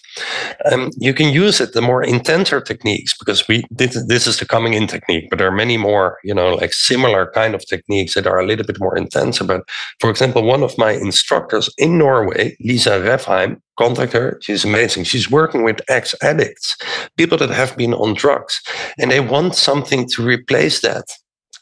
Um, 0.70 0.90
you 0.98 1.14
can 1.14 1.32
use 1.32 1.60
it 1.60 1.72
the 1.72 1.80
more 1.80 2.02
intenser 2.02 2.60
techniques 2.60 3.16
because 3.16 3.46
we 3.46 3.64
this, 3.70 3.96
this 4.06 4.26
is 4.26 4.38
the 4.38 4.44
coming 4.44 4.74
in 4.74 4.86
technique, 4.88 5.30
but 5.30 5.38
there 5.38 5.48
are 5.48 5.52
many 5.52 5.76
more, 5.76 6.18
you 6.24 6.34
know, 6.34 6.54
like 6.54 6.72
similar 6.72 7.30
kind 7.32 7.54
of 7.54 7.64
techniques 7.66 8.14
that 8.14 8.26
are 8.26 8.40
a 8.40 8.46
little 8.46 8.66
bit 8.66 8.80
more 8.80 8.96
intense. 8.96 9.38
But 9.38 9.62
for 10.00 10.10
example, 10.10 10.42
one 10.42 10.64
of 10.64 10.76
my 10.76 10.92
instructors 10.92 11.70
in 11.78 11.96
Norway, 11.96 12.56
Lisa 12.60 13.00
Refheim, 13.00 13.60
contact 13.78 14.12
her. 14.12 14.38
She's 14.42 14.64
amazing. 14.64 15.04
She's 15.04 15.30
working 15.30 15.62
with 15.62 15.80
ex 15.88 16.14
addicts, 16.20 16.76
people 17.16 17.38
that 17.38 17.50
have 17.50 17.76
been 17.76 17.94
on 17.94 18.14
drugs, 18.14 18.60
and 18.98 19.10
they 19.10 19.20
want 19.20 19.54
something 19.54 20.08
to 20.08 20.26
replace 20.26 20.80
that. 20.80 21.04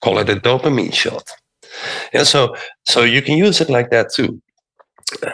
Call 0.03 0.19
it 0.19 0.31
a 0.31 0.37
dopamine 0.37 0.95
shot. 0.95 1.31
Yeah, 2.15 2.23
so 2.23 2.57
so 2.87 3.03
you 3.03 3.21
can 3.21 3.37
use 3.37 3.61
it 3.61 3.69
like 3.69 3.91
that 3.91 4.11
too 4.11 4.41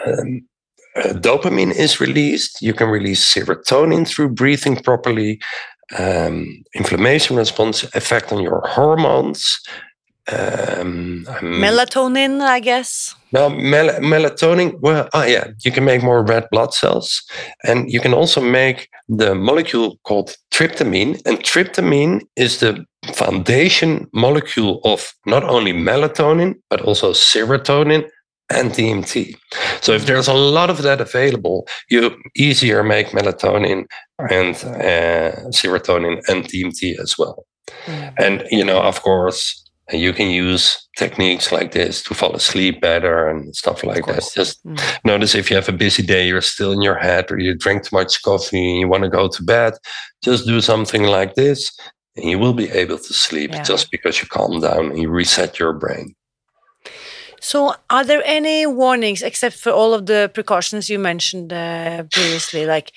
um, 0.05 0.41
uh, 0.95 1.13
dopamine 1.13 1.75
is 1.75 1.99
released. 1.99 2.61
You 2.61 2.73
can 2.73 2.89
release 2.89 3.33
serotonin 3.33 4.07
through 4.07 4.29
breathing 4.29 4.75
properly. 4.75 5.39
Um, 5.97 6.63
inflammation 6.73 7.35
response 7.35 7.83
effect 7.95 8.31
on 8.31 8.41
your 8.41 8.61
hormones. 8.65 9.59
Um, 10.31 11.25
melatonin, 11.41 12.41
I 12.41 12.61
guess. 12.61 13.13
Now, 13.33 13.49
mel- 13.49 13.99
melatonin, 13.99 14.79
well, 14.79 15.09
oh 15.13 15.25
yeah, 15.25 15.47
you 15.65 15.71
can 15.71 15.83
make 15.83 16.01
more 16.01 16.23
red 16.23 16.47
blood 16.49 16.73
cells. 16.73 17.21
And 17.65 17.91
you 17.91 17.99
can 17.99 18.13
also 18.13 18.39
make 18.39 18.87
the 19.09 19.35
molecule 19.35 19.97
called 20.03 20.37
tryptamine. 20.53 21.21
And 21.25 21.39
tryptamine 21.39 22.21
is 22.37 22.59
the 22.59 22.85
foundation 23.13 24.07
molecule 24.13 24.79
of 24.85 25.13
not 25.25 25.43
only 25.43 25.73
melatonin, 25.73 26.55
but 26.69 26.81
also 26.81 27.11
serotonin, 27.11 28.07
and 28.53 28.71
DMT. 28.71 29.35
So 29.81 29.93
if 29.93 30.05
there's 30.05 30.27
a 30.27 30.33
lot 30.33 30.69
of 30.69 30.81
that 30.83 31.01
available, 31.01 31.67
you 31.89 32.15
easier 32.35 32.83
make 32.83 33.07
melatonin 33.07 33.85
and 34.19 34.55
uh, 34.55 35.49
serotonin 35.51 36.21
and 36.27 36.45
DMT 36.45 36.99
as 36.99 37.17
well. 37.17 37.45
Mm. 37.85 38.13
And 38.17 38.43
you 38.51 38.63
know, 38.63 38.81
of 38.81 39.01
course, 39.01 39.63
you 39.91 40.13
can 40.13 40.29
use 40.29 40.87
techniques 40.97 41.51
like 41.51 41.71
this 41.71 42.01
to 42.03 42.13
fall 42.13 42.33
asleep 42.35 42.79
better 42.79 43.27
and 43.27 43.55
stuff 43.55 43.83
like 43.83 44.05
that. 44.05 44.23
Just 44.33 44.63
mm. 44.65 44.79
notice 45.03 45.35
if 45.35 45.49
you 45.49 45.55
have 45.55 45.69
a 45.69 45.73
busy 45.73 46.03
day, 46.03 46.27
you're 46.27 46.41
still 46.41 46.71
in 46.71 46.81
your 46.81 46.97
head, 46.97 47.31
or 47.31 47.39
you 47.39 47.55
drink 47.55 47.83
too 47.83 47.95
much 47.95 48.21
coffee 48.21 48.69
and 48.71 48.79
you 48.79 48.87
want 48.87 49.03
to 49.03 49.09
go 49.09 49.27
to 49.27 49.43
bed. 49.43 49.73
Just 50.23 50.45
do 50.45 50.61
something 50.61 51.03
like 51.03 51.35
this, 51.35 51.71
and 52.15 52.29
you 52.29 52.39
will 52.39 52.53
be 52.53 52.69
able 52.69 52.97
to 52.97 53.13
sleep 53.13 53.51
yeah. 53.51 53.63
just 53.63 53.91
because 53.91 54.21
you 54.21 54.27
calm 54.27 54.61
down 54.61 54.91
and 54.91 54.99
you 54.99 55.09
reset 55.09 55.59
your 55.59 55.73
brain. 55.73 56.15
So, 57.43 57.75
are 57.89 58.05
there 58.05 58.21
any 58.23 58.65
warnings 58.65 59.21
except 59.21 59.57
for 59.57 59.71
all 59.71 59.93
of 59.93 60.05
the 60.05 60.31
precautions 60.33 60.89
you 60.89 60.97
mentioned 60.97 61.51
uh, 61.51 62.03
previously? 62.09 62.65
Like 62.65 62.93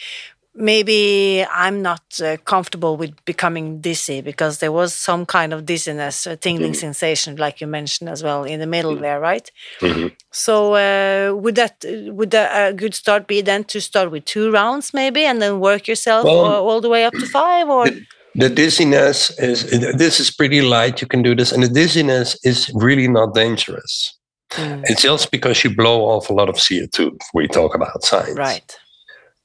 maybe 0.55 1.45
I'm 1.53 1.83
not 1.83 2.03
uh, 2.23 2.37
comfortable 2.45 2.97
with 2.97 3.13
becoming 3.25 3.81
dizzy 3.81 4.21
because 4.21 4.59
there 4.59 4.71
was 4.71 4.95
some 4.95 5.27
kind 5.27 5.53
of 5.53 5.67
dizziness, 5.67 6.27
a 6.27 6.37
tingling 6.37 6.71
mm 6.71 6.77
-hmm. 6.77 6.81
sensation, 6.81 7.37
like 7.37 7.61
you 7.61 7.71
mentioned 7.71 8.13
as 8.13 8.23
well 8.23 8.45
in 8.45 8.61
the 8.61 8.67
middle 8.67 8.93
mm 8.93 8.99
-hmm. 8.99 9.03
there, 9.03 9.21
right? 9.31 9.53
Mm 9.81 9.93
-hmm. 9.93 10.11
So, 10.31 10.55
uh, 10.75 11.43
would 11.43 11.57
that 11.57 11.85
would 12.19 12.35
a 12.35 12.73
good 12.73 12.95
start 12.95 13.27
be 13.27 13.43
then 13.43 13.65
to 13.65 13.81
start 13.81 14.11
with 14.11 14.25
two 14.33 14.51
rounds 14.51 14.91
maybe, 14.93 15.29
and 15.29 15.41
then 15.41 15.59
work 15.59 15.87
yourself 15.87 16.25
well, 16.25 16.39
all, 16.39 16.69
all 16.69 16.81
the 16.81 16.89
way 16.89 17.07
up 17.07 17.15
to 17.15 17.27
five, 17.27 17.67
or? 17.69 17.85
The, 17.85 18.07
the 18.39 18.53
dizziness 18.55 19.39
is 19.39 19.65
this 19.99 20.19
is 20.19 20.31
pretty 20.31 20.61
light. 20.61 20.99
You 21.01 21.07
can 21.09 21.23
do 21.23 21.35
this, 21.35 21.53
and 21.53 21.63
the 21.63 21.73
dizziness 21.81 22.37
is 22.43 22.71
really 22.75 23.09
not 23.09 23.35
dangerous. 23.35 24.16
Mm. 24.53 24.85
It's 24.85 25.03
just 25.03 25.31
because 25.31 25.63
you 25.65 25.75
blow 25.75 26.05
off 26.05 26.31
a 26.31 26.33
lot 26.33 26.49
of 26.49 26.57
CO2. 26.57 27.19
We 27.35 27.49
talk 27.49 27.75
about 27.75 28.05
science. 28.05 28.39
Right. 28.39 28.77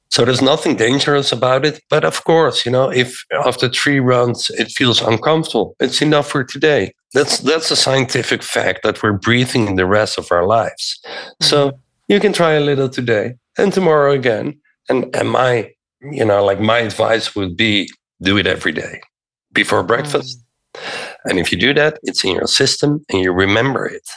So 0.10 0.26
there's 0.26 0.42
nothing 0.42 0.76
dangerous 0.76 1.32
about 1.32 1.66
it. 1.66 1.82
But 1.90 2.04
of 2.04 2.24
course, 2.26 2.66
you 2.66 2.72
know, 2.72 2.92
if 2.92 3.24
after 3.46 3.70
three 3.70 4.00
rounds 4.00 4.50
it 4.52 4.70
feels 4.70 5.02
uncomfortable, 5.02 5.76
it's 5.80 6.02
enough 6.02 6.30
for 6.30 6.44
today. 6.44 6.94
That's 7.14 7.40
that's 7.40 7.72
a 7.72 7.76
scientific 7.76 8.44
fact 8.44 8.84
that 8.84 9.02
we're 9.02 9.14
breathing 9.14 9.68
in 9.68 9.76
the 9.76 9.86
rest 9.86 10.18
of 10.18 10.32
our 10.32 10.46
lives. 10.46 11.00
Mm. 11.06 11.46
So 11.46 11.80
you 12.10 12.20
can 12.20 12.34
try 12.34 12.54
a 12.54 12.60
little 12.60 12.90
today 12.90 13.36
and 13.58 13.72
tomorrow 13.72 14.12
again. 14.12 14.60
And 14.90 15.16
and 15.16 15.30
my, 15.32 15.72
you 16.02 16.26
know, 16.26 16.44
like 16.44 16.60
my 16.60 16.80
advice 16.80 17.34
would 17.34 17.56
be 17.56 17.90
do 18.22 18.38
it 18.38 18.48
every 18.48 18.74
day 18.74 19.02
before 19.54 19.82
breakfast. 19.82 20.38
Mm. 20.38 20.82
And 21.24 21.40
if 21.40 21.52
you 21.52 21.58
do 21.58 21.74
that, 21.74 22.00
it's 22.04 22.24
in 22.26 22.36
your 22.36 22.48
system 22.48 23.06
and 23.10 23.22
you 23.22 23.32
remember 23.32 23.86
it 23.86 24.10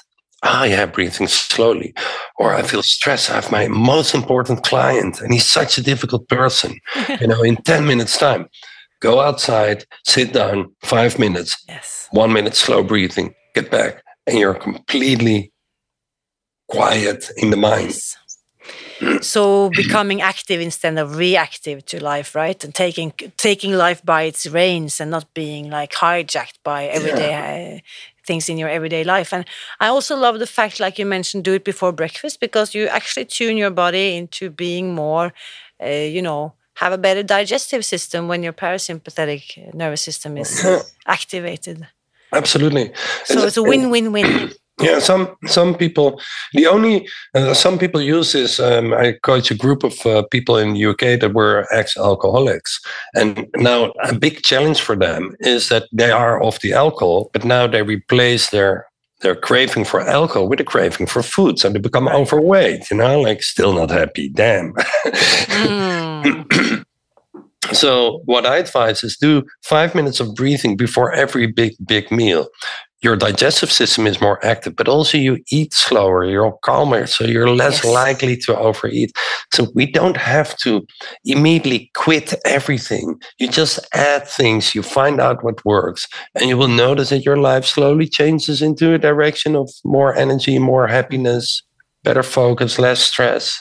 ah, 0.44 0.64
yeah, 0.64 0.86
breathing 0.86 1.26
slowly. 1.26 1.94
Or 2.38 2.54
I 2.54 2.62
feel 2.62 2.82
stressed. 2.82 3.30
I 3.30 3.34
have 3.34 3.50
my 3.50 3.66
most 3.68 4.14
important 4.14 4.62
client 4.62 5.20
and 5.20 5.32
he's 5.32 5.50
such 5.50 5.78
a 5.78 5.82
difficult 5.82 6.28
person. 6.28 6.78
you 7.20 7.26
know, 7.26 7.42
in 7.42 7.56
10 7.56 7.86
minutes 7.86 8.16
time, 8.18 8.48
go 9.00 9.20
outside, 9.20 9.84
sit 10.04 10.32
down, 10.32 10.72
five 10.82 11.18
minutes, 11.18 11.56
yes. 11.68 12.08
one 12.12 12.32
minute 12.32 12.54
slow 12.54 12.82
breathing, 12.82 13.34
get 13.54 13.70
back, 13.70 14.02
and 14.26 14.38
you're 14.38 14.54
completely 14.54 15.52
quiet 16.68 17.30
in 17.36 17.50
the 17.50 17.56
mind. 17.56 17.96
Yes. 19.00 19.26
so 19.26 19.70
becoming 19.70 20.22
active 20.22 20.60
instead 20.60 20.96
of 20.96 21.16
reactive 21.16 21.84
to 21.86 22.02
life 22.02 22.34
right 22.34 22.62
and 22.64 22.74
taking 22.74 23.12
taking 23.36 23.72
life 23.72 24.02
by 24.04 24.22
its 24.22 24.46
reins 24.46 25.00
and 25.00 25.10
not 25.10 25.26
being 25.34 25.68
like 25.68 25.92
hijacked 25.92 26.58
by 26.62 26.86
everyday 26.86 27.30
yeah. 27.74 27.80
Things 28.26 28.48
in 28.48 28.58
your 28.58 28.68
everyday 28.68 29.04
life. 29.04 29.32
And 29.32 29.44
I 29.80 29.88
also 29.88 30.16
love 30.16 30.38
the 30.38 30.46
fact, 30.46 30.80
like 30.80 30.98
you 30.98 31.06
mentioned, 31.06 31.44
do 31.44 31.54
it 31.54 31.64
before 31.64 31.92
breakfast 31.92 32.40
because 32.40 32.74
you 32.74 32.86
actually 32.86 33.26
tune 33.26 33.56
your 33.56 33.70
body 33.70 34.16
into 34.16 34.50
being 34.50 34.94
more, 34.94 35.32
uh, 35.82 35.88
you 35.88 36.22
know, 36.22 36.54
have 36.76 36.92
a 36.92 36.98
better 36.98 37.22
digestive 37.22 37.84
system 37.84 38.26
when 38.28 38.42
your 38.42 38.52
parasympathetic 38.52 39.74
nervous 39.74 40.02
system 40.02 40.36
is 40.36 40.64
activated. 41.06 41.86
Absolutely. 42.32 42.92
So 43.24 43.46
it's 43.46 43.56
a 43.56 43.62
win-win-win. 43.62 44.52
Yeah, 44.80 44.98
some 44.98 45.36
some 45.46 45.76
people. 45.76 46.20
The 46.52 46.66
only 46.66 47.08
uh, 47.34 47.54
some 47.54 47.78
people 47.78 48.00
use 48.00 48.32
this. 48.32 48.58
Um, 48.58 48.92
I 48.92 49.14
coach 49.22 49.50
a 49.50 49.54
group 49.54 49.84
of 49.84 50.04
uh, 50.04 50.24
people 50.32 50.56
in 50.56 50.74
the 50.74 50.86
UK 50.86 51.20
that 51.20 51.32
were 51.32 51.68
ex-alcoholics, 51.70 52.80
and 53.14 53.46
now 53.56 53.92
a 54.02 54.12
big 54.14 54.42
challenge 54.42 54.80
for 54.80 54.96
them 54.96 55.36
is 55.40 55.68
that 55.68 55.84
they 55.92 56.10
are 56.10 56.42
off 56.42 56.60
the 56.60 56.72
alcohol, 56.72 57.30
but 57.32 57.44
now 57.44 57.68
they 57.68 57.82
replace 57.82 58.50
their 58.50 58.86
their 59.20 59.36
craving 59.36 59.84
for 59.84 60.00
alcohol 60.00 60.48
with 60.48 60.58
a 60.60 60.64
craving 60.64 61.06
for 61.06 61.22
food, 61.22 61.60
so 61.60 61.68
they 61.68 61.78
become 61.78 62.08
right. 62.08 62.16
overweight. 62.16 62.90
You 62.90 62.96
know, 62.96 63.20
like 63.20 63.44
still 63.44 63.74
not 63.74 63.90
happy. 63.90 64.28
Damn. 64.28 64.74
Mm. 65.54 66.84
so 67.72 68.22
what 68.24 68.44
I 68.44 68.56
advise 68.56 69.04
is 69.04 69.16
do 69.16 69.44
five 69.62 69.94
minutes 69.94 70.18
of 70.18 70.34
breathing 70.34 70.76
before 70.76 71.12
every 71.12 71.46
big 71.46 71.74
big 71.86 72.10
meal 72.10 72.48
your 73.04 73.16
digestive 73.16 73.70
system 73.70 74.06
is 74.06 74.20
more 74.20 74.44
active, 74.44 74.74
but 74.74 74.88
also 74.88 75.18
you 75.18 75.38
eat 75.50 75.74
slower, 75.74 76.24
you're 76.24 76.58
calmer, 76.62 77.06
so 77.06 77.24
you're 77.24 77.50
less 77.50 77.84
yes. 77.84 77.92
likely 77.92 78.36
to 78.38 78.56
overeat. 78.58 79.12
So 79.52 79.66
we 79.74 79.84
don't 79.84 80.16
have 80.16 80.56
to 80.58 80.86
immediately 81.24 81.90
quit 81.94 82.32
everything. 82.46 83.20
You 83.38 83.48
just 83.48 83.78
add 83.92 84.26
things, 84.26 84.74
you 84.74 84.82
find 84.82 85.20
out 85.20 85.44
what 85.44 85.64
works, 85.66 86.08
and 86.34 86.48
you 86.48 86.56
will 86.56 86.68
notice 86.68 87.10
that 87.10 87.26
your 87.26 87.36
life 87.36 87.66
slowly 87.66 88.08
changes 88.08 88.62
into 88.62 88.94
a 88.94 88.98
direction 88.98 89.54
of 89.54 89.70
more 89.84 90.14
energy, 90.14 90.58
more 90.58 90.86
happiness, 90.86 91.62
better 92.04 92.22
focus, 92.22 92.78
less 92.78 93.00
stress. 93.02 93.60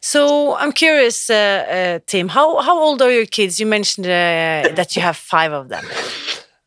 So 0.00 0.56
I'm 0.56 0.72
curious, 0.72 1.30
uh, 1.30 1.34
uh, 1.34 1.98
Tim, 2.06 2.28
how, 2.28 2.60
how 2.62 2.78
old 2.78 3.00
are 3.02 3.10
your 3.12 3.26
kids? 3.26 3.60
You 3.60 3.66
mentioned 3.66 4.06
uh, 4.06 4.74
that 4.74 4.96
you 4.96 5.02
have 5.02 5.16
five 5.16 5.52
of 5.52 5.68
them. 5.68 5.84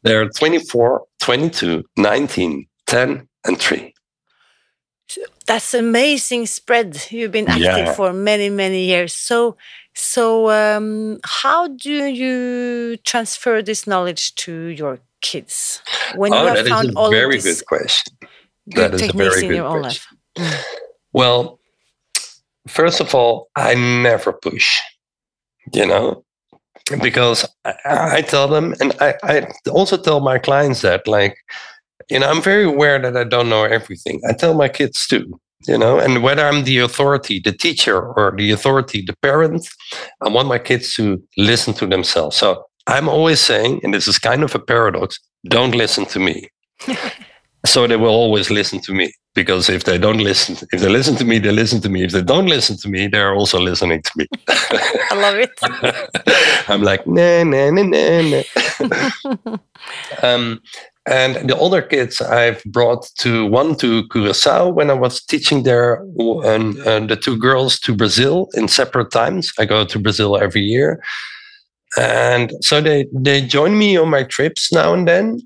They're 0.04 0.30
24, 0.30 1.04
22, 1.20 1.84
19, 1.98 2.66
10, 2.88 3.28
and 3.46 3.58
3. 3.58 3.94
That's 5.46 5.74
amazing 5.74 6.46
spread. 6.46 7.08
You've 7.10 7.32
been 7.32 7.48
active 7.48 7.64
yeah. 7.64 7.94
for 7.94 8.14
many, 8.14 8.50
many 8.50 8.86
years. 8.86 9.14
So, 9.14 9.58
so 9.94 10.50
um, 10.50 11.20
how 11.26 11.68
do 11.68 12.06
you 12.06 12.98
transfer 12.98 13.62
this 13.62 13.86
knowledge 13.86 14.36
to 14.36 14.54
your 14.68 15.00
kids 15.22 15.82
when 16.16 16.34
oh, 16.34 16.42
you 16.42 16.56
have 16.56 16.68
found 16.68 16.92
all 16.96 17.10
very 17.10 17.38
of 17.38 17.44
good 17.44 17.66
question. 17.66 18.18
That 18.68 18.94
is 18.94 19.02
a 19.04 19.14
very 19.14 19.48
good 19.48 19.64
question. 19.64 20.18
Well, 21.14 21.60
first 22.68 23.00
of 23.00 23.16
all, 23.16 23.50
I 23.56 23.76
never 23.76 24.34
push. 24.34 24.80
You 25.74 25.86
know, 25.86 26.26
because 27.00 27.46
I, 27.66 27.70
I, 27.86 28.20
ah. 28.20 28.22
tell 28.22 28.48
them, 28.48 28.76
and 28.80 28.94
I, 29.00 29.16
I 29.24 29.48
also 29.70 29.98
tell 29.98 30.20
my 30.20 30.38
clients 30.38 30.82
that, 30.82 31.08
like, 31.08 31.36
you 32.10 32.20
know, 32.20 32.30
I'm 32.30 32.42
very 32.42 32.66
aware 32.66 33.00
that 33.00 33.16
I 33.16 33.24
don't 33.24 33.50
know 33.50 33.64
everything. 33.64 34.22
I 34.28 34.34
tell 34.34 34.54
my 34.54 34.68
kids 34.68 35.08
too, 35.08 35.40
you 35.68 35.78
know, 35.78 36.00
and 36.00 36.24
whether 36.24 36.46
I'm 36.46 36.64
the 36.64 36.80
authority, 36.80 37.40
the 37.40 37.54
teacher, 37.54 38.02
or 38.02 38.34
the 38.36 38.52
authority, 38.52 39.02
the 39.02 39.16
parent, 39.22 39.68
I 40.22 40.30
want 40.30 40.48
my 40.48 40.60
kids 40.60 40.94
to 40.96 41.22
listen 41.38 41.74
to 41.76 41.88
themselves. 41.88 42.36
So 42.36 42.66
I'm 42.88 43.08
always 43.08 43.40
saying, 43.40 43.82
and 43.84 43.94
this 43.94 44.08
is 44.08 44.20
kind 44.20 44.44
of 44.44 44.56
a 44.56 44.60
paradox, 44.60 45.20
don't 45.48 45.76
listen 45.76 46.06
to 46.08 46.20
me. 46.20 46.50
so 47.66 47.88
they 47.88 47.96
will 47.96 48.10
always 48.10 48.50
listen 48.50 48.82
to 48.82 48.94
me 48.94 49.14
because 49.34 49.70
if 49.70 49.84
they 49.84 49.98
don't 49.98 50.20
listen 50.20 50.56
if 50.72 50.82
they 50.82 50.90
listen 50.90 51.16
to 51.16 51.26
me 51.26 51.40
they 51.40 51.52
listen 51.52 51.82
to 51.82 51.90
me. 51.90 52.04
If 52.04 52.12
they 52.12 52.22
don't 52.22 52.48
listen 52.48 52.78
to 52.78 52.90
me 52.90 53.08
they're 53.08 53.34
also 53.34 53.60
listening 53.60 54.02
to 54.02 54.12
me. 54.16 54.28
I 54.50 55.16
love 55.16 55.36
it. 55.36 55.50
I'm 56.70 56.84
like 56.84 57.06
nah 57.08 57.44
nah 57.44 57.70
nah 57.70 57.84
nah, 57.84 58.44
nah. 59.44 59.58
um, 60.24 60.62
and 61.08 61.50
the 61.50 61.58
older 61.58 61.82
kids 61.82 62.22
i've 62.22 62.64
brought 62.66 63.10
to 63.18 63.48
one 63.48 63.76
to 63.76 64.08
curacao 64.10 64.70
when 64.70 64.92
i 64.92 64.94
was 64.94 65.24
teaching 65.26 65.64
there 65.64 66.06
and, 66.46 66.78
and 66.78 67.10
the 67.10 67.16
two 67.16 67.36
girls 67.40 67.80
to 67.80 67.96
brazil 67.96 68.50
in 68.54 68.68
separate 68.68 69.12
times. 69.12 69.52
I 69.58 69.66
go 69.66 69.84
to 69.86 70.00
brazil 70.00 70.38
every 70.38 70.62
year. 70.62 71.02
And 71.98 72.54
so 72.62 72.80
they 72.80 73.08
they 73.12 73.42
join 73.42 73.78
me 73.78 73.98
on 73.98 74.10
my 74.10 74.24
trips 74.24 74.72
now 74.72 74.94
and 74.94 75.08
then 75.08 75.42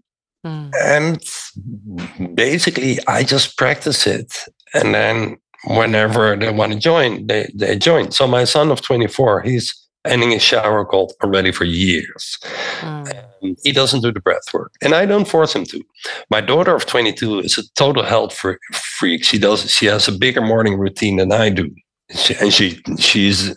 Mm. 0.45 0.71
And 0.84 2.36
basically, 2.36 2.99
I 3.08 3.23
just 3.23 3.58
practice 3.58 4.05
it. 4.05 4.34
And 4.73 4.93
then 4.93 5.38
whenever 5.65 6.36
they 6.36 6.51
want 6.51 6.73
to 6.73 6.79
join, 6.79 7.25
they, 7.27 7.49
they 7.55 7.77
join. 7.77 8.12
So 8.12 8.27
my 8.27 8.43
son 8.43 8.71
of 8.71 8.81
24, 8.81 9.41
he's 9.41 9.73
ending 10.05 10.31
his 10.31 10.43
shower 10.43 10.86
cold 10.86 11.13
already 11.23 11.51
for 11.51 11.63
years. 11.63 12.38
Mm. 12.81 13.25
he 13.63 13.71
doesn't 13.71 14.01
do 14.01 14.12
the 14.12 14.19
breath 14.19 14.53
work. 14.53 14.71
And 14.81 14.93
I 14.93 15.05
don't 15.05 15.27
force 15.27 15.55
him 15.55 15.65
to. 15.65 15.81
My 16.29 16.41
daughter 16.41 16.75
of 16.75 16.86
22 16.86 17.39
is 17.39 17.58
a 17.58 17.63
total 17.73 18.03
health 18.03 18.34
freak. 18.36 19.23
She 19.23 19.39
does 19.39 19.71
she 19.71 19.88
has 19.88 20.08
a 20.08 20.12
bigger 20.12 20.41
morning 20.41 20.77
routine 20.77 21.17
than 21.17 21.31
I 21.31 21.49
do 21.49 21.69
she, 22.13 22.36
and 22.36 22.54
she 22.54 22.80
she's 23.00 23.56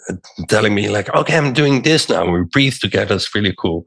telling 0.49 0.75
me 0.75 0.89
like 0.89 1.15
okay 1.15 1.37
i'm 1.37 1.53
doing 1.53 1.83
this 1.83 2.09
now. 2.09 2.31
We 2.31 2.45
breathe 2.45 2.79
together. 2.81 3.15
It's 3.17 3.35
really 3.35 3.55
cool. 3.59 3.87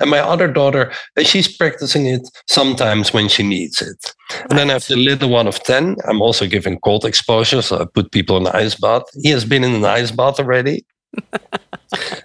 And 0.00 0.10
my 0.10 0.18
other 0.20 0.48
daughter 0.52 0.92
uh, 1.16 1.22
she's 1.22 1.48
practicing 1.56 2.06
it 2.06 2.28
sometimes 2.46 3.12
when 3.14 3.28
she 3.28 3.42
needs 3.42 3.80
it. 3.80 4.12
Right. 4.32 4.46
and 4.50 4.58
then 4.58 4.70
i 4.70 4.74
have 4.74 4.86
the 4.86 4.96
little 4.96 5.30
one 5.30 5.46
of 5.46 5.62
10 5.62 5.96
i'm 6.08 6.20
also 6.20 6.46
giving 6.46 6.78
cold 6.80 7.04
exposure 7.04 7.62
so 7.62 7.78
i 7.80 7.84
put 7.94 8.12
people 8.12 8.36
in 8.36 8.42
the 8.44 8.54
ice 8.56 8.74
bath. 8.74 9.04
He 9.22 9.30
has 9.30 9.44
been 9.44 9.64
in 9.64 9.74
an 9.74 9.84
ice 9.84 10.10
bath 10.10 10.38
already. 10.40 10.84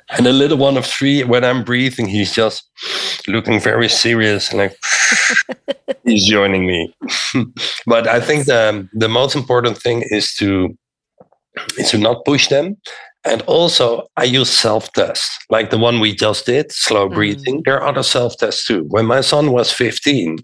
And 0.10 0.26
the 0.26 0.34
little 0.34 0.58
one 0.58 0.76
of 0.78 0.86
three 0.86 1.24
when 1.24 1.44
i'm 1.46 1.64
breathing 1.64 2.08
he's 2.08 2.34
just 2.34 2.70
looking 3.28 3.60
very 3.62 3.88
serious 3.88 4.50
and 4.52 4.58
like 4.60 4.76
he's 6.04 6.26
joining 6.28 6.66
me. 6.66 6.94
But 7.86 8.08
i 8.08 8.20
think 8.20 8.46
the 8.46 8.90
the 8.94 9.08
most 9.08 9.36
important 9.36 9.78
thing 9.78 10.04
is 10.10 10.36
to 10.36 10.76
to 11.88 11.98
not 11.98 12.26
push 12.26 12.48
them. 12.48 12.78
And 13.24 13.44
also, 13.44 14.08
I 14.18 14.24
use 14.24 14.50
self 14.50 14.92
tests 14.94 15.30
like 15.50 15.70
the 15.70 15.78
one 15.78 16.00
we 16.00 16.16
just 16.16 16.48
did, 16.48 16.72
slow 16.72 17.06
mm-hmm. 17.06 17.14
breathing. 17.14 17.60
Mm. 17.60 17.66
There 17.66 17.80
are 17.80 17.88
other 17.88 18.04
self 18.04 18.36
tests 18.38 18.66
too. 18.66 18.86
When 18.88 19.06
my 19.06 19.22
son 19.22 19.52
was 19.52 19.72
15, 19.72 20.40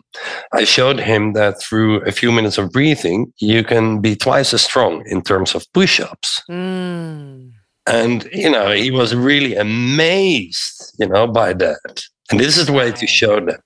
I 0.53 0.63
showed 0.63 0.99
him 0.99 1.33
that 1.33 1.59
through 1.59 2.01
a 2.01 2.11
few 2.11 2.31
minutes 2.31 2.59
of 2.59 2.71
breathing, 2.71 3.33
you 3.39 3.63
can 3.63 3.99
be 3.99 4.15
twice 4.15 4.53
as 4.53 4.61
strong 4.61 5.03
in 5.07 5.23
terms 5.23 5.55
of 5.55 5.65
push 5.73 5.99
ups. 5.99 6.41
Mm. 6.49 7.51
And, 7.87 8.27
you 8.33 8.49
know, 8.49 8.71
he 8.71 8.91
was 8.91 9.15
really 9.15 9.55
amazed, 9.55 10.93
you 10.99 11.07
know, 11.07 11.25
by 11.25 11.53
that. 11.53 12.03
And 12.29 12.39
this 12.39 12.57
is 12.57 12.67
the 12.67 12.73
way 12.73 12.91
to 12.91 13.07
show 13.07 13.39
them. 13.39 13.61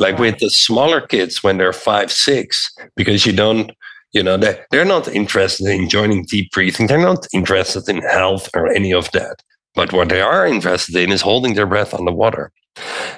Like 0.00 0.18
with 0.18 0.38
the 0.38 0.50
smaller 0.50 1.00
kids 1.00 1.44
when 1.44 1.58
they're 1.58 1.72
five, 1.72 2.10
six, 2.10 2.72
because 2.96 3.24
you 3.24 3.32
don't 3.32 3.70
you 4.12 4.22
know, 4.22 4.36
they, 4.36 4.60
they're 4.70 4.84
not 4.84 5.08
interested 5.08 5.66
in 5.68 5.88
joining 5.88 6.24
deep 6.24 6.50
breathing. 6.52 6.86
They're 6.86 6.98
not 6.98 7.26
interested 7.32 7.88
in 7.88 8.02
health 8.02 8.48
or 8.54 8.68
any 8.72 8.92
of 8.92 9.10
that. 9.12 9.42
But 9.74 9.92
what 9.92 10.08
they 10.08 10.20
are 10.20 10.46
interested 10.46 10.96
in 10.96 11.12
is 11.12 11.22
holding 11.22 11.54
their 11.54 11.66
breath 11.66 11.94
underwater. 11.94 12.50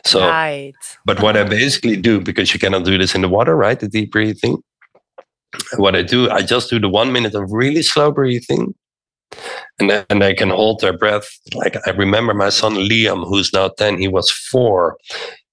So, 0.05 0.21
right. 0.21 0.75
but 1.05 1.21
what 1.23 1.37
I 1.37 1.41
uh-huh. 1.41 1.51
basically 1.51 1.97
do, 1.97 2.21
because 2.21 2.53
you 2.53 2.61
cannot 2.61 2.85
do 2.85 2.99
this 2.99 3.15
in 3.15 3.23
the 3.23 3.29
water, 3.29 3.57
right? 3.57 3.79
The 3.79 3.89
deep 3.89 4.13
breathing. 4.13 4.59
What 5.77 5.95
I 5.95 6.03
do, 6.03 6.31
I 6.31 6.43
just 6.43 6.71
do 6.71 6.79
the 6.79 6.89
one 6.89 7.13
minute 7.13 7.35
of 7.35 7.53
really 7.53 7.83
slow 7.83 8.11
breathing. 8.11 8.75
And 9.79 9.89
then 9.89 10.19
they 10.19 10.35
can 10.35 10.51
hold 10.51 10.81
their 10.81 10.97
breath. 10.97 11.29
Like 11.55 11.77
I 11.87 11.91
remember 11.93 12.35
my 12.35 12.51
son 12.51 12.75
Liam, 12.75 13.27
who's 13.27 13.53
now 13.53 13.69
10, 13.69 13.99
he 13.99 14.09
was 14.09 14.31
four. 14.31 14.99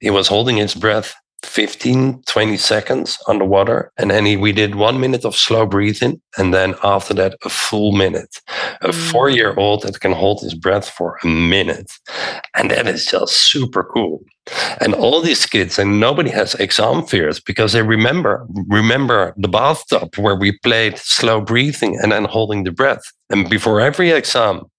He 0.02 0.10
was 0.10 0.28
holding 0.28 0.58
his 0.58 0.76
breath 0.76 1.14
15 1.44 2.22
20 2.24 2.58
seconds 2.58 3.18
underwater 3.28 3.92
and 3.98 4.12
then 4.12 4.26
he, 4.26 4.38
we 4.38 4.52
did 4.52 4.76
one 4.76 5.00
minute 5.00 5.26
of 5.26 5.36
slow 5.36 5.66
breathing 5.66 6.22
and 6.38 6.54
then 6.54 6.76
after 6.84 7.14
that 7.14 7.36
a 7.44 7.50
full 7.50 7.92
minute. 7.92 8.38
A 8.82 8.90
mm. 8.90 9.12
four 9.12 9.30
year 9.30 9.54
old 9.56 9.84
that 9.84 10.00
can 10.00 10.12
hold 10.12 10.42
his 10.42 10.54
breath 10.54 10.90
for 10.90 11.18
a 11.24 11.28
minute. 11.28 11.92
And 12.56 12.72
that 12.72 12.88
is 12.88 13.06
just 13.06 13.52
super 13.52 13.84
cool. 13.84 14.22
And 14.82 14.94
all 14.96 15.22
these 15.22 15.46
kids 15.46 15.78
and 15.78 16.00
nobody 16.00 16.30
has 16.32 16.56
exam 16.56 17.06
fears 17.06 17.40
because 17.40 17.74
they 17.74 17.84
remember 17.84 18.46
remember 18.68 19.34
the 19.38 19.48
bathtub 19.48 20.16
where 20.16 20.36
we 20.36 20.58
played 20.64 20.98
slow 20.98 21.42
breathing 21.42 21.98
and 22.02 22.12
then 22.12 22.26
holding 22.26 22.64
the 22.64 22.72
breath. 22.72 23.04
And 23.30 23.50
before 23.50 23.80
every 23.82 24.12
exam 24.12 24.70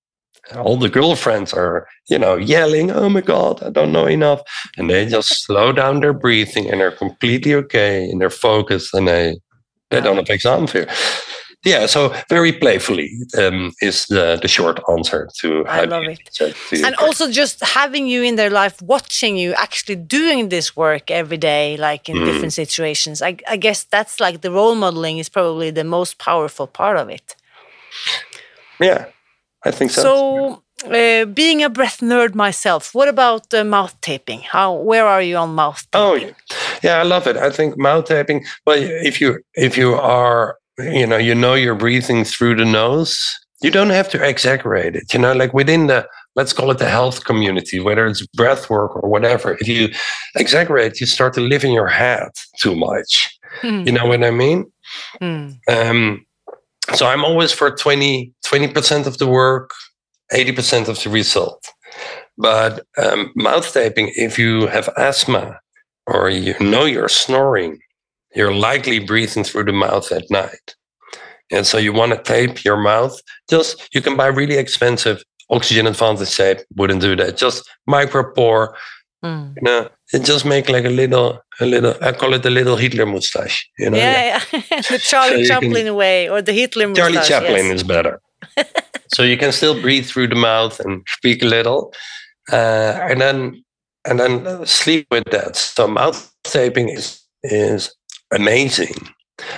all 0.56 0.76
the 0.76 0.88
girlfriends 0.88 1.52
are, 1.52 1.86
you 2.08 2.18
know, 2.18 2.36
yelling, 2.36 2.90
"Oh 2.90 3.08
my 3.08 3.20
God, 3.20 3.62
I 3.62 3.70
don't 3.70 3.92
know 3.92 4.06
enough," 4.06 4.40
and 4.76 4.88
they 4.90 5.06
just 5.06 5.44
slow 5.46 5.72
down 5.72 6.00
their 6.00 6.12
breathing 6.12 6.70
and 6.70 6.80
they're 6.80 6.90
completely 6.90 7.54
okay 7.54 8.04
and 8.04 8.20
they're 8.20 8.30
focused 8.30 8.94
and 8.94 9.08
they 9.08 9.38
they 9.90 10.00
don't 10.00 10.16
have 10.16 10.30
exam 10.30 10.66
fear. 10.66 10.86
Yeah, 11.62 11.84
so 11.86 12.14
very 12.30 12.52
playfully 12.52 13.10
um, 13.36 13.72
is 13.82 14.06
the, 14.06 14.38
the 14.40 14.48
short 14.48 14.80
answer 14.90 15.28
to. 15.40 15.64
How 15.64 15.82
I 15.82 15.84
love 15.84 16.04
it, 16.04 16.20
to 16.36 16.54
and 16.72 16.94
also 16.96 17.30
just 17.30 17.62
having 17.62 18.06
you 18.06 18.22
in 18.22 18.36
their 18.36 18.48
life, 18.48 18.80
watching 18.80 19.36
you 19.36 19.52
actually 19.52 19.96
doing 19.96 20.48
this 20.48 20.74
work 20.74 21.10
every 21.10 21.36
day, 21.36 21.76
like 21.76 22.08
in 22.08 22.16
mm. 22.16 22.24
different 22.24 22.54
situations. 22.54 23.20
I, 23.20 23.36
I 23.46 23.58
guess 23.58 23.84
that's 23.84 24.20
like 24.20 24.40
the 24.40 24.50
role 24.50 24.74
modeling 24.74 25.18
is 25.18 25.28
probably 25.28 25.70
the 25.70 25.84
most 25.84 26.16
powerful 26.16 26.66
part 26.66 26.96
of 26.96 27.10
it. 27.10 27.36
Yeah, 28.80 29.06
I 29.64 29.70
think 29.70 29.90
so. 29.90 30.02
So, 30.02 30.62
uh, 30.86 31.26
being 31.26 31.62
a 31.62 31.68
breath 31.68 31.98
nerd 32.00 32.34
myself, 32.34 32.94
what 32.94 33.08
about 33.08 33.52
uh, 33.52 33.64
mouth 33.64 34.00
taping? 34.00 34.40
How 34.40 34.74
where 34.74 35.06
are 35.06 35.22
you 35.22 35.36
on 35.36 35.54
mouth 35.54 35.86
oh, 35.92 36.18
taping? 36.18 36.34
Oh, 36.50 36.78
yeah, 36.82 36.98
I 36.98 37.02
love 37.02 37.26
it. 37.26 37.36
I 37.36 37.50
think 37.50 37.76
mouth 37.76 38.06
taping. 38.06 38.44
Well, 38.66 38.78
if 38.80 39.20
you 39.20 39.40
if 39.54 39.76
you 39.76 39.94
are 39.94 40.56
you 40.78 41.06
know 41.06 41.18
you 41.18 41.34
know 41.34 41.54
you're 41.54 41.74
breathing 41.74 42.24
through 42.24 42.56
the 42.56 42.64
nose, 42.64 43.20
you 43.62 43.70
don't 43.70 43.90
have 43.90 44.08
to 44.10 44.26
exaggerate 44.26 44.96
it. 44.96 45.12
You 45.12 45.20
know, 45.20 45.34
like 45.34 45.52
within 45.52 45.86
the 45.86 46.06
let's 46.36 46.52
call 46.52 46.70
it 46.70 46.78
the 46.78 46.88
health 46.88 47.24
community, 47.24 47.80
whether 47.80 48.06
it's 48.06 48.26
breath 48.28 48.70
work 48.70 48.96
or 48.96 49.08
whatever. 49.08 49.58
If 49.60 49.68
you 49.68 49.88
exaggerate, 50.36 51.00
you 51.00 51.06
start 51.06 51.34
to 51.34 51.40
live 51.40 51.64
in 51.64 51.72
your 51.72 51.88
head 51.88 52.28
too 52.58 52.74
much. 52.74 53.38
Hmm. 53.60 53.82
You 53.86 53.92
know 53.92 54.06
what 54.06 54.24
I 54.24 54.30
mean? 54.30 54.70
Hmm. 55.18 55.50
Um, 55.68 56.24
so 56.94 57.06
I'm 57.06 57.24
always 57.24 57.52
for 57.52 57.70
20, 57.70 58.32
20% 58.44 59.06
of 59.06 59.18
the 59.18 59.26
work, 59.26 59.70
80% 60.32 60.88
of 60.88 61.02
the 61.02 61.10
result. 61.10 61.64
But 62.38 62.86
um, 62.96 63.32
mouth 63.36 63.72
taping, 63.72 64.12
if 64.16 64.38
you 64.38 64.66
have 64.66 64.88
asthma 64.96 65.60
or 66.06 66.30
you 66.30 66.54
know 66.60 66.84
you're 66.84 67.08
snoring, 67.08 67.80
you're 68.34 68.54
likely 68.54 68.98
breathing 68.98 69.44
through 69.44 69.64
the 69.64 69.72
mouth 69.72 70.10
at 70.12 70.30
night. 70.30 70.74
And 71.50 71.66
so 71.66 71.78
you 71.78 71.92
want 71.92 72.12
to 72.12 72.22
tape 72.22 72.64
your 72.64 72.76
mouth. 72.76 73.20
Just 73.48 73.88
you 73.92 74.00
can 74.00 74.16
buy 74.16 74.28
really 74.28 74.56
expensive 74.56 75.22
oxygen 75.50 75.86
advantage 75.86 76.36
tape. 76.36 76.58
Wouldn't 76.76 77.00
do 77.00 77.16
that. 77.16 77.36
Just 77.36 77.68
Micropore. 77.88 78.74
Mm. 79.24 79.54
You 79.56 79.62
know, 79.62 79.88
and 80.12 80.24
just 80.24 80.44
make 80.44 80.68
like 80.68 80.84
a 80.84 80.90
little, 80.90 81.40
a 81.60 81.66
little. 81.66 81.94
I 82.02 82.12
call 82.12 82.34
it 82.34 82.44
a 82.44 82.50
little 82.50 82.76
Hitler 82.76 83.06
mustache. 83.06 83.68
You 83.78 83.90
know, 83.90 83.96
yeah, 83.96 84.42
yeah. 84.52 84.60
the 84.90 84.98
Charlie 85.02 85.44
so 85.44 85.54
Chaplin 85.54 85.86
can, 85.86 85.94
way, 85.94 86.28
or 86.28 86.42
the 86.42 86.52
Hitler 86.52 86.88
mustache. 86.88 87.12
Charlie 87.12 87.28
Chaplin 87.28 87.66
yes. 87.66 87.74
is 87.76 87.82
better. 87.84 88.20
so 89.14 89.22
you 89.22 89.36
can 89.36 89.52
still 89.52 89.80
breathe 89.80 90.06
through 90.06 90.28
the 90.28 90.34
mouth 90.34 90.80
and 90.80 91.02
speak 91.08 91.42
a 91.42 91.46
little, 91.46 91.92
uh, 92.52 92.98
and 93.02 93.20
then 93.20 93.64
and 94.04 94.18
then 94.18 94.66
sleep 94.66 95.06
with 95.10 95.24
that. 95.30 95.56
So 95.56 95.86
mouth 95.86 96.32
taping 96.44 96.88
is 96.88 97.22
is 97.42 97.94
amazing. 98.32 98.94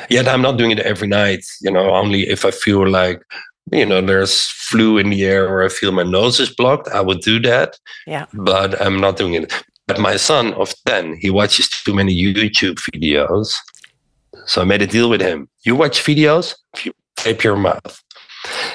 Yet 0.08 0.28
I'm 0.28 0.42
not 0.42 0.58
doing 0.58 0.70
it 0.70 0.80
every 0.80 1.08
night. 1.08 1.44
You 1.60 1.70
know, 1.70 1.90
only 1.94 2.28
if 2.28 2.44
I 2.44 2.50
feel 2.50 2.88
like 2.88 3.22
you 3.70 3.86
know 3.86 4.00
there's 4.00 4.42
flu 4.72 4.98
in 4.98 5.10
the 5.10 5.24
air 5.24 5.48
or 5.48 5.64
I 5.64 5.68
feel 5.68 5.92
my 5.92 6.02
nose 6.02 6.40
is 6.40 6.54
blocked, 6.54 6.88
I 6.88 7.00
would 7.00 7.20
do 7.20 7.40
that. 7.40 7.78
Yeah. 8.06 8.26
But 8.32 8.80
I'm 8.80 9.00
not 9.00 9.16
doing 9.16 9.34
it. 9.34 9.52
But 9.92 10.00
my 10.00 10.16
son 10.16 10.54
of 10.54 10.74
10, 10.86 11.18
he 11.20 11.28
watches 11.28 11.68
too 11.68 11.92
many 11.92 12.16
YouTube 12.16 12.78
videos. 12.90 13.52
So 14.46 14.62
I 14.62 14.64
made 14.64 14.80
a 14.80 14.86
deal 14.86 15.10
with 15.10 15.20
him. 15.20 15.50
You 15.66 15.76
watch 15.76 16.02
videos, 16.02 16.54
you 16.82 16.92
tape 17.16 17.44
your 17.44 17.56
mouth. 17.56 18.02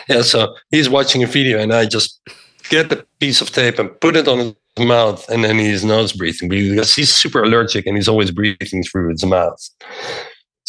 Yeah, 0.07 0.21
so 0.21 0.53
he's 0.69 0.91
watching 0.91 1.23
a 1.23 1.25
video 1.25 1.57
and 1.57 1.73
I 1.73 1.87
just 1.87 2.21
get 2.69 2.89
the 2.89 3.03
piece 3.19 3.41
of 3.41 3.49
tape 3.49 3.79
and 3.79 3.89
put 3.99 4.15
it 4.15 4.27
on 4.27 4.37
his 4.75 4.85
mouth 4.85 5.27
and 5.29 5.43
then 5.43 5.57
he's 5.57 5.83
nose 5.83 6.13
breathing 6.13 6.49
because 6.49 6.93
he's 6.93 7.11
super 7.11 7.41
allergic 7.41 7.87
and 7.87 7.97
he's 7.97 8.07
always 8.07 8.29
breathing 8.29 8.83
through 8.83 9.09
his 9.09 9.25
mouth. 9.25 9.59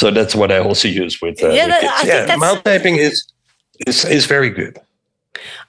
So 0.01 0.11
that's 0.11 0.35
what 0.35 0.51
I 0.51 0.61
also 0.61 0.89
use 0.89 1.21
with, 1.21 1.45
uh, 1.45 1.51
yeah, 1.51 1.67
with 1.67 1.81
kids. 1.81 2.07
yeah, 2.07 2.37
mouth 2.37 2.65
taping 2.65 2.97
is, 2.97 3.23
is 3.87 4.07
is 4.07 4.25
very 4.25 4.49
good. 4.49 4.79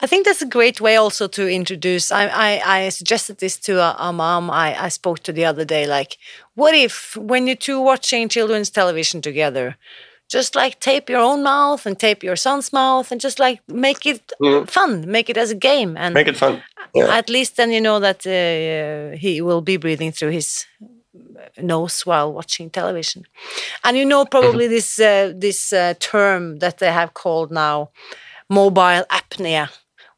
I 0.01 0.07
think 0.07 0.26
that's 0.26 0.41
a 0.41 0.45
great 0.57 0.80
way 0.82 0.95
also 0.95 1.28
to 1.28 1.47
introduce. 1.47 2.11
I 2.11 2.28
I, 2.28 2.49
I 2.78 2.89
suggested 2.89 3.38
this 3.38 3.57
to 3.59 3.80
a, 3.80 3.95
a, 3.99 4.13
mom 4.13 4.49
I, 4.49 4.86
I 4.86 4.89
spoke 4.89 5.20
to 5.24 5.34
the 5.34 5.45
other 5.45 5.65
day. 5.65 5.86
Like, 5.86 6.17
what 6.55 6.74
if 6.74 7.15
when 7.15 7.47
you 7.47 7.55
two 7.55 7.80
watching 7.82 8.30
children's 8.30 8.70
television 8.70 9.22
together, 9.22 9.76
just 10.30 10.55
like 10.55 10.80
tape 10.80 11.09
your 11.09 11.22
own 11.22 11.43
mouth 11.43 11.86
and 11.86 11.97
tape 11.97 12.24
your 12.24 12.36
son's 12.36 12.72
mouth 12.72 13.11
and 13.11 13.22
just 13.22 13.39
like 13.39 13.61
make 13.67 14.05
it 14.05 14.32
mm. 14.41 14.70
fun, 14.70 15.09
make 15.09 15.30
it 15.30 15.38
as 15.38 15.51
a 15.51 15.55
game 15.55 15.97
and 15.97 16.13
make 16.13 16.28
it 16.28 16.38
fun. 16.38 16.61
Yeah. 16.93 17.17
At 17.17 17.30
least 17.30 17.57
then 17.57 17.72
you 17.72 17.82
know 17.82 17.99
that 17.99 18.26
uh, 18.26 19.17
he 19.17 19.41
will 19.41 19.61
be 19.61 19.78
breathing 19.78 20.11
through 20.11 20.32
his 20.32 20.65
nose 21.61 22.05
while 22.05 22.32
watching 22.34 22.70
television. 22.70 23.26
And 23.84 23.97
you 23.97 24.05
know 24.05 24.26
probably 24.26 24.65
mm 24.65 24.72
-hmm. 24.72 24.76
this 24.76 24.99
uh, 24.99 25.39
this 25.39 25.74
uh, 25.74 25.93
term 25.99 26.59
that 26.59 26.78
they 26.78 26.91
have 26.91 27.11
called 27.13 27.51
now 27.51 27.89
mobile 28.50 29.06
apnea, 29.10 29.70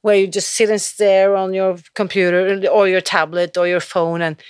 where 0.01 0.15
you 0.15 0.27
just 0.27 0.49
sit 0.51 0.69
and 0.69 0.82
stare 0.82 1.36
on 1.36 1.53
your 1.53 1.77
computer 1.93 2.67
or 2.71 2.88
your 2.88 3.01
tablet 3.01 3.57
or 3.57 3.67
your 3.67 3.79
phone 3.79 4.21
and 4.21 4.41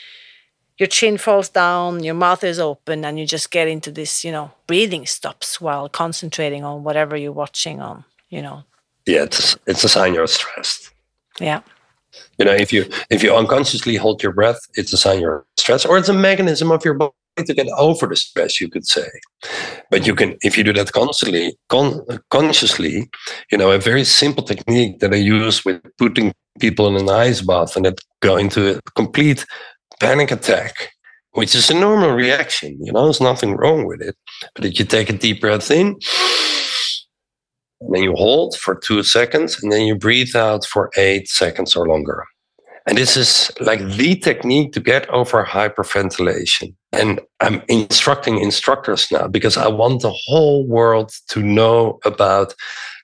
your 0.77 0.87
chin 0.87 1.17
falls 1.17 1.49
down, 1.49 2.03
your 2.03 2.15
mouth 2.15 2.43
is 2.43 2.57
open, 2.57 3.05
and 3.05 3.19
you 3.19 3.27
just 3.27 3.51
get 3.51 3.67
into 3.67 3.91
this, 3.91 4.23
you 4.23 4.31
know, 4.31 4.51
breathing 4.65 5.05
stops 5.05 5.61
while 5.61 5.87
concentrating 5.87 6.63
on 6.63 6.83
whatever 6.83 7.15
you're 7.15 7.31
watching 7.31 7.79
on, 7.81 8.03
you 8.29 8.41
know. 8.41 8.63
Yeah, 9.05 9.23
it's 9.23 9.55
it's 9.67 9.83
a 9.83 9.89
sign 9.89 10.15
you're 10.15 10.25
stressed. 10.27 10.91
Yeah. 11.39 11.61
You 12.39 12.45
know, 12.45 12.53
if 12.53 12.73
you 12.73 12.89
if 13.09 13.21
you 13.21 13.35
unconsciously 13.35 13.95
hold 13.95 14.23
your 14.23 14.31
breath, 14.31 14.59
it's 14.73 14.91
a 14.91 14.97
sign 14.97 15.19
you're 15.19 15.45
stressed, 15.57 15.85
or 15.85 15.97
it's 15.97 16.09
a 16.09 16.13
mechanism 16.13 16.71
of 16.71 16.83
your 16.83 16.95
body 16.95 17.13
to 17.37 17.53
get 17.53 17.67
over 17.77 18.07
the 18.07 18.15
stress, 18.15 18.59
you 18.59 18.69
could 18.69 18.85
say. 18.85 19.07
But 19.89 20.05
you 20.05 20.15
can, 20.15 20.37
if 20.41 20.57
you 20.57 20.63
do 20.63 20.73
that 20.73 20.91
constantly, 20.91 21.55
con- 21.69 22.05
consciously, 22.29 23.09
you 23.51 23.57
know, 23.57 23.71
a 23.71 23.79
very 23.79 24.03
simple 24.03 24.43
technique 24.43 24.99
that 24.99 25.13
I 25.13 25.17
use 25.17 25.65
with 25.65 25.81
putting 25.97 26.33
people 26.59 26.87
in 26.87 26.95
an 26.95 27.09
ice 27.09 27.41
bath 27.41 27.75
and 27.75 27.85
that 27.85 27.99
go 28.21 28.37
into 28.37 28.77
a 28.77 28.81
complete 28.95 29.45
panic 29.99 30.31
attack, 30.31 30.91
which 31.31 31.55
is 31.55 31.69
a 31.69 31.73
normal 31.73 32.11
reaction. 32.11 32.77
You 32.83 32.91
know, 32.91 33.05
there's 33.05 33.21
nothing 33.21 33.55
wrong 33.55 33.85
with 33.85 34.01
it. 34.01 34.15
But 34.55 34.65
if 34.65 34.79
you 34.79 34.85
take 34.85 35.09
a 35.09 35.13
deep 35.13 35.41
breath 35.41 35.71
in, 35.71 35.97
and 37.81 37.95
then 37.95 38.03
you 38.03 38.13
hold 38.13 38.55
for 38.57 38.75
two 38.75 39.01
seconds, 39.03 39.61
and 39.61 39.71
then 39.71 39.81
you 39.81 39.95
breathe 39.95 40.35
out 40.35 40.65
for 40.65 40.91
eight 40.97 41.27
seconds 41.27 41.75
or 41.75 41.87
longer. 41.87 42.23
And 42.87 42.97
this 42.97 43.15
is 43.15 43.51
like 43.59 43.79
the 43.79 44.15
technique 44.15 44.73
to 44.73 44.79
get 44.79 45.09
over 45.09 45.43
hyperventilation. 45.45 46.75
And 46.93 47.21
I'm 47.39 47.61
instructing 47.67 48.39
instructors 48.39 49.11
now 49.11 49.27
because 49.27 49.57
I 49.57 49.67
want 49.67 50.01
the 50.01 50.11
whole 50.11 50.67
world 50.67 51.11
to 51.29 51.41
know 51.41 51.99
about 52.03 52.53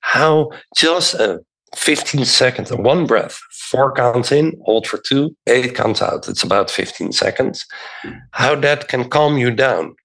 how 0.01 0.51
just 0.75 1.13
a 1.13 1.39
15 1.75 2.25
seconds, 2.25 2.71
of 2.71 2.79
one 2.79 3.05
breath, 3.05 3.39
four 3.51 3.93
counts 3.93 4.31
in, 4.31 4.59
hold 4.65 4.87
for 4.87 4.97
two, 4.97 5.35
eight 5.47 5.75
counts 5.75 6.01
out. 6.01 6.27
It's 6.27 6.43
about 6.43 6.71
15 6.71 7.11
seconds. 7.11 7.65
Hmm. 8.01 8.11
How 8.31 8.55
that 8.55 8.87
can 8.87 9.09
calm 9.09 9.37
you 9.37 9.51
down. 9.51 9.95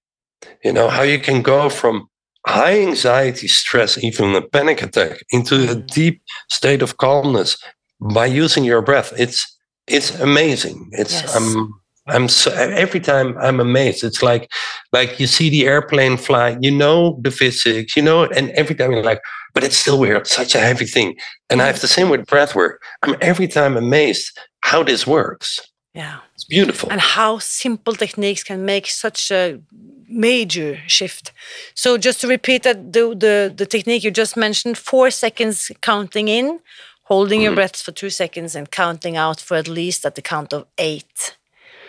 You 0.63 0.73
know, 0.73 0.89
how 0.89 1.03
you 1.03 1.19
can 1.19 1.41
go 1.41 1.69
from 1.69 2.07
high 2.45 2.81
anxiety, 2.81 3.47
stress, 3.47 3.97
even 4.03 4.35
a 4.35 4.41
panic 4.41 4.81
attack 4.81 5.23
into 5.31 5.69
a 5.69 5.75
deep 5.75 6.21
state 6.49 6.81
of 6.81 6.97
calmness 6.97 7.57
by 8.01 8.25
using 8.25 8.63
your 8.63 8.81
breath. 8.81 9.13
It's 9.17 9.49
it's 9.87 10.17
amazing. 10.19 10.89
It's 10.93 11.13
yes. 11.13 11.35
I'm 11.35 11.73
I'm 12.07 12.27
so 12.27 12.51
every 12.51 12.99
time 12.99 13.37
I'm 13.37 13.59
amazed. 13.59 14.03
It's 14.03 14.21
like 14.21 14.51
like 14.91 15.19
you 15.19 15.27
see 15.27 15.49
the 15.49 15.65
airplane 15.65 16.17
fly, 16.17 16.57
you 16.59 16.71
know 16.71 17.19
the 17.21 17.31
physics, 17.31 17.95
you 17.95 18.01
know, 18.01 18.25
and 18.25 18.49
every 18.51 18.75
time 18.75 18.91
you're 18.91 19.03
like, 19.03 19.21
but 19.53 19.63
it's 19.63 19.77
still 19.77 19.99
weird, 19.99 20.27
such 20.27 20.55
a 20.55 20.59
heavy 20.59 20.85
thing. 20.85 21.15
And 21.49 21.61
I 21.61 21.67
have 21.67 21.79
the 21.79 21.87
same 21.87 22.09
with 22.09 22.25
breath 22.25 22.55
work. 22.55 22.81
I'm 23.03 23.15
every 23.21 23.47
time 23.47 23.77
amazed 23.77 24.37
how 24.61 24.83
this 24.83 25.07
works. 25.07 25.59
Yeah. 25.93 26.19
It's 26.33 26.43
beautiful. 26.43 26.91
And 26.91 26.99
how 26.99 27.39
simple 27.39 27.93
techniques 27.93 28.43
can 28.43 28.65
make 28.65 28.87
such 28.87 29.31
a 29.31 29.61
major 30.09 30.79
shift. 30.87 31.31
So 31.75 31.97
just 31.97 32.21
to 32.21 32.27
repeat 32.27 32.63
that 32.63 32.93
the 32.93 33.15
the, 33.15 33.53
the 33.55 33.65
technique 33.65 34.03
you 34.03 34.11
just 34.11 34.35
mentioned, 34.35 34.77
four 34.77 35.11
seconds 35.11 35.71
counting 35.81 36.27
in, 36.27 36.59
holding 37.03 37.39
mm. 37.39 37.43
your 37.43 37.51
mm-hmm. 37.51 37.55
breath 37.55 37.77
for 37.77 37.91
two 37.91 38.09
seconds 38.09 38.55
and 38.55 38.71
counting 38.71 39.15
out 39.15 39.39
for 39.39 39.55
at 39.55 39.67
least 39.67 40.05
at 40.05 40.15
the 40.15 40.21
count 40.21 40.51
of 40.51 40.65
eight. 40.77 41.37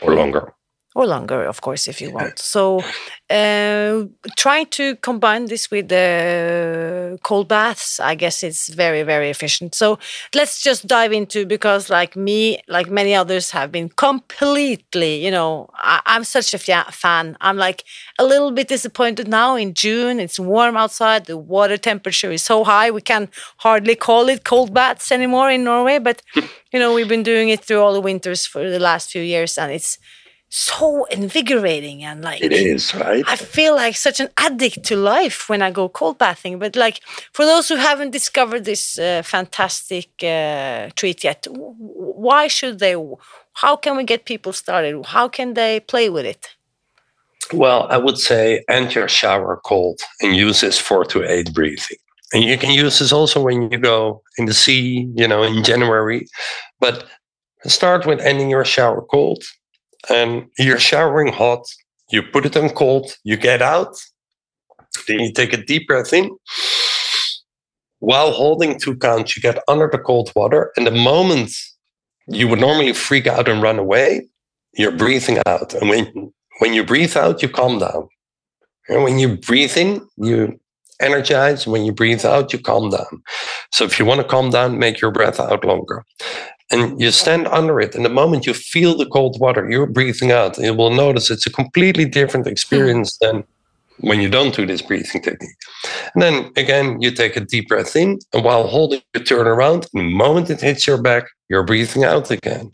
Or 0.06 0.14
longer 0.14 0.54
or 0.94 1.06
longer, 1.06 1.42
of 1.44 1.60
course, 1.60 1.88
if 1.88 2.00
you 2.00 2.12
want. 2.12 2.38
So, 2.38 2.80
uh, 3.34 4.04
trying 4.36 4.66
to 4.66 4.94
combine 4.96 5.46
this 5.46 5.68
with 5.68 5.88
the 5.88 7.18
cold 7.24 7.48
baths, 7.48 7.98
I 7.98 8.14
guess 8.14 8.44
it's 8.44 8.68
very, 8.68 9.02
very 9.02 9.28
efficient. 9.28 9.74
So, 9.74 9.98
let's 10.34 10.62
just 10.62 10.86
dive 10.86 11.12
into 11.12 11.44
because, 11.44 11.90
like 11.90 12.14
me, 12.14 12.60
like 12.68 12.88
many 12.88 13.12
others, 13.12 13.50
have 13.50 13.72
been 13.72 13.88
completely, 13.88 15.24
you 15.24 15.32
know, 15.32 15.68
I, 15.74 16.00
am 16.06 16.22
such 16.22 16.54
a 16.54 16.58
fan. 16.58 17.36
I'm 17.40 17.56
like 17.56 17.82
a 18.20 18.24
little 18.24 18.52
bit 18.52 18.68
disappointed 18.68 19.26
now 19.26 19.56
in 19.56 19.74
June. 19.74 20.20
It's 20.20 20.38
warm 20.38 20.76
outside, 20.76 21.26
the 21.26 21.36
water 21.36 21.76
temperature 21.76 22.30
is 22.30 22.44
so 22.44 22.62
high, 22.62 22.92
we 22.92 23.00
can 23.00 23.28
hardly 23.56 23.96
call 23.96 24.28
it 24.28 24.44
cold 24.44 24.72
baths 24.72 25.10
anymore 25.10 25.50
in 25.50 25.64
Norway. 25.64 25.98
But, 25.98 26.22
you 26.72 26.78
know, 26.78 26.94
we've 26.94 27.08
been 27.08 27.24
doing 27.24 27.48
it 27.48 27.64
through 27.64 27.80
all 27.80 27.94
the 27.94 28.00
winters 28.00 28.46
for 28.46 28.70
the 28.70 28.78
last 28.78 29.10
few 29.10 29.22
years, 29.22 29.58
and 29.58 29.72
it's 29.72 29.98
so 30.56 31.04
invigorating 31.06 32.04
and 32.04 32.22
like 32.22 32.40
it 32.40 32.52
is 32.52 32.94
right? 32.94 33.24
I 33.26 33.34
feel 33.34 33.74
like 33.74 33.96
such 33.96 34.20
an 34.20 34.28
addict 34.36 34.84
to 34.84 34.94
life 34.94 35.48
when 35.48 35.62
i 35.62 35.72
go 35.72 35.88
cold 35.88 36.18
bathing. 36.18 36.60
But 36.60 36.76
like 36.76 37.00
for 37.32 37.44
those 37.44 37.68
who 37.68 37.74
haven't 37.74 38.12
discovered 38.12 38.64
this 38.64 38.96
uh, 38.96 39.22
fantastic 39.24 40.10
uh, 40.22 40.90
treat 40.94 41.24
yet 41.24 41.48
why 41.50 42.46
should 42.46 42.78
they 42.78 42.94
how 43.54 43.74
can 43.74 43.96
we 43.96 44.04
get 44.04 44.26
people 44.26 44.52
started? 44.52 45.04
How 45.06 45.26
can 45.26 45.54
they 45.54 45.80
play 45.80 46.08
with 46.08 46.24
it? 46.24 46.46
Well 47.52 47.88
i 47.90 47.98
would 47.98 48.18
say 48.18 48.64
enter 48.68 49.00
your 49.00 49.08
shower 49.08 49.60
cold 49.66 49.98
and 50.20 50.36
use 50.36 50.60
this 50.60 50.78
four 50.78 51.04
to 51.06 51.28
eight 51.28 51.52
breathing. 51.52 51.98
And 52.32 52.44
you 52.44 52.56
can 52.58 52.70
use 52.70 53.00
this 53.00 53.12
also 53.12 53.42
when 53.42 53.72
you 53.72 53.78
go 53.78 54.22
in 54.38 54.44
the 54.46 54.54
sea 54.54 55.10
you 55.16 55.26
know 55.26 55.42
in 55.42 55.64
january. 55.64 56.28
But 56.78 57.06
start 57.64 58.06
with 58.06 58.20
ending 58.20 58.50
your 58.50 58.64
shower 58.64 59.02
cold 59.02 59.42
and 60.10 60.46
you're 60.58 60.78
showering 60.78 61.32
hot, 61.32 61.66
you 62.10 62.22
put 62.22 62.46
it 62.46 62.56
on 62.56 62.70
cold, 62.70 63.16
you 63.24 63.36
get 63.36 63.62
out, 63.62 63.96
then 65.08 65.20
you 65.20 65.32
take 65.32 65.52
a 65.52 65.62
deep 65.62 65.88
breath 65.88 66.12
in. 66.12 66.30
While 68.00 68.32
holding 68.32 68.78
two 68.78 68.96
counts, 68.96 69.36
you 69.36 69.42
get 69.42 69.62
under 69.66 69.88
the 69.90 69.98
cold 69.98 70.30
water. 70.36 70.72
And 70.76 70.86
the 70.86 70.90
moment 70.90 71.50
you 72.26 72.48
would 72.48 72.60
normally 72.60 72.92
freak 72.92 73.26
out 73.26 73.48
and 73.48 73.62
run 73.62 73.78
away, 73.78 74.28
you're 74.74 74.92
breathing 74.92 75.38
out. 75.46 75.74
And 75.74 75.88
when, 75.88 76.32
when 76.58 76.74
you 76.74 76.84
breathe 76.84 77.16
out, 77.16 77.42
you 77.42 77.48
calm 77.48 77.78
down. 77.78 78.08
And 78.88 79.02
when 79.02 79.18
you 79.18 79.36
breathe 79.36 79.76
in, 79.76 80.06
you 80.16 80.60
energize. 81.00 81.66
When 81.66 81.84
you 81.84 81.92
breathe 81.92 82.24
out, 82.24 82.52
you 82.52 82.58
calm 82.58 82.90
down. 82.90 83.22
So 83.72 83.84
if 83.84 83.98
you 83.98 84.04
want 84.04 84.20
to 84.20 84.26
calm 84.26 84.50
down, 84.50 84.78
make 84.78 85.00
your 85.00 85.10
breath 85.10 85.40
out 85.40 85.64
longer. 85.64 86.04
And 86.70 87.00
you 87.00 87.10
stand 87.10 87.46
under 87.48 87.80
it. 87.80 87.94
And 87.94 88.04
the 88.04 88.10
moment 88.10 88.46
you 88.46 88.54
feel 88.54 88.96
the 88.96 89.06
cold 89.06 89.38
water, 89.40 89.70
you're 89.70 89.86
breathing 89.86 90.32
out. 90.32 90.58
You 90.58 90.74
will 90.74 90.90
notice 90.90 91.30
it's 91.30 91.46
a 91.46 91.50
completely 91.52 92.04
different 92.04 92.46
experience 92.46 93.18
hmm. 93.20 93.26
than 93.26 93.44
when 93.98 94.20
you 94.20 94.28
don't 94.28 94.54
do 94.54 94.66
this 94.66 94.82
breathing 94.82 95.22
technique. 95.22 95.56
And 96.14 96.22
then 96.22 96.50
again, 96.56 97.00
you 97.00 97.10
take 97.10 97.36
a 97.36 97.40
deep 97.40 97.68
breath 97.68 97.94
in, 97.94 98.18
and 98.32 98.44
while 98.44 98.66
holding, 98.66 99.02
you 99.14 99.22
turn 99.22 99.46
around. 99.46 99.86
And 99.94 100.06
the 100.06 100.16
moment 100.16 100.50
it 100.50 100.60
hits 100.60 100.86
your 100.86 101.00
back, 101.00 101.24
you're 101.48 101.62
breathing 101.64 102.04
out 102.04 102.30
again. 102.30 102.70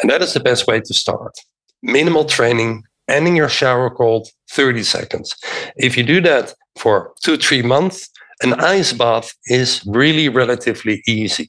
And 0.00 0.10
that 0.10 0.22
is 0.22 0.34
the 0.34 0.40
best 0.40 0.66
way 0.66 0.80
to 0.80 0.94
start. 0.94 1.34
Minimal 1.82 2.24
training, 2.24 2.84
ending 3.08 3.36
your 3.36 3.48
shower 3.48 3.88
cold 3.90 4.28
30 4.50 4.82
seconds. 4.82 5.34
If 5.76 5.96
you 5.96 6.02
do 6.02 6.20
that 6.22 6.54
for 6.76 7.12
two, 7.22 7.36
three 7.36 7.62
months, 7.62 8.10
an 8.42 8.54
ice 8.54 8.92
bath 8.92 9.32
is 9.46 9.82
really 9.86 10.28
relatively 10.28 11.02
easy. 11.06 11.48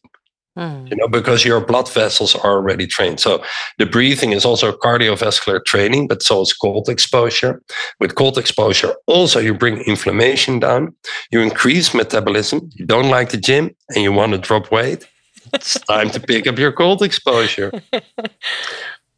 Mm. 0.58 0.90
You 0.90 0.98
know, 0.98 1.08
because 1.08 1.44
your 1.44 1.60
blood 1.60 1.92
vessels 1.92 2.36
are 2.36 2.54
already 2.54 2.86
trained. 2.86 3.20
So 3.20 3.44
the 3.80 3.88
breathing 3.88 4.34
is 4.34 4.46
also 4.46 4.72
cardiovascular 4.72 5.66
training, 5.66 6.08
but 6.08 6.22
so 6.22 6.42
is 6.42 6.54
cold 6.54 6.90
exposure. 6.90 7.62
With 8.00 8.14
cold 8.16 8.38
exposure, 8.38 8.94
also 9.08 9.40
you 9.40 9.56
bring 9.56 9.80
inflammation 9.80 10.60
down, 10.60 10.96
you 11.32 11.42
increase 11.42 11.96
metabolism. 11.96 12.70
You 12.74 12.86
don't 12.86 13.10
like 13.10 13.32
the 13.32 13.38
gym 13.38 13.76
and 13.90 14.04
you 14.04 14.12
want 14.12 14.34
to 14.34 14.38
drop 14.38 14.72
weight. 14.72 15.08
It's 15.54 15.80
time 15.82 16.10
to 16.12 16.20
pick 16.20 16.48
up 16.48 16.58
your 16.58 16.72
cold 16.72 17.02
exposure. 17.02 17.72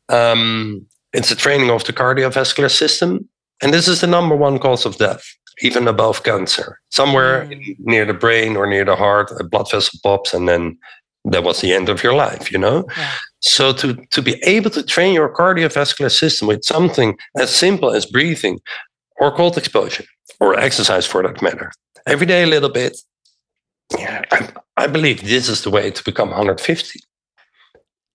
Um, 0.09 0.85
it's 1.13 1.31
a 1.31 1.35
training 1.35 1.69
of 1.69 1.83
the 1.83 1.93
cardiovascular 1.93 2.69
system. 2.69 3.27
And 3.61 3.73
this 3.73 3.87
is 3.87 4.01
the 4.01 4.07
number 4.07 4.35
one 4.35 4.59
cause 4.59 4.85
of 4.85 4.97
death, 4.97 5.23
even 5.61 5.87
above 5.87 6.23
cancer. 6.23 6.79
Somewhere 6.91 7.45
mm. 7.45 7.75
near 7.79 8.05
the 8.05 8.13
brain 8.13 8.57
or 8.57 8.67
near 8.67 8.85
the 8.85 8.95
heart, 8.95 9.31
a 9.39 9.43
blood 9.43 9.71
vessel 9.71 9.99
pops 10.03 10.33
and 10.33 10.47
then 10.47 10.77
that 11.25 11.43
was 11.43 11.61
the 11.61 11.73
end 11.73 11.89
of 11.89 12.03
your 12.03 12.13
life, 12.13 12.51
you 12.51 12.57
know? 12.57 12.85
Yeah. 12.97 13.11
So 13.41 13.73
to, 13.73 13.95
to 14.11 14.21
be 14.21 14.35
able 14.43 14.69
to 14.71 14.83
train 14.83 15.13
your 15.13 15.29
cardiovascular 15.29 16.11
system 16.11 16.47
with 16.47 16.63
something 16.63 17.17
as 17.37 17.53
simple 17.53 17.91
as 17.91 18.05
breathing 18.05 18.59
or 19.19 19.31
cold 19.35 19.57
exposure 19.57 20.05
or 20.39 20.59
exercise 20.59 21.05
for 21.05 21.23
that 21.23 21.41
matter, 21.41 21.71
every 22.05 22.25
day 22.25 22.43
a 22.43 22.47
little 22.47 22.69
bit, 22.69 22.97
yeah, 23.97 24.23
I, 24.31 24.49
I 24.77 24.87
believe 24.87 25.21
this 25.21 25.47
is 25.49 25.63
the 25.63 25.69
way 25.69 25.91
to 25.91 26.03
become 26.03 26.29
150. 26.29 26.99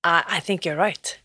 I, 0.02 0.24
I 0.26 0.40
think 0.40 0.64
you're 0.64 0.76
right. 0.76 1.18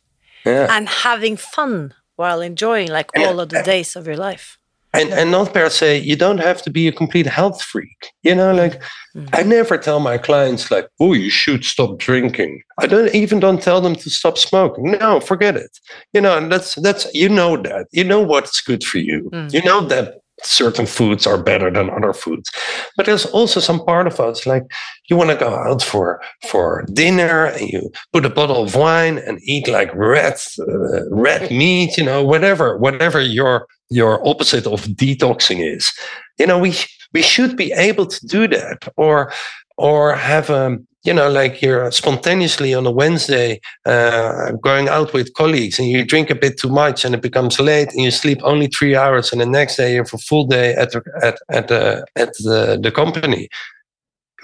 Yeah. 0.46 0.68
And 0.70 0.88
having 0.88 1.38
fun 1.38 1.94
while 2.16 2.42
enjoying 2.42 2.90
like 2.90 3.10
all 3.18 3.40
of 3.40 3.50
the 3.50 3.64
days 3.64 3.96
of 3.96 4.08
your 4.08 4.18
life 4.18 4.58
and 4.96 5.10
and 5.12 5.32
not 5.32 5.54
per 5.54 5.70
se 5.70 6.00
you 6.00 6.16
don't 6.16 6.40
have 6.40 6.62
to 6.62 6.70
be 6.70 6.88
a 6.88 6.92
complete 6.92 7.26
health 7.26 7.62
freak 7.62 8.12
you 8.24 8.34
know 8.34 8.54
like 8.54 8.82
mm-hmm. 9.16 9.28
i 9.34 9.44
never 9.44 9.78
tell 9.78 10.00
my 10.00 10.18
clients 10.18 10.72
like 10.72 10.88
oh 11.00 11.14
you 11.14 11.30
should 11.30 11.64
stop 11.64 11.98
drinking. 11.98 12.62
I 12.78 12.88
don't 12.88 13.14
even 13.14 13.40
don't 13.40 13.62
tell 13.62 13.82
them 13.82 13.96
to 13.96 14.10
stop 14.10 14.38
smoking. 14.38 14.92
No 14.92 15.20
forget 15.20 15.56
it. 15.56 15.72
You 16.14 16.22
know 16.22 16.38
and 16.38 16.52
that's 16.52 16.76
that's 16.76 17.14
you 17.14 17.30
know 17.30 17.58
that. 17.58 17.88
You 17.92 18.04
know 18.04 18.22
what's 18.22 18.62
good 18.62 18.84
for 18.84 19.00
you. 19.00 19.30
Mm-hmm. 19.34 19.56
you 19.56 19.64
know 19.64 19.82
that 19.82 20.16
certain 20.44 20.86
foods 20.86 21.26
are 21.26 21.42
better 21.42 21.72
than 21.72 21.90
other 21.90 22.14
foods. 22.14 22.52
But 22.98 23.06
there's 23.06 23.26
also 23.28 23.62
some 23.62 23.84
part 23.86 24.06
of 24.06 24.20
us 24.20 24.46
like 24.46 24.64
you 25.10 25.16
want 25.16 25.30
to 25.30 25.38
go 25.38 25.54
out 25.56 25.82
for 25.82 26.22
for 26.50 26.86
dinner 26.94 27.46
and 27.46 27.70
you 27.70 27.92
put 28.12 28.26
a 28.26 28.30
bottle 28.30 28.64
of 28.64 28.76
wine 28.76 29.18
and 29.20 29.40
eat 29.44 29.68
like 29.68 29.94
red 29.96 30.36
uh, 30.60 31.10
red 31.10 31.52
meat 31.52 31.98
you 31.98 32.04
know 32.04 32.24
whatever 32.24 32.78
whatever 32.78 33.22
your 33.22 33.68
your 33.90 34.26
opposite 34.28 34.68
of 34.68 34.84
detoxing 34.84 35.66
is. 35.76 35.92
You 36.40 36.48
know 36.48 36.60
we 36.60 36.74
we 37.14 37.22
should 37.22 37.56
be 37.56 37.72
able 37.72 38.06
to 38.06 38.28
do 38.28 38.48
that 38.48 38.88
or 38.98 39.32
or 39.78 40.16
have 40.16 40.50
a 40.50 40.78
you 41.06 41.14
know 41.14 41.30
like 41.30 41.62
you're 41.62 41.92
spontaneously 41.92 42.74
on 42.74 42.86
a 42.86 42.92
wednesday 42.92 43.60
uh, 43.86 44.52
going 44.62 44.90
out 44.90 45.14
with 45.14 45.34
colleagues 45.34 45.80
and 45.80 45.88
you 45.88 46.04
drink 46.04 46.30
a 46.30 46.36
bit 46.36 46.58
too 46.58 46.70
much 46.70 47.06
and 47.06 47.14
it 47.16 47.22
becomes 47.22 47.60
late 47.60 47.90
and 47.94 48.02
you 48.02 48.12
sleep 48.12 48.40
only 48.44 48.68
three 48.68 48.96
hours 48.96 49.32
and 49.32 49.40
the 49.40 49.46
next 49.46 49.78
day 49.78 49.94
you 49.94 50.00
have 50.00 50.14
a 50.14 50.18
full 50.18 50.46
day 50.46 50.74
at 50.74 50.92
the, 50.92 51.02
at 51.22 51.38
at 51.50 51.68
the, 51.68 52.06
at 52.16 52.34
the, 52.40 52.80
the 52.82 52.92
company. 52.92 53.48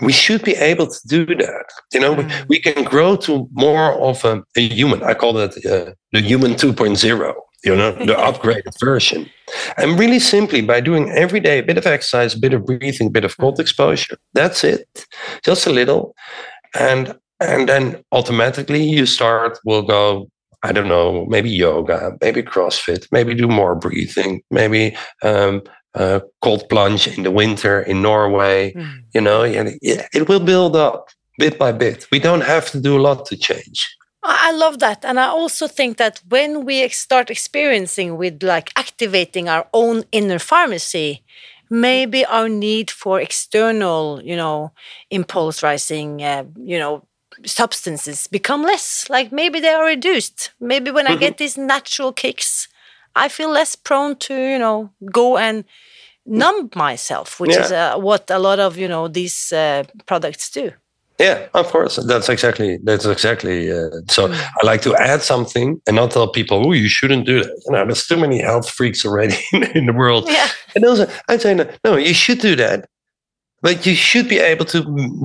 We 0.01 0.13
should 0.13 0.43
be 0.43 0.55
able 0.55 0.87
to 0.87 0.99
do 1.07 1.25
that. 1.25 1.65
You 1.93 1.99
know 1.99 2.15
mm. 2.15 2.47
we, 2.47 2.57
we 2.57 2.59
can 2.59 2.83
grow 2.83 3.15
to 3.17 3.47
more 3.51 3.93
of 4.09 4.23
a, 4.25 4.43
a 4.55 4.61
human. 4.61 5.03
I 5.03 5.13
call 5.13 5.37
it 5.37 5.53
uh, 5.65 5.91
the 6.11 6.21
human 6.21 6.53
2.0 6.53 7.33
you 7.63 7.75
know, 7.75 7.91
the 7.91 8.15
upgraded 8.15 8.73
version. 8.79 9.29
And 9.77 9.99
really 9.99 10.19
simply 10.19 10.61
by 10.61 10.81
doing 10.81 11.09
every 11.11 11.39
day 11.39 11.59
a 11.59 11.63
bit 11.63 11.77
of 11.77 11.85
exercise, 11.85 12.33
a 12.33 12.39
bit 12.39 12.53
of 12.53 12.65
breathing, 12.65 13.07
a 13.07 13.11
bit 13.11 13.25
of 13.25 13.37
cold 13.37 13.59
exposure. 13.59 14.17
That's 14.33 14.63
it. 14.63 15.05
Just 15.43 15.67
a 15.67 15.71
little. 15.71 16.15
And 16.79 17.17
and 17.39 17.67
then 17.67 18.03
automatically 18.11 18.83
you 18.83 19.05
start 19.05 19.59
will 19.65 19.81
go 19.81 20.27
I 20.63 20.71
don't 20.71 20.87
know, 20.87 21.25
maybe 21.25 21.49
yoga, 21.49 22.15
maybe 22.21 22.43
CrossFit, 22.43 23.07
maybe 23.11 23.33
do 23.33 23.47
more 23.47 23.73
breathing, 23.75 24.43
maybe 24.51 24.95
um, 25.23 25.63
uh, 25.95 26.19
cold 26.43 26.69
plunge 26.69 27.07
in 27.07 27.23
the 27.23 27.31
winter 27.31 27.81
in 27.81 28.03
Norway. 28.03 28.73
Mm. 28.73 29.03
You 29.15 29.21
know, 29.21 29.41
it, 29.41 30.07
it 30.13 30.29
will 30.29 30.39
build 30.39 30.75
up 30.75 31.09
bit 31.39 31.57
by 31.57 31.71
bit. 31.71 32.05
We 32.11 32.19
don't 32.19 32.43
have 32.43 32.69
to 32.71 32.79
do 32.79 32.97
a 32.97 33.01
lot 33.01 33.25
to 33.27 33.37
change. 33.37 33.97
I 34.23 34.51
love 34.51 34.79
that. 34.79 35.03
And 35.03 35.19
I 35.19 35.27
also 35.27 35.67
think 35.67 35.97
that 35.97 36.21
when 36.29 36.65
we 36.65 36.87
start 36.89 37.29
experiencing 37.29 38.17
with 38.17 38.43
like 38.43 38.71
activating 38.75 39.49
our 39.49 39.67
own 39.73 40.03
inner 40.11 40.39
pharmacy, 40.39 41.23
maybe 41.69 42.25
our 42.25 42.47
need 42.47 42.91
for 42.91 43.19
external, 43.19 44.21
you 44.23 44.35
know, 44.35 44.73
impulse 45.09 45.63
rising, 45.63 46.21
uh, 46.21 46.43
you 46.55 46.77
know, 46.77 47.07
substances 47.45 48.27
become 48.27 48.61
less. 48.61 49.09
Like 49.09 49.31
maybe 49.31 49.59
they 49.59 49.69
are 49.69 49.85
reduced. 49.85 50.51
Maybe 50.59 50.91
when 50.91 51.05
mm 51.05 51.11
-hmm. 51.11 51.13
I 51.13 51.15
mm-hmm. 51.15 51.19
get 51.19 51.37
these 51.37 51.61
natural 51.61 52.13
kicks, 52.13 52.67
I 53.15 53.29
feel 53.29 53.51
less 53.51 53.75
prone 53.75 54.15
to, 54.27 54.33
you 54.33 54.59
know, 54.59 54.89
go 54.99 55.37
and 55.37 55.65
numb 56.25 56.69
myself, 56.75 57.39
which 57.39 57.55
yeah. 57.55 57.65
is 57.65 57.71
uh, 57.71 57.95
what 57.95 58.29
a 58.31 58.39
lot 58.39 58.59
of, 58.59 58.77
you 58.77 58.87
know, 58.87 59.07
these 59.07 59.55
uh, 59.55 59.83
products 60.05 60.51
do. 60.51 60.71
Yeah, 61.21 61.47
of 61.53 61.67
course. 61.67 61.97
That's 61.97 62.29
exactly 62.29 62.79
that's 62.83 63.05
exactly. 63.05 63.71
Uh, 63.71 63.89
so 64.09 64.27
mm. 64.27 64.33
I 64.33 64.65
like 64.65 64.81
to 64.81 64.95
add 64.95 65.21
something 65.21 65.79
and 65.85 65.95
not 65.95 66.11
tell 66.11 66.27
people, 66.27 66.65
"Oh, 66.65 66.71
you 66.71 66.89
shouldn't 66.89 67.25
do 67.27 67.43
that." 67.43 67.61
You 67.65 67.71
know, 67.73 67.85
there's 67.85 68.07
too 68.07 68.17
many 68.17 68.41
health 68.41 68.69
freaks 68.69 69.05
already 69.05 69.37
in 69.75 69.85
the 69.85 69.93
world. 69.93 70.27
Yeah. 70.27 70.47
And 70.75 70.83
also, 70.85 71.07
I 71.27 71.37
say, 71.37 71.53
no, 71.53 71.69
no, 71.83 71.95
you 71.95 72.13
should 72.13 72.39
do 72.39 72.55
that, 72.55 72.89
but 73.61 73.85
you 73.85 73.93
should 73.93 74.27
be 74.27 74.39
able 74.39 74.65
to 74.65 74.79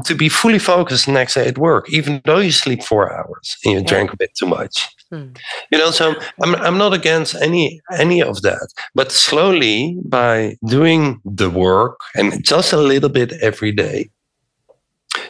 to 0.04 0.14
be 0.14 0.28
fully 0.28 0.58
focused 0.58 1.06
the 1.06 1.12
next 1.12 1.34
day 1.34 1.48
at 1.48 1.58
work, 1.58 1.90
even 1.90 2.20
though 2.24 2.38
you 2.38 2.52
sleep 2.52 2.82
four 2.82 3.12
hours 3.12 3.56
and 3.64 3.72
you 3.74 3.80
yeah. 3.80 3.86
drank 3.86 4.12
a 4.12 4.16
bit 4.16 4.30
too 4.38 4.46
much. 4.46 4.88
Hmm. 5.10 5.28
You 5.70 5.78
know, 5.78 5.90
so 5.90 6.14
I'm 6.42 6.54
I'm 6.56 6.78
not 6.78 6.92
against 6.92 7.34
any 7.36 7.80
any 7.98 8.22
of 8.22 8.42
that, 8.42 8.68
but 8.94 9.12
slowly 9.12 9.96
by 10.04 10.56
doing 10.66 11.20
the 11.24 11.48
work 11.48 12.00
and 12.14 12.44
just 12.44 12.72
a 12.72 12.76
little 12.76 13.08
bit 13.08 13.32
every 13.40 13.72
day, 13.72 14.10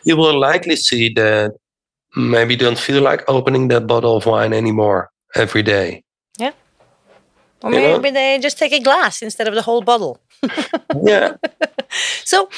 you 0.07 0.17
will 0.17 0.39
likely 0.39 0.77
see 0.77 1.13
that 1.15 1.51
maybe 2.15 2.57
don't 2.57 2.79
feel 2.79 3.03
like 3.03 3.25
opening 3.29 3.69
that 3.69 3.87
bottle 3.87 4.17
of 4.17 4.25
wine 4.25 4.53
anymore 4.53 5.11
every 5.35 5.63
day. 5.63 6.05
Yeah. 6.39 6.53
Or 7.63 7.73
you 7.73 7.81
maybe 7.81 8.11
know? 8.11 8.21
they 8.21 8.39
just 8.39 8.57
take 8.57 8.73
a 8.73 8.81
glass 8.81 9.21
instead 9.21 9.49
of 9.49 9.55
the 9.55 9.63
whole 9.63 9.83
bottle. 9.83 10.21
yeah. 11.03 11.35
So 12.25 12.49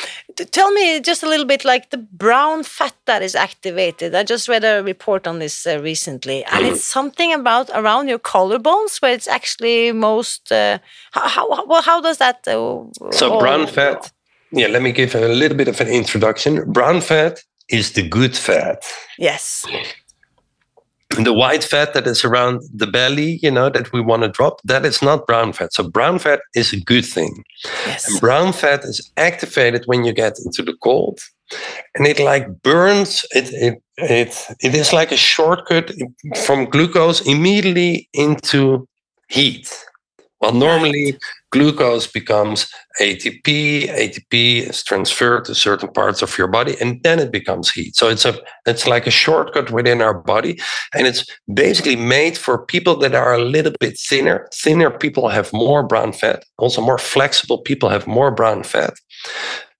tell 0.50 0.70
me 0.72 1.00
just 1.00 1.22
a 1.22 1.28
little 1.28 1.46
bit 1.46 1.64
like 1.64 1.90
the 1.90 1.98
brown 1.98 2.64
fat 2.64 2.94
that 3.06 3.22
is 3.22 3.34
activated. 3.34 4.14
I 4.14 4.24
just 4.24 4.48
read 4.48 4.64
a 4.64 4.82
report 4.82 5.26
on 5.26 5.38
this 5.38 5.66
uh, 5.66 5.80
recently, 5.80 6.44
and 6.44 6.66
it's 6.66 6.84
something 6.84 7.32
about 7.32 7.70
around 7.74 8.08
your 8.08 8.18
collarbones 8.18 9.00
where 9.00 9.12
it's 9.12 9.28
actually 9.28 9.92
most. 9.92 10.52
Uh, 10.52 10.78
how, 11.12 11.28
how, 11.28 11.66
well, 11.66 11.82
how 11.82 12.00
does 12.00 12.18
that? 12.18 12.46
Uh, 12.46 12.84
so 13.12 13.38
brown 13.38 13.66
fat 13.66 14.12
yeah, 14.52 14.66
let 14.68 14.82
me 14.82 14.92
give 14.92 15.14
a 15.14 15.28
little 15.28 15.56
bit 15.56 15.68
of 15.68 15.80
an 15.80 15.88
introduction. 15.88 16.70
Brown 16.70 17.00
fat 17.00 17.40
is 17.68 17.92
the 17.92 18.06
good 18.08 18.36
fat. 18.36 18.82
Yes. 19.18 19.66
The 21.10 21.32
white 21.32 21.64
fat 21.64 21.94
that 21.94 22.06
is 22.06 22.24
around 22.24 22.62
the 22.72 22.86
belly, 22.86 23.38
you 23.42 23.50
know, 23.50 23.70
that 23.70 23.92
we 23.92 24.00
want 24.00 24.22
to 24.22 24.28
drop, 24.28 24.60
that 24.64 24.84
is 24.84 25.02
not 25.02 25.26
brown 25.26 25.52
fat. 25.52 25.72
So 25.72 25.88
brown 25.88 26.18
fat 26.18 26.40
is 26.54 26.72
a 26.72 26.80
good 26.80 27.04
thing. 27.04 27.44
Yes. 27.86 28.08
And 28.08 28.20
brown 28.20 28.52
fat 28.52 28.84
is 28.84 29.10
activated 29.16 29.84
when 29.86 30.04
you 30.04 30.12
get 30.12 30.38
into 30.44 30.62
the 30.62 30.76
cold. 30.82 31.20
And 31.94 32.06
it 32.06 32.18
like 32.18 32.62
burns, 32.62 33.24
it 33.30 33.48
it 33.54 33.82
it 33.96 34.46
it 34.60 34.74
is 34.74 34.92
like 34.92 35.10
a 35.10 35.16
shortcut 35.16 35.90
from 36.44 36.66
glucose 36.66 37.22
immediately 37.22 38.08
into 38.12 38.86
heat. 39.28 39.74
Well, 40.40 40.52
normally 40.52 41.18
glucose 41.50 42.06
becomes 42.06 42.70
ATP. 43.00 43.88
ATP 43.88 44.68
is 44.68 44.84
transferred 44.84 45.44
to 45.46 45.54
certain 45.54 45.88
parts 45.88 46.22
of 46.22 46.38
your 46.38 46.46
body, 46.46 46.76
and 46.80 47.02
then 47.02 47.18
it 47.18 47.32
becomes 47.32 47.70
heat. 47.70 47.96
So 47.96 48.08
it's 48.08 48.24
a 48.24 48.38
it's 48.64 48.86
like 48.86 49.06
a 49.08 49.10
shortcut 49.10 49.72
within 49.72 50.00
our 50.00 50.14
body, 50.14 50.60
and 50.94 51.06
it's 51.08 51.24
basically 51.52 51.96
made 51.96 52.38
for 52.38 52.64
people 52.64 52.96
that 52.98 53.14
are 53.14 53.34
a 53.34 53.42
little 53.44 53.72
bit 53.80 53.98
thinner. 53.98 54.48
Thinner 54.54 54.90
people 54.90 55.28
have 55.28 55.52
more 55.52 55.82
brown 55.82 56.12
fat. 56.12 56.44
Also, 56.58 56.80
more 56.80 56.98
flexible 56.98 57.58
people 57.58 57.88
have 57.88 58.06
more 58.06 58.30
brown 58.30 58.62
fat 58.62 58.94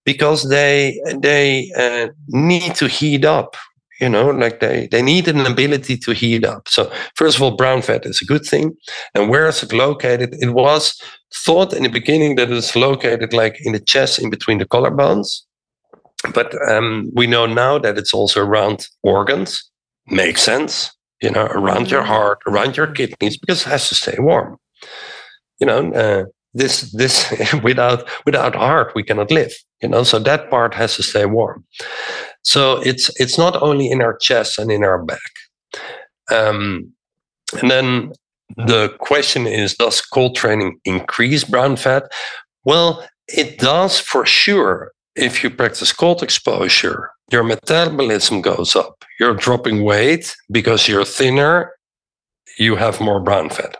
because 0.05 0.49
they 0.49 1.01
they 1.19 1.71
uh, 1.77 2.09
need 2.29 2.75
to 2.75 2.89
heat 2.89 3.25
up 3.25 3.57
you 4.01 4.09
know, 4.09 4.31
like 4.31 4.61
they, 4.61 4.89
they 4.91 5.03
need 5.03 5.29
an 5.29 5.45
ability 5.45 5.97
to 5.97 6.13
heat 6.13 6.45
up. 6.45 6.69
So, 6.69 6.91
first 7.17 7.37
of 7.37 7.43
all, 7.43 7.57
brown 7.57 7.83
fat 7.83 8.07
is 8.07 8.23
a 8.23 8.25
good 8.25 8.45
thing. 8.45 8.77
And 9.15 9.29
where 9.29 9.49
is 9.49 9.63
it 9.63 9.73
located? 9.73 10.37
It 10.41 10.51
was 10.51 11.01
thought 11.35 11.73
in 11.73 11.83
the 11.83 11.89
beginning 11.89 12.37
that 12.37 12.51
it's 12.51 12.77
located 12.77 13.33
like 13.33 13.57
in 13.65 13.73
the 13.73 13.81
chest, 13.81 14.19
in 14.19 14.31
between 14.31 14.59
the 14.59 14.67
collarbones. 14.67 15.43
But 16.33 16.55
um, 16.69 17.11
we 17.15 17.27
know 17.27 17.47
now 17.47 17.79
that 17.79 17.99
it's 17.99 18.15
also 18.15 18.45
around 18.45 18.89
organs. 19.03 19.65
Makes 20.11 20.43
sense, 20.43 20.91
you 21.21 21.31
know, 21.31 21.47
around 21.47 21.91
your 21.91 22.01
mm-hmm. 22.01 22.13
heart, 22.13 22.39
around 22.47 22.77
your 22.79 22.87
kidneys, 22.87 23.37
because 23.37 23.67
it 23.67 23.69
has 23.69 23.89
to 23.91 23.95
stay 23.95 24.17
warm. 24.19 24.57
You 25.61 25.67
know, 25.67 25.93
uh, 25.93 26.25
this 26.55 26.91
this 26.93 27.31
without 27.63 28.09
without 28.25 28.55
heart 28.55 28.93
we 28.95 29.03
cannot 29.03 29.31
live. 29.31 29.53
You 29.83 29.89
know, 29.89 30.03
so 30.03 30.19
that 30.21 30.51
part 30.51 30.75
has 30.75 30.97
to 30.97 31.03
stay 31.03 31.27
warm. 31.27 31.65
So 32.43 32.81
it's 32.83 33.11
it's 33.21 33.39
not 33.39 33.61
only 33.63 33.91
in 33.91 34.03
our 34.03 34.17
chest 34.17 34.59
and 34.59 34.71
in 34.71 34.85
our 34.85 35.03
back. 35.03 35.33
Um, 36.31 36.93
and 37.61 37.71
then 37.71 38.13
the 38.57 38.95
question 39.01 39.47
is, 39.47 39.75
does 39.75 40.01
cold 40.01 40.37
training 40.37 40.81
increase 40.85 41.45
brown 41.45 41.77
fat? 41.77 42.11
Well, 42.65 43.07
it 43.29 43.59
does 43.59 43.99
for 43.99 44.25
sure. 44.27 44.93
If 45.15 45.43
you 45.43 45.51
practice 45.51 45.93
cold 45.93 46.23
exposure, 46.23 47.11
your 47.31 47.43
metabolism 47.43 48.41
goes 48.41 48.77
up. 48.77 49.05
You're 49.19 49.35
dropping 49.35 49.83
weight 49.83 50.35
because 50.51 50.89
you're 50.89 51.05
thinner. 51.05 51.73
You 52.59 52.77
have 52.77 53.01
more 53.01 53.21
brown 53.21 53.51
fat. 53.51 53.77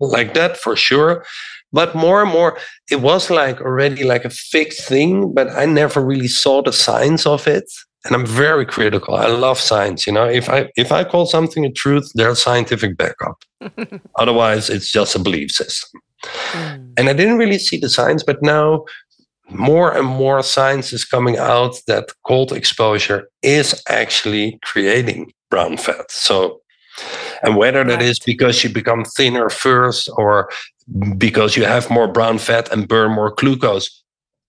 Like 0.00 0.34
that 0.34 0.56
for 0.56 0.76
sure. 0.76 1.24
But 1.72 1.94
more 1.94 2.22
and 2.22 2.30
more, 2.30 2.58
it 2.90 3.00
was 3.02 3.28
like 3.28 3.60
already 3.60 4.04
like 4.04 4.24
a 4.24 4.30
fixed 4.30 4.88
thing, 4.88 5.34
but 5.34 5.50
I 5.50 5.66
never 5.66 6.04
really 6.04 6.28
saw 6.28 6.62
the 6.62 6.72
signs 6.72 7.26
of 7.26 7.46
it 7.46 7.70
and 8.08 8.16
I'm 8.16 8.26
very 8.26 8.64
critical. 8.64 9.14
I 9.14 9.26
love 9.26 9.58
science. 9.60 10.06
You 10.06 10.14
know, 10.14 10.24
if 10.24 10.48
I 10.48 10.70
if 10.76 10.90
I 10.90 11.04
call 11.04 11.26
something 11.26 11.64
a 11.64 11.70
truth, 11.70 12.10
there's 12.14 12.42
scientific 12.42 12.96
backup. 12.96 13.44
Otherwise, 14.16 14.70
it's 14.70 14.90
just 14.90 15.14
a 15.14 15.18
belief 15.18 15.50
system. 15.52 16.00
Mm. 16.52 16.92
And 16.96 17.08
I 17.08 17.12
didn't 17.12 17.38
really 17.38 17.58
see 17.58 17.78
the 17.78 17.88
science, 17.88 18.24
but 18.24 18.42
now 18.42 18.84
more 19.50 19.94
and 19.96 20.06
more 20.06 20.42
science 20.42 20.92
is 20.92 21.04
coming 21.04 21.38
out 21.38 21.76
that 21.86 22.08
cold 22.26 22.52
exposure 22.52 23.28
is 23.42 23.82
actually 23.88 24.58
creating 24.62 25.32
brown 25.50 25.76
fat. 25.76 26.10
So, 26.10 26.60
and 27.42 27.56
whether 27.56 27.84
that 27.84 28.02
is 28.02 28.18
because 28.18 28.64
you 28.64 28.70
become 28.70 29.04
thinner 29.04 29.48
first 29.48 30.10
or 30.16 30.50
because 31.16 31.56
you 31.56 31.64
have 31.64 31.90
more 31.90 32.08
brown 32.08 32.38
fat 32.38 32.70
and 32.72 32.88
burn 32.88 33.12
more 33.12 33.34
glucose, 33.36 34.02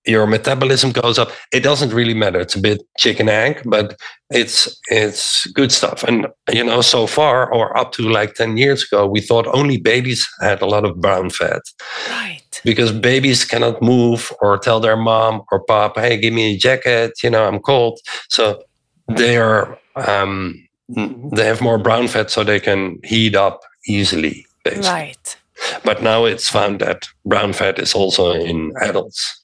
your 0.06 0.26
metabolism 0.26 0.92
goes 0.92 1.20
up 1.20 1.32
it 1.52 1.62
doesn't 1.62 1.94
really 1.94 2.14
matter. 2.14 2.40
It's 2.40 2.56
a 2.56 2.62
bit 2.62 2.82
chicken 2.98 3.30
egg 3.30 3.62
but 3.66 4.00
it's 4.30 4.80
it's 4.90 5.46
good 5.48 5.72
stuff. 5.72 6.04
And 6.04 6.28
you 6.52 6.64
know 6.64 6.82
so 6.82 7.08
far 7.08 7.52
or 7.52 7.76
up 7.78 7.92
to 7.94 8.10
like 8.10 8.36
10 8.36 8.58
years 8.58 8.84
ago 8.84 9.08
we 9.08 9.22
thought 9.22 9.48
only 9.48 9.78
babies 9.78 10.28
had 10.42 10.62
a 10.62 10.66
lot 10.66 10.86
of 10.86 11.02
brown 11.02 11.30
fat. 11.30 11.62
Right. 12.10 12.62
Because 12.64 12.92
babies 12.92 13.46
cannot 13.46 13.82
move 13.82 14.32
or 14.42 14.58
tell 14.58 14.80
their 14.80 14.98
mom 14.98 15.42
or 15.52 15.64
pop 15.64 15.98
hey 15.98 16.18
give 16.18 16.34
me 16.34 16.54
a 16.54 16.58
jacket 16.58 17.14
you 17.24 17.30
know 17.30 17.46
i'm 17.46 17.60
cold. 17.60 18.00
So 18.30 18.64
they 19.08 19.38
are 19.38 19.78
um, 19.96 20.56
they 20.88 21.46
have 21.46 21.62
more 21.62 21.78
brown 21.78 22.08
fat 22.08 22.32
so 22.32 22.44
they 22.44 22.60
can 22.60 23.00
heat 23.04 23.36
up 23.36 23.62
easily 23.86 24.46
basically. 24.64 24.90
right. 24.90 25.38
But 25.84 26.02
now 26.02 26.24
it's 26.24 26.50
found 26.50 26.80
that 26.80 27.08
brown 27.26 27.52
fat 27.52 27.80
is 27.80 27.94
also 27.94 28.32
in 28.32 28.72
adults 28.82 29.40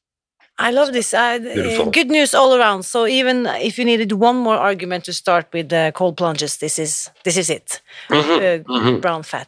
I 0.58 0.72
love 0.72 0.94
this. 0.94 1.14
Uh, 1.14 1.40
good 1.92 2.10
news 2.10 2.34
all 2.34 2.56
around. 2.56 2.84
So 2.84 3.06
even 3.06 3.46
if 3.46 3.78
you 3.78 3.86
needed 3.86 4.14
one 4.14 4.38
more 4.38 4.56
argument 4.56 5.04
to 5.06 5.14
start 5.14 5.48
with 5.52 5.74
uh, 5.74 5.92
cold 5.92 6.16
plunges, 6.16 6.58
this 6.58 6.80
is 6.80 7.10
this 7.24 7.38
is 7.38 7.50
it. 7.50 7.82
Mm 8.10 8.22
-hmm. 8.22 8.68
uh, 8.70 8.78
mm 8.78 8.84
-hmm. 8.84 9.00
Brown 9.00 9.24
fat. 9.24 9.48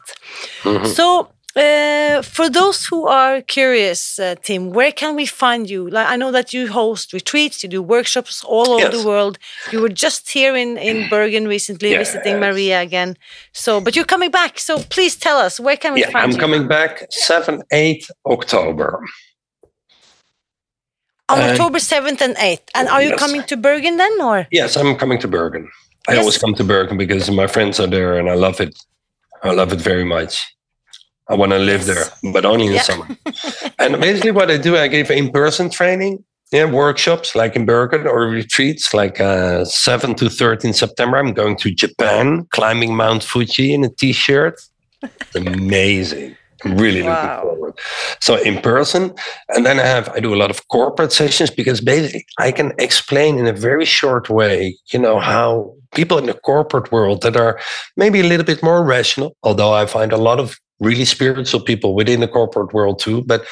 Mm 0.64 0.76
-hmm. 0.76 0.94
So. 0.94 1.28
Uh, 1.56 2.22
for 2.22 2.50
those 2.50 2.86
who 2.90 3.08
are 3.08 3.42
curious, 3.42 4.18
uh, 4.18 4.34
Tim, 4.42 4.70
where 4.70 4.92
can 4.92 5.16
we 5.16 5.26
find 5.26 5.68
you? 5.68 5.90
Like 5.90 6.14
I 6.14 6.16
know 6.16 6.32
that 6.32 6.52
you 6.52 6.68
host 6.72 7.12
retreats, 7.12 7.62
you 7.62 7.70
do 7.70 7.82
workshops 7.82 8.44
all 8.44 8.68
over 8.68 8.84
yes. 8.84 8.94
the 8.96 9.08
world. 9.08 9.38
You 9.72 9.80
were 9.80 9.94
just 9.94 10.32
here 10.34 10.60
in 10.60 10.76
in 10.76 11.08
Bergen 11.08 11.48
recently, 11.48 11.90
yes. 11.90 11.98
visiting 11.98 12.38
Maria 12.38 12.80
again. 12.80 13.16
So, 13.52 13.80
but 13.80 13.94
you're 13.94 14.10
coming 14.14 14.30
back. 14.30 14.58
So 14.58 14.78
please 14.88 15.18
tell 15.18 15.46
us 15.46 15.58
where 15.58 15.76
can 15.76 15.92
we 15.92 16.00
yeah, 16.00 16.12
find 16.12 16.24
I'm 16.24 16.30
you? 16.30 16.36
I'm 16.36 16.40
coming 16.40 16.68
back 16.68 17.06
seven, 17.10 17.62
eight 17.70 18.06
October. 18.24 19.00
On 21.28 21.38
October 21.40 21.78
7th 21.78 22.20
and 22.20 22.36
8th. 22.36 22.68
And 22.74 22.88
are 22.88 23.02
you 23.02 23.10
yes. 23.10 23.18
coming 23.18 23.42
to 23.44 23.56
Bergen 23.56 23.96
then 23.98 24.20
or? 24.20 24.46
Yes, 24.50 24.76
I'm 24.76 24.96
coming 24.96 25.18
to 25.18 25.28
Bergen. 25.28 25.70
I 26.08 26.12
yes. 26.12 26.20
always 26.20 26.38
come 26.38 26.54
to 26.54 26.64
Bergen 26.64 26.96
because 26.96 27.30
my 27.30 27.46
friends 27.46 27.78
are 27.78 27.86
there 27.86 28.18
and 28.18 28.30
I 28.30 28.34
love 28.34 28.60
it. 28.60 28.82
I 29.42 29.52
love 29.52 29.72
it 29.72 29.80
very 29.80 30.04
much. 30.04 30.42
I 31.28 31.34
want 31.34 31.52
to 31.52 31.58
live 31.58 31.86
yes. 31.86 32.10
there, 32.22 32.32
but 32.32 32.46
only 32.46 32.68
in 32.68 32.72
yeah. 32.72 32.82
summer. 32.82 33.06
and 33.78 34.00
basically 34.00 34.30
what 34.30 34.50
I 34.50 34.56
do, 34.56 34.78
I 34.78 34.88
give 34.88 35.10
in-person 35.10 35.68
training, 35.68 36.24
yeah, 36.50 36.64
workshops 36.64 37.34
like 37.34 37.54
in 37.54 37.66
Bergen 37.66 38.06
or 38.06 38.22
retreats 38.22 38.94
like 38.94 39.20
uh, 39.20 39.66
7 39.66 40.14
to 40.14 40.30
13 40.30 40.72
September. 40.72 41.18
I'm 41.18 41.34
going 41.34 41.56
to 41.56 41.70
Japan, 41.70 42.46
climbing 42.52 42.96
Mount 42.96 43.22
Fuji 43.22 43.74
in 43.74 43.84
a 43.84 43.90
t-shirt. 43.90 44.58
It's 45.02 45.34
amazing. 45.34 46.37
I'm 46.64 46.76
really 46.76 47.02
wow. 47.02 47.42
looking 47.42 47.50
forward. 47.50 47.78
So 48.20 48.36
in 48.36 48.60
person, 48.60 49.14
and 49.54 49.64
then 49.64 49.78
I 49.78 49.84
have 49.84 50.08
I 50.10 50.20
do 50.20 50.34
a 50.34 50.36
lot 50.36 50.50
of 50.50 50.66
corporate 50.68 51.12
sessions 51.12 51.50
because 51.50 51.80
basically 51.80 52.26
I 52.38 52.52
can 52.52 52.72
explain 52.78 53.38
in 53.38 53.46
a 53.46 53.52
very 53.52 53.84
short 53.84 54.28
way, 54.28 54.76
you 54.92 54.98
know, 54.98 55.18
how 55.18 55.74
people 55.94 56.18
in 56.18 56.26
the 56.26 56.34
corporate 56.34 56.90
world 56.92 57.22
that 57.22 57.36
are 57.36 57.60
maybe 57.96 58.20
a 58.20 58.24
little 58.24 58.44
bit 58.44 58.62
more 58.62 58.84
rational, 58.84 59.36
although 59.42 59.72
I 59.72 59.86
find 59.86 60.12
a 60.12 60.16
lot 60.16 60.40
of 60.40 60.56
really 60.80 61.04
spiritual 61.04 61.60
people 61.60 61.94
within 61.94 62.20
the 62.20 62.28
corporate 62.28 62.72
world 62.72 62.98
too, 62.98 63.22
but 63.22 63.44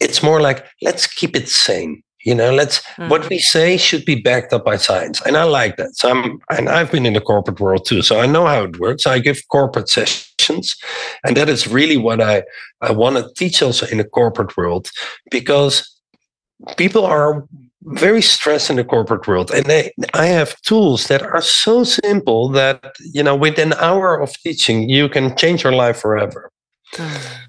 it's 0.00 0.22
more 0.22 0.40
like 0.40 0.66
let's 0.82 1.06
keep 1.06 1.36
it 1.36 1.48
sane 1.48 2.02
you 2.24 2.34
know 2.34 2.52
let's 2.52 2.80
mm-hmm. 2.80 3.08
what 3.08 3.28
we 3.28 3.38
say 3.38 3.76
should 3.76 4.04
be 4.04 4.20
backed 4.20 4.52
up 4.52 4.64
by 4.64 4.76
science. 4.76 5.20
And 5.26 5.36
i 5.36 5.44
like 5.44 5.76
that. 5.76 5.96
So 5.96 6.10
i'm 6.10 6.38
and 6.50 6.68
i've 6.68 6.90
been 6.90 7.06
in 7.06 7.14
the 7.14 7.20
corporate 7.20 7.60
world 7.60 7.86
too 7.86 8.02
so 8.02 8.20
i 8.20 8.26
know 8.26 8.46
how 8.46 8.64
it 8.64 8.78
works. 8.80 9.06
I 9.06 9.18
give 9.18 9.38
corporate 9.50 9.88
sessions 9.88 10.76
and 11.24 11.36
that 11.36 11.48
is 11.48 11.66
really 11.66 11.96
what 11.96 12.20
i 12.20 12.42
i 12.80 12.92
want 12.92 13.16
to 13.16 13.32
teach 13.34 13.62
also 13.62 13.86
in 13.86 13.98
the 13.98 14.04
corporate 14.04 14.56
world 14.56 14.90
because 15.30 15.74
people 16.76 17.04
are 17.04 17.46
very 17.82 18.22
stressed 18.22 18.70
in 18.70 18.76
the 18.76 18.84
corporate 18.84 19.26
world 19.26 19.50
and 19.50 19.66
they 19.66 19.92
i 20.14 20.26
have 20.26 20.60
tools 20.62 21.06
that 21.08 21.22
are 21.22 21.42
so 21.42 21.84
simple 21.84 22.48
that 22.48 22.94
you 23.12 23.22
know 23.22 23.36
within 23.36 23.72
an 23.72 23.78
hour 23.78 24.18
of 24.20 24.32
teaching 24.42 24.88
you 24.88 25.08
can 25.08 25.36
change 25.36 25.62
your 25.64 25.72
life 25.72 25.98
forever. 25.98 26.50
Mm 26.94 27.44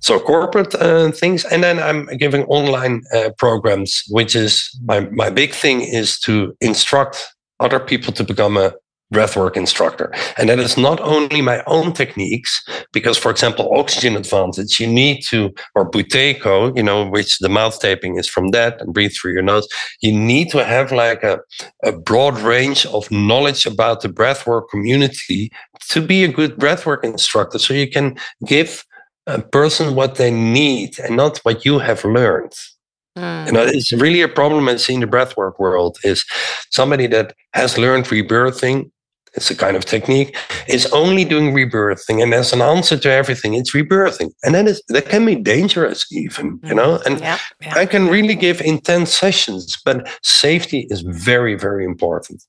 so 0.00 0.18
corporate 0.18 0.74
uh, 0.74 1.10
things 1.12 1.44
and 1.44 1.62
then 1.62 1.78
i'm 1.78 2.06
giving 2.18 2.44
online 2.44 3.02
uh, 3.14 3.30
programs 3.38 4.02
which 4.08 4.34
is 4.34 4.68
my, 4.84 5.00
my 5.10 5.30
big 5.30 5.52
thing 5.52 5.80
is 5.80 6.18
to 6.18 6.54
instruct 6.60 7.34
other 7.60 7.78
people 7.78 8.12
to 8.12 8.24
become 8.24 8.56
a 8.56 8.72
breathwork 9.12 9.56
instructor. 9.56 10.12
And 10.38 10.48
that 10.48 10.58
is 10.58 10.76
not 10.76 11.00
only 11.00 11.42
my 11.42 11.62
own 11.66 11.92
techniques 11.92 12.62
because 12.92 13.18
for 13.18 13.30
example 13.30 13.76
oxygen 13.76 14.16
advantage 14.16 14.78
you 14.78 14.86
need 14.86 15.22
to 15.30 15.50
or 15.74 15.90
Buteyko 15.90 16.76
you 16.76 16.82
know 16.82 17.08
which 17.08 17.38
the 17.38 17.48
mouth 17.48 17.80
taping 17.80 18.18
is 18.18 18.28
from 18.28 18.48
that 18.48 18.80
and 18.80 18.94
breathe 18.94 19.12
through 19.12 19.32
your 19.32 19.42
nose. 19.42 19.66
You 20.00 20.12
need 20.12 20.50
to 20.50 20.64
have 20.64 20.92
like 20.92 21.22
a, 21.24 21.40
a 21.84 21.92
broad 21.92 22.38
range 22.38 22.86
of 22.86 23.10
knowledge 23.10 23.66
about 23.66 24.02
the 24.02 24.08
breathwork 24.08 24.68
community 24.70 25.50
to 25.88 26.00
be 26.00 26.22
a 26.22 26.28
good 26.28 26.56
breathwork 26.56 27.02
instructor 27.02 27.58
so 27.58 27.74
you 27.74 27.90
can 27.90 28.16
give 28.46 28.84
a 29.26 29.40
person 29.40 29.94
what 29.94 30.16
they 30.16 30.30
need 30.30 30.98
and 30.98 31.16
not 31.16 31.38
what 31.38 31.64
you 31.64 31.78
have 31.78 32.04
learned. 32.04 32.52
Mm. 33.18 33.46
You 33.46 33.52
know, 33.52 33.62
it's 33.62 33.92
really 33.92 34.22
a 34.22 34.28
problem 34.28 34.68
I 34.68 34.76
see 34.76 34.94
in 34.94 35.00
the 35.00 35.06
breathwork 35.06 35.58
world 35.58 35.98
is 36.04 36.24
somebody 36.70 37.06
that 37.08 37.34
has 37.54 37.76
learned 37.76 38.06
rebirthing. 38.06 38.90
It's 39.34 39.50
a 39.50 39.54
kind 39.54 39.76
of 39.76 39.84
technique. 39.84 40.36
Is 40.66 40.86
only 40.86 41.24
doing 41.24 41.52
rebirthing, 41.52 42.20
and 42.20 42.34
as 42.34 42.52
an 42.52 42.60
answer 42.60 42.96
to 42.98 43.10
everything, 43.10 43.54
it's 43.54 43.72
rebirthing, 43.72 44.30
and 44.42 44.56
that 44.56 44.66
is 44.66 44.82
that 44.88 45.08
can 45.08 45.24
be 45.24 45.36
dangerous, 45.36 46.04
even 46.10 46.58
you 46.64 46.74
know. 46.74 46.98
Mm. 46.98 47.06
And 47.06 47.20
yeah, 47.20 47.38
yeah. 47.60 47.74
I 47.76 47.86
can 47.86 48.08
really 48.08 48.34
give 48.34 48.60
intense 48.60 49.16
sessions, 49.16 49.80
but 49.84 50.08
safety 50.24 50.88
is 50.90 51.02
very, 51.02 51.54
very 51.54 51.84
important. 51.84 52.42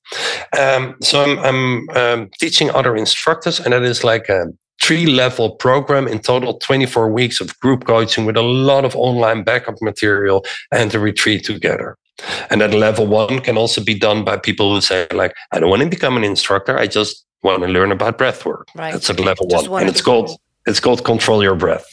Um, 0.60 0.96
so 1.04 1.24
I'm, 1.24 1.40
I'm 1.40 1.90
um, 1.90 2.30
teaching 2.40 2.72
other 2.72 2.96
instructors, 2.96 3.60
and 3.60 3.74
that 3.74 3.84
is 3.84 4.04
like 4.04 4.28
a 4.30 4.46
three 4.82 5.06
level 5.06 5.52
program 5.52 6.08
in 6.08 6.20
total 6.20 6.56
24 6.56 7.12
weeks 7.12 7.40
of 7.40 7.58
group 7.60 7.86
coaching 7.86 8.26
with 8.26 8.36
a 8.36 8.42
lot 8.42 8.84
of 8.84 8.96
online 8.96 9.44
backup 9.44 9.76
material 9.82 10.44
and 10.72 10.94
a 10.96 11.00
retreat 11.00 11.44
together. 11.46 11.98
And 12.50 12.62
at 12.62 12.74
level 12.74 13.08
one 13.08 13.40
can 13.40 13.58
also 13.58 13.84
be 13.84 13.98
done 13.98 14.24
by 14.24 14.38
people 14.38 14.74
who 14.74 14.82
say 14.82 15.08
like 15.12 15.34
i 15.52 15.60
don't 15.60 15.70
want 15.70 15.82
to 15.82 15.90
become 15.90 16.18
an 16.18 16.24
instructor 16.24 16.78
i 16.78 16.86
just 16.86 17.26
want 17.42 17.64
to 17.64 17.68
learn 17.68 17.92
about 17.92 18.20
breath 18.20 18.46
work. 18.46 18.68
Right. 18.76 18.94
that's 18.94 19.10
at 19.10 19.20
level 19.20 19.48
just 19.48 19.68
one. 19.70 19.82
And 19.82 19.90
it's 19.90 20.02
called 20.02 20.40
it's 20.68 20.80
called 20.80 21.04
control 21.04 21.42
your 21.42 21.56
breath 21.56 21.88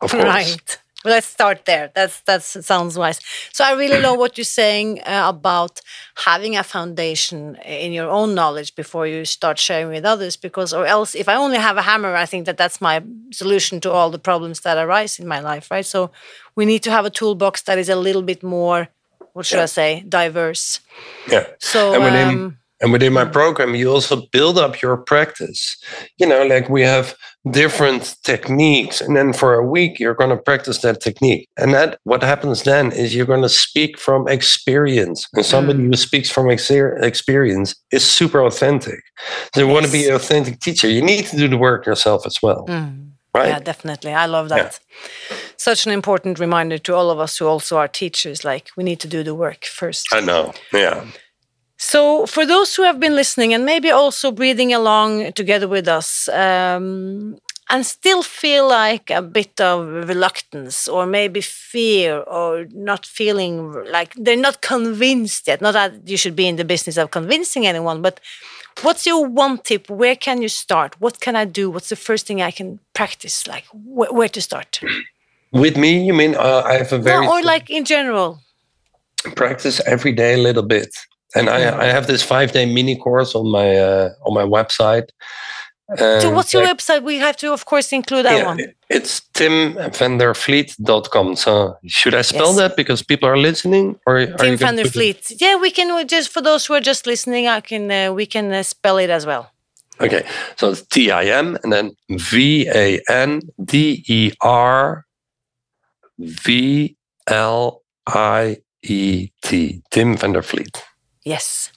of 0.00 0.10
course. 0.10 0.24
Right 0.24 0.78
let's 1.04 1.26
start 1.26 1.64
there. 1.64 1.90
That's 1.94 2.20
that 2.22 2.42
sounds 2.42 2.98
wise. 2.98 3.20
So 3.52 3.64
I 3.64 3.72
really 3.72 4.00
love 4.00 4.18
what 4.18 4.36
you're 4.36 4.44
saying 4.44 5.00
uh, 5.00 5.26
about 5.28 5.80
having 6.26 6.56
a 6.56 6.62
foundation 6.62 7.56
in 7.64 7.92
your 7.92 8.10
own 8.10 8.34
knowledge 8.34 8.74
before 8.74 9.06
you 9.06 9.24
start 9.24 9.58
sharing 9.58 9.88
with 9.88 10.04
others. 10.04 10.36
Because, 10.36 10.72
or 10.72 10.86
else, 10.86 11.14
if 11.14 11.28
I 11.28 11.34
only 11.34 11.58
have 11.58 11.76
a 11.76 11.82
hammer, 11.82 12.14
I 12.14 12.26
think 12.26 12.46
that 12.46 12.56
that's 12.56 12.80
my 12.80 13.02
solution 13.30 13.80
to 13.80 13.92
all 13.92 14.10
the 14.10 14.18
problems 14.18 14.60
that 14.60 14.76
arise 14.76 15.18
in 15.18 15.28
my 15.28 15.40
life, 15.40 15.70
right? 15.70 15.86
So 15.86 16.10
we 16.56 16.64
need 16.66 16.82
to 16.82 16.90
have 16.90 17.04
a 17.04 17.10
toolbox 17.10 17.62
that 17.62 17.78
is 17.78 17.88
a 17.88 17.96
little 17.96 18.22
bit 18.22 18.42
more, 18.42 18.88
what 19.32 19.46
should 19.46 19.58
yeah. 19.58 19.64
I 19.64 19.66
say, 19.66 20.04
diverse. 20.08 20.80
Yeah. 21.30 21.46
So. 21.58 21.94
And 21.94 22.16
um, 22.16 22.58
and 22.80 22.92
within 22.92 23.12
my 23.12 23.24
program, 23.24 23.74
you 23.74 23.90
also 23.90 24.26
build 24.32 24.56
up 24.56 24.80
your 24.80 24.96
practice. 24.96 25.76
You 26.18 26.26
know, 26.26 26.46
like 26.46 26.68
we 26.68 26.82
have 26.82 27.16
different 27.50 28.16
techniques 28.24 29.00
and 29.00 29.16
then 29.16 29.32
for 29.32 29.54
a 29.54 29.64
week 29.64 29.98
you're 29.98 30.14
going 30.14 30.30
to 30.30 30.36
practice 30.36 30.78
that 30.78 31.00
technique. 31.00 31.48
And 31.56 31.72
that 31.72 31.98
what 32.04 32.22
happens 32.22 32.62
then 32.64 32.92
is 32.92 33.14
you're 33.14 33.26
going 33.26 33.42
to 33.42 33.48
speak 33.48 33.98
from 33.98 34.28
experience. 34.28 35.26
And 35.34 35.44
somebody 35.44 35.78
mm. 35.80 35.86
who 35.86 35.96
speaks 35.96 36.30
from 36.30 36.50
ex- 36.50 36.70
experience 36.70 37.74
is 37.90 38.04
super 38.04 38.42
authentic. 38.42 39.00
So 39.54 39.60
you 39.60 39.66
yes. 39.66 39.74
want 39.74 39.86
to 39.86 39.92
be 39.92 40.08
an 40.08 40.14
authentic 40.14 40.60
teacher 40.60 40.88
you 40.88 41.02
need 41.02 41.26
to 41.26 41.36
do 41.36 41.48
the 41.48 41.58
work 41.58 41.86
yourself 41.86 42.26
as 42.26 42.42
well. 42.42 42.66
Mm. 42.68 43.10
right? 43.34 43.48
Yeah 43.48 43.60
definitely. 43.60 44.12
I 44.12 44.26
love 44.26 44.48
that. 44.50 44.80
Yeah. 45.30 45.36
such 45.56 45.86
an 45.86 45.92
important 45.92 46.38
reminder 46.38 46.78
to 46.78 46.94
all 46.94 47.10
of 47.10 47.18
us 47.18 47.38
who 47.38 47.46
also 47.46 47.78
are 47.78 47.88
teachers 47.88 48.44
like 48.44 48.70
we 48.76 48.84
need 48.84 49.00
to 49.00 49.08
do 49.08 49.22
the 49.22 49.34
work 49.34 49.64
first. 49.64 50.06
I 50.12 50.20
know. 50.20 50.52
Yeah 50.72 51.04
so, 51.78 52.26
for 52.26 52.44
those 52.44 52.74
who 52.74 52.82
have 52.82 52.98
been 52.98 53.14
listening 53.14 53.54
and 53.54 53.64
maybe 53.64 53.88
also 53.88 54.32
breathing 54.32 54.74
along 54.74 55.32
together 55.34 55.68
with 55.68 55.86
us, 55.86 56.28
um, 56.28 57.38
and 57.70 57.86
still 57.86 58.24
feel 58.24 58.68
like 58.68 59.10
a 59.10 59.22
bit 59.22 59.60
of 59.60 59.86
reluctance 60.08 60.88
or 60.88 61.06
maybe 61.06 61.40
fear 61.40 62.18
or 62.20 62.66
not 62.72 63.06
feeling 63.06 63.72
like 63.92 64.12
they're 64.14 64.36
not 64.36 64.60
convinced 64.60 65.46
yet. 65.46 65.60
Not 65.60 65.74
that 65.74 66.08
you 66.08 66.16
should 66.16 66.34
be 66.34 66.48
in 66.48 66.56
the 66.56 66.64
business 66.64 66.96
of 66.96 67.12
convincing 67.12 67.64
anyone, 67.64 68.02
but 68.02 68.18
what's 68.82 69.06
your 69.06 69.24
one 69.24 69.58
tip? 69.58 69.88
Where 69.88 70.16
can 70.16 70.42
you 70.42 70.48
start? 70.48 71.00
What 71.00 71.20
can 71.20 71.36
I 71.36 71.44
do? 71.44 71.70
What's 71.70 71.90
the 71.90 71.96
first 71.96 72.26
thing 72.26 72.42
I 72.42 72.50
can 72.50 72.80
practice? 72.92 73.46
Like, 73.46 73.66
wh 73.66 74.12
where 74.12 74.28
to 74.30 74.42
start? 74.42 74.80
With 75.52 75.76
me, 75.76 76.04
you 76.04 76.12
mean 76.12 76.34
uh, 76.34 76.62
I 76.66 76.74
have 76.74 76.92
a 76.92 76.98
very. 76.98 77.24
No, 77.24 77.32
or 77.32 77.42
like 77.42 77.70
in 77.70 77.84
general? 77.84 78.40
Practice 79.36 79.80
every 79.86 80.12
day 80.12 80.34
a 80.34 80.38
little 80.38 80.62
bit 80.62 80.90
and 81.34 81.48
I, 81.48 81.84
I 81.84 81.86
have 81.86 82.06
this 82.06 82.22
five 82.22 82.52
day 82.52 82.66
mini 82.66 82.96
course 82.96 83.34
on 83.34 83.50
my 83.50 83.76
uh, 83.76 84.10
on 84.26 84.34
my 84.34 84.44
website. 84.44 85.08
so 85.98 86.30
what's 86.30 86.52
your 86.52 86.66
website? 86.66 87.02
We 87.02 87.16
have 87.16 87.36
to, 87.38 87.52
of 87.52 87.64
course, 87.64 87.92
include 87.92 88.26
that 88.26 88.38
yeah, 88.38 88.46
one. 88.46 88.60
It's 88.90 89.20
timvandervliet.com. 89.34 91.36
So 91.36 91.76
should 91.86 92.14
I 92.14 92.22
spell 92.22 92.48
yes. 92.48 92.56
that 92.56 92.76
because 92.76 93.02
people 93.02 93.28
are 93.28 93.38
listening? 93.38 93.98
Or 94.06 94.26
Tim 94.26 94.58
van 94.58 94.76
der 94.76 94.84
Vliet. 94.84 95.32
Yeah, 95.40 95.56
we 95.56 95.70
can 95.70 96.06
just 96.06 96.30
for 96.30 96.42
those 96.42 96.66
who 96.66 96.74
are 96.74 96.80
just 96.80 97.06
listening, 97.06 97.48
I 97.48 97.60
can 97.60 97.90
uh, 97.90 98.12
we 98.12 98.26
can 98.26 98.52
uh, 98.52 98.62
spell 98.62 98.98
it 98.98 99.10
as 99.10 99.26
well. 99.26 99.50
Okay, 100.00 100.24
so 100.56 100.70
it's 100.70 100.82
T 100.82 101.10
I 101.10 101.24
M 101.24 101.58
and 101.62 101.72
then 101.72 101.96
V 102.10 102.68
A 102.68 103.00
N 103.08 103.40
D 103.64 104.04
E 104.06 104.32
R 104.40 105.06
V 106.18 106.96
L 107.26 107.82
I 108.06 108.58
E 108.82 109.30
T. 109.42 109.82
Tim 109.90 110.16
van 110.16 110.32
der 110.32 110.42
Vliet. 110.42 110.84
Yes. 111.28 111.72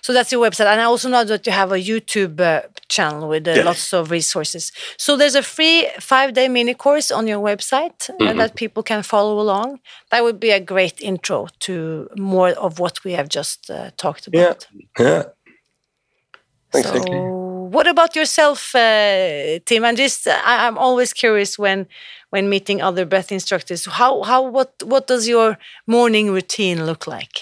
So 0.00 0.12
that's 0.12 0.30
your 0.32 0.42
website. 0.46 0.66
And 0.66 0.80
I 0.80 0.84
also 0.84 1.08
know 1.08 1.24
that 1.24 1.44
you 1.46 1.52
have 1.52 1.72
a 1.72 1.80
YouTube 1.90 2.40
uh, 2.40 2.62
channel 2.88 3.28
with 3.28 3.48
uh, 3.48 3.62
lots 3.64 3.92
of 3.92 4.10
resources. 4.10 4.70
So 4.96 5.16
there's 5.16 5.34
a 5.34 5.42
free 5.42 5.88
five 5.98 6.34
day 6.34 6.48
mini 6.48 6.74
course 6.74 7.10
on 7.10 7.26
your 7.26 7.40
website 7.50 8.00
mm 8.08 8.16
-hmm. 8.18 8.36
that 8.38 8.54
people 8.54 8.82
can 8.82 9.02
follow 9.02 9.36
along. 9.44 9.68
That 10.10 10.20
would 10.24 10.38
be 10.38 10.52
a 10.54 10.60
great 10.72 11.00
intro 11.00 11.48
to 11.66 11.72
more 12.16 12.52
of 12.66 12.78
what 12.78 12.94
we 13.04 13.12
have 13.16 13.28
just 13.38 13.70
uh, 13.70 13.76
talked 13.96 14.24
about. 14.32 14.68
Yeah. 14.98 15.06
Yeah. 15.06 15.22
Exactly. 16.74 17.18
So, 17.18 17.41
what 17.72 17.86
about 17.86 18.14
yourself, 18.14 18.74
uh, 18.74 19.58
Tim? 19.64 19.84
And 19.84 19.96
just, 19.96 20.26
I, 20.26 20.66
I'm 20.66 20.76
always 20.76 21.12
curious 21.12 21.58
when 21.58 21.86
when 22.30 22.48
meeting 22.48 22.80
other 22.80 23.04
breath 23.04 23.30
instructors. 23.32 23.84
How 23.86 24.22
how 24.22 24.42
what 24.42 24.72
what 24.84 25.06
does 25.06 25.28
your 25.28 25.58
morning 25.86 26.30
routine 26.30 26.86
look 26.86 27.06
like? 27.06 27.34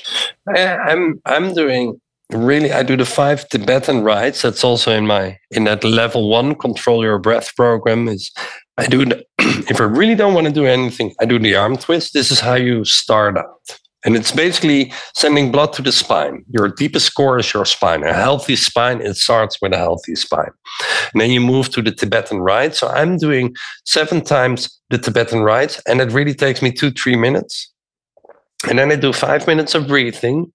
I'm 0.89 1.21
i'm 1.27 1.55
doing 1.55 2.01
really 2.33 2.73
i 2.73 2.83
do 2.83 2.97
the 2.97 3.05
five 3.05 3.49
tibetan 3.49 4.03
rites. 4.03 4.43
That's 4.43 4.65
also 4.65 4.93
in 4.93 5.07
my 5.07 5.39
in 5.51 5.65
that 5.65 5.85
level 5.85 6.29
one 6.29 6.55
control 6.55 7.03
your 7.05 7.19
breath 7.19 7.55
program 7.57 8.09
is 8.09 8.33
i 8.79 8.87
do 8.87 9.05
the, 9.05 9.25
if 9.71 9.81
i 9.81 9.85
really 9.85 10.15
don't 10.15 10.35
want 10.35 10.47
to 10.47 10.53
do 10.53 10.67
anything 10.67 11.15
i 11.21 11.25
do 11.25 11.39
the 11.39 11.55
arm 11.57 11.77
twist. 11.77 12.13
This 12.13 12.31
is 12.31 12.41
how 12.41 12.55
you 12.55 12.85
start 12.85 13.37
out 13.37 13.80
and 14.05 14.17
it's 14.17 14.33
basically 14.33 14.93
sending 15.15 15.53
blood 15.53 15.73
to 15.75 15.83
the 15.83 15.93
spine. 15.93 16.45
Your 16.51 16.69
deepest 16.69 17.15
core 17.15 17.39
is 17.39 17.53
your 17.53 17.65
spine. 17.65 18.03
A 18.03 18.13
healthy 18.13 18.57
spine, 18.57 19.01
it 19.01 19.15
starts 19.17 19.59
with 19.61 19.73
a 19.73 19.79
healthy 19.79 20.15
spine. 20.15 20.51
And 21.13 21.21
then 21.21 21.31
you 21.31 21.41
move 21.41 21.71
to 21.71 21.83
the 21.83 21.93
Tibetan 21.93 22.41
rite. 22.41 22.75
So 22.75 22.89
I'm 22.89 23.17
doing 23.17 23.55
seven 23.85 24.23
times 24.23 24.81
the 24.91 24.99
Tibetan 24.99 25.41
rite, 25.41 25.81
and 25.87 26.01
it 26.01 26.13
really 26.13 26.35
takes 26.35 26.63
me 26.63 26.73
two, 26.73 26.91
three 26.91 27.17
minutes. 27.17 27.73
And 28.69 28.79
then 28.79 28.93
I 28.93 28.97
do 28.97 29.13
five 29.13 29.47
minutes 29.47 29.75
of 29.75 29.87
breathing, 29.87 30.53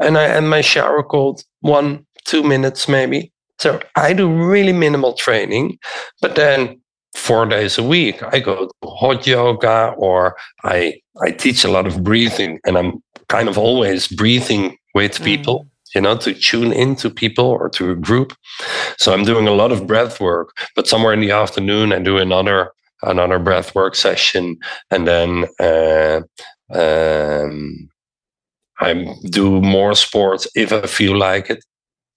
and 0.00 0.16
I 0.16 0.24
end 0.24 0.50
my 0.50 0.60
shower 0.60 1.02
cold 1.02 1.42
one, 1.60 2.06
two 2.24 2.42
minutes 2.42 2.88
maybe. 2.88 3.32
So 3.58 3.80
I 3.96 4.12
do 4.14 4.32
really 4.32 4.72
minimal 4.72 5.12
training, 5.12 5.78
but 6.22 6.34
then 6.34 6.79
four 7.14 7.46
days 7.46 7.78
a 7.78 7.82
week. 7.82 8.22
I 8.22 8.40
go 8.40 8.66
to 8.66 8.88
hot 8.88 9.26
yoga 9.26 9.94
or 9.96 10.36
I 10.64 11.00
I 11.22 11.30
teach 11.32 11.64
a 11.64 11.70
lot 11.70 11.86
of 11.86 12.02
breathing 12.02 12.60
and 12.64 12.78
I'm 12.78 13.02
kind 13.28 13.48
of 13.48 13.58
always 13.58 14.08
breathing 14.08 14.76
with 14.94 15.18
mm. 15.18 15.24
people, 15.24 15.66
you 15.94 16.00
know, 16.00 16.16
to 16.18 16.34
tune 16.34 16.72
into 16.72 17.10
people 17.10 17.46
or 17.46 17.68
to 17.70 17.90
a 17.90 17.96
group. 17.96 18.34
So 18.98 19.12
I'm 19.12 19.24
doing 19.24 19.48
a 19.48 19.52
lot 19.52 19.72
of 19.72 19.86
breath 19.86 20.20
work, 20.20 20.56
but 20.76 20.88
somewhere 20.88 21.12
in 21.12 21.20
the 21.20 21.30
afternoon 21.30 21.92
I 21.92 21.98
do 21.98 22.18
another 22.18 22.72
another 23.02 23.38
breath 23.38 23.74
work 23.74 23.94
session 23.94 24.58
and 24.90 25.08
then 25.08 25.46
uh, 25.58 26.20
um, 26.72 27.88
I 28.80 29.14
do 29.28 29.60
more 29.60 29.94
sports 29.94 30.46
if 30.54 30.72
I 30.72 30.82
feel 30.82 31.16
like 31.16 31.50
it. 31.50 31.64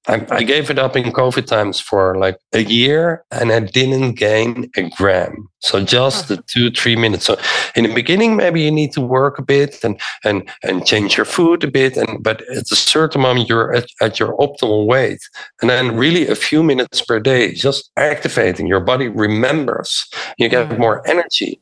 I, 0.08 0.26
I, 0.30 0.44
gave 0.44 0.70
it 0.70 0.78
up 0.78 0.98
in 0.98 1.06
COVID 1.14 1.46
times 1.46 1.80
for 1.80 2.18
like 2.18 2.38
a 2.52 2.64
year 2.64 3.24
and 3.32 3.52
I 3.52 3.62
didn't 3.62 4.14
gain 4.14 4.70
a 4.76 4.90
gram. 4.90 5.48
So 5.60 5.84
just 5.84 6.28
the 6.28 6.44
two, 6.52 6.72
three 6.72 6.98
minutes. 6.98 7.26
So 7.26 7.38
in 7.76 7.86
the 7.86 7.94
beginning, 7.94 8.36
maybe 8.36 8.62
you 8.62 8.72
need 8.72 8.92
to 8.94 9.02
work 9.02 9.40
a 9.40 9.42
bit 9.42 9.82
and, 9.82 10.00
and, 10.26 10.50
and 10.62 10.86
change 10.86 11.16
your 11.16 11.26
food 11.26 11.64
a 11.64 11.72
bit. 11.72 11.96
And, 11.96 12.22
but 12.22 12.42
at 12.50 12.70
a 12.70 12.76
certain 12.76 13.22
moment, 13.22 13.48
you're 13.48 13.74
at, 13.74 13.88
at 14.02 14.20
your 14.20 14.36
optimal 14.38 14.86
weight. 14.86 15.20
And 15.62 15.70
then 15.70 15.96
really 15.96 16.28
a 16.28 16.36
few 16.36 16.64
minutes 16.64 17.02
per 17.02 17.22
day, 17.22 17.54
just 17.54 17.90
activating 17.96 18.68
your 18.68 18.82
body 18.82 19.08
remembers, 19.08 20.06
you 20.38 20.50
get 20.50 20.68
mm. 20.68 20.80
more 20.80 21.08
energy 21.08 21.62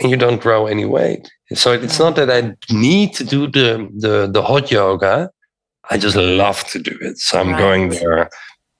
and 0.00 0.10
you 0.10 0.18
don't 0.18 0.40
grow 0.40 0.66
any 0.66 0.84
weight. 0.84 1.30
So 1.54 1.72
it's 1.72 1.98
not 1.98 2.14
that 2.16 2.30
I 2.30 2.54
need 2.72 3.14
to 3.14 3.24
do 3.24 3.46
the, 3.46 3.88
the, 3.96 4.28
the 4.30 4.42
hot 4.42 4.70
yoga 4.70 5.30
I 5.88 5.98
just 5.98 6.16
love 6.16 6.64
to 6.68 6.78
do 6.78 6.96
it. 7.00 7.18
So 7.18 7.40
I'm 7.40 7.50
right. 7.50 7.58
going 7.58 7.88
there, 7.90 8.30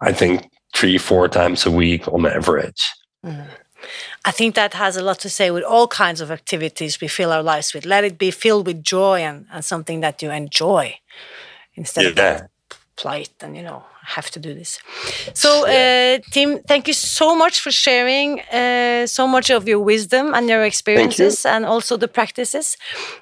I 0.01 0.13
think, 0.13 0.51
three, 0.75 0.99
four 0.99 1.29
times 1.29 1.67
a 1.67 1.71
week 1.71 2.07
on 2.09 2.27
average. 2.27 2.91
Mm. 3.25 3.47
I 4.25 4.31
think 4.31 4.55
that 4.55 4.75
has 4.75 4.97
a 4.97 5.03
lot 5.03 5.19
to 5.21 5.31
say 5.31 5.51
with 5.51 5.65
all 5.65 5.89
kinds 5.89 6.21
of 6.21 6.31
activities 6.31 7.01
we 7.01 7.09
fill 7.09 7.33
our 7.33 7.43
lives 7.43 7.73
with. 7.73 7.87
Let 7.87 8.05
it 8.05 8.19
be 8.19 8.31
filled 8.31 8.67
with 8.67 8.83
joy 8.83 9.21
and, 9.21 9.47
and 9.51 9.65
something 9.65 10.01
that 10.01 10.23
you 10.23 10.31
enjoy 10.31 10.97
instead 11.75 12.03
yeah. 12.03 12.11
of 12.11 12.17
that 12.17 12.51
plight 12.97 13.31
and, 13.41 13.57
you 13.57 13.63
know, 13.63 13.85
have 14.03 14.31
to 14.31 14.41
do 14.41 14.55
this. 14.55 14.79
So, 15.35 15.67
uh, 15.67 16.19
Tim, 16.31 16.59
thank 16.67 16.89
you 16.89 16.95
so 16.95 17.35
much 17.37 17.61
for 17.61 17.71
sharing 17.71 18.41
uh, 18.41 19.07
so 19.07 19.27
much 19.27 19.51
of 19.51 19.69
your 19.69 19.81
wisdom 19.81 20.35
and 20.35 20.49
your 20.49 20.65
experiences 20.65 21.45
you. 21.45 21.51
and 21.51 21.65
also 21.65 21.97
the 21.97 22.09
practices. 22.09 22.77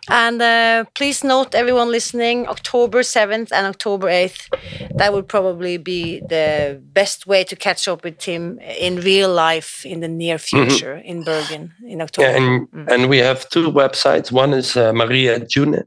And 0.08 0.40
uh, 0.40 0.84
please 0.94 1.24
note, 1.24 1.54
everyone 1.54 1.90
listening, 1.90 2.46
October 2.46 3.00
7th 3.00 3.50
and 3.52 3.66
October 3.66 4.08
8th, 4.08 4.48
that 4.96 5.12
would 5.12 5.28
probably 5.28 5.76
be 5.76 6.20
the 6.20 6.80
best 6.92 7.26
way 7.26 7.44
to 7.44 7.56
catch 7.56 7.88
up 7.88 8.04
with 8.04 8.18
Tim 8.18 8.58
in 8.60 8.96
real 9.00 9.32
life 9.32 9.84
in 9.84 10.00
the 10.00 10.08
near 10.08 10.36
mm-hmm. 10.36 10.68
future 10.68 10.94
mm 10.94 11.00
-hmm. 11.00 11.10
in 11.10 11.24
Bergen 11.24 11.64
in 11.86 12.00
October. 12.00 12.28
Yeah, 12.28 12.42
and, 12.42 12.68
mm. 12.72 12.92
and 12.92 13.08
we 13.08 13.18
have 13.22 13.40
two 13.48 13.72
websites. 13.72 14.32
One 14.32 14.56
is 14.56 14.76
uh, 14.76 14.92
Maria 14.92 15.38
June 15.54 15.84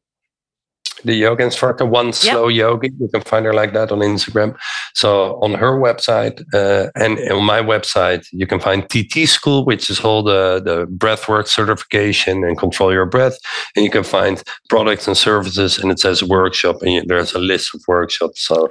the 1.04 1.14
yoga 1.14 1.44
instructor, 1.44 1.86
one 1.86 2.14
slow 2.14 2.48
yep. 2.48 2.60
yogi. 2.60 2.92
You 3.00 3.08
can 3.08 3.22
find 3.22 3.46
her 3.46 3.54
like 3.54 3.74
that 3.74 3.92
on 3.92 4.00
Instagram. 4.00 4.58
So 4.94 5.40
on 5.42 5.54
her 5.54 5.80
website 5.80 6.42
uh, 6.54 6.90
and 6.96 7.20
on 7.32 7.44
my 7.44 7.62
website, 7.62 8.26
you 8.32 8.48
can 8.48 8.60
find 8.60 8.88
TT 8.90 9.28
School, 9.28 9.66
which 9.66 9.90
is 9.90 10.00
all 10.02 10.24
the 10.24 10.62
the 10.64 10.86
breathwork 10.86 11.48
certification 11.48 12.44
and 12.44 12.58
control 12.58 12.92
your 12.92 13.06
breath. 13.06 13.38
And 13.76 13.86
you 13.86 13.92
can 13.92 14.04
find 14.04 14.42
products 14.70 15.08
and 15.08 15.18
services, 15.18 15.78
and 15.78 15.92
it 15.92 16.00
says 16.00 16.24
workshop, 16.24 16.82
and 16.82 17.08
there's 17.08 17.34
a 17.34 17.40
list 17.40 17.74
of 17.76 17.82
workshops. 17.88 18.46
So 18.46 18.68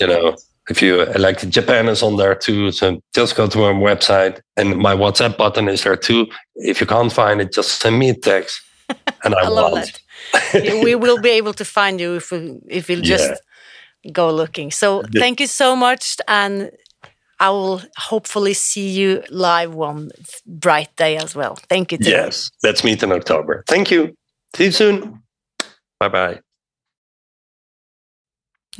you 0.00 0.06
know, 0.06 0.36
if 0.70 0.80
you 0.80 1.04
like 1.16 1.48
Japan 1.48 1.88
is 1.88 2.02
on 2.02 2.16
there 2.16 2.34
too. 2.34 2.70
So 2.70 3.02
just 3.14 3.36
go 3.36 3.46
to 3.46 3.58
my 3.58 3.72
website 3.72 4.40
and 4.56 4.76
my 4.76 4.94
WhatsApp 4.94 5.36
button 5.36 5.68
is 5.68 5.82
there 5.82 5.96
too. 5.96 6.28
If 6.54 6.80
you 6.80 6.86
can't 6.86 7.12
find 7.12 7.40
it, 7.40 7.52
just 7.52 7.80
send 7.80 7.98
me 7.98 8.10
a 8.10 8.14
text 8.14 8.62
and 9.24 9.34
I, 9.34 9.48
I. 9.48 9.84
we 10.54 10.94
will 10.94 11.20
be 11.20 11.30
able 11.30 11.54
to 11.54 11.64
find 11.64 12.00
you 12.00 12.16
if 12.16 12.30
we 12.30 12.58
if 12.68 12.88
we'll 12.88 13.02
just 13.02 13.30
yeah. 13.30 14.12
go 14.12 14.30
looking. 14.30 14.70
So 14.70 15.02
thank 15.14 15.40
you 15.40 15.46
so 15.46 15.76
much 15.76 16.16
and 16.28 16.70
I 17.40 17.48
will 17.50 17.80
hopefully 17.96 18.52
see 18.52 18.88
you 18.88 19.22
live 19.30 19.74
one 19.74 20.10
bright 20.46 20.94
day 20.96 21.16
as 21.16 21.34
well. 21.34 21.56
Thank 21.68 21.92
you. 21.92 21.98
Yes, 22.00 22.50
let's 22.62 22.84
meet 22.84 23.02
in 23.02 23.12
October. 23.12 23.64
Thank 23.66 23.90
you. 23.90 24.14
See 24.54 24.64
you 24.64 24.72
soon. 24.72 25.22
Bye 25.98 26.08
bye. 26.08 26.40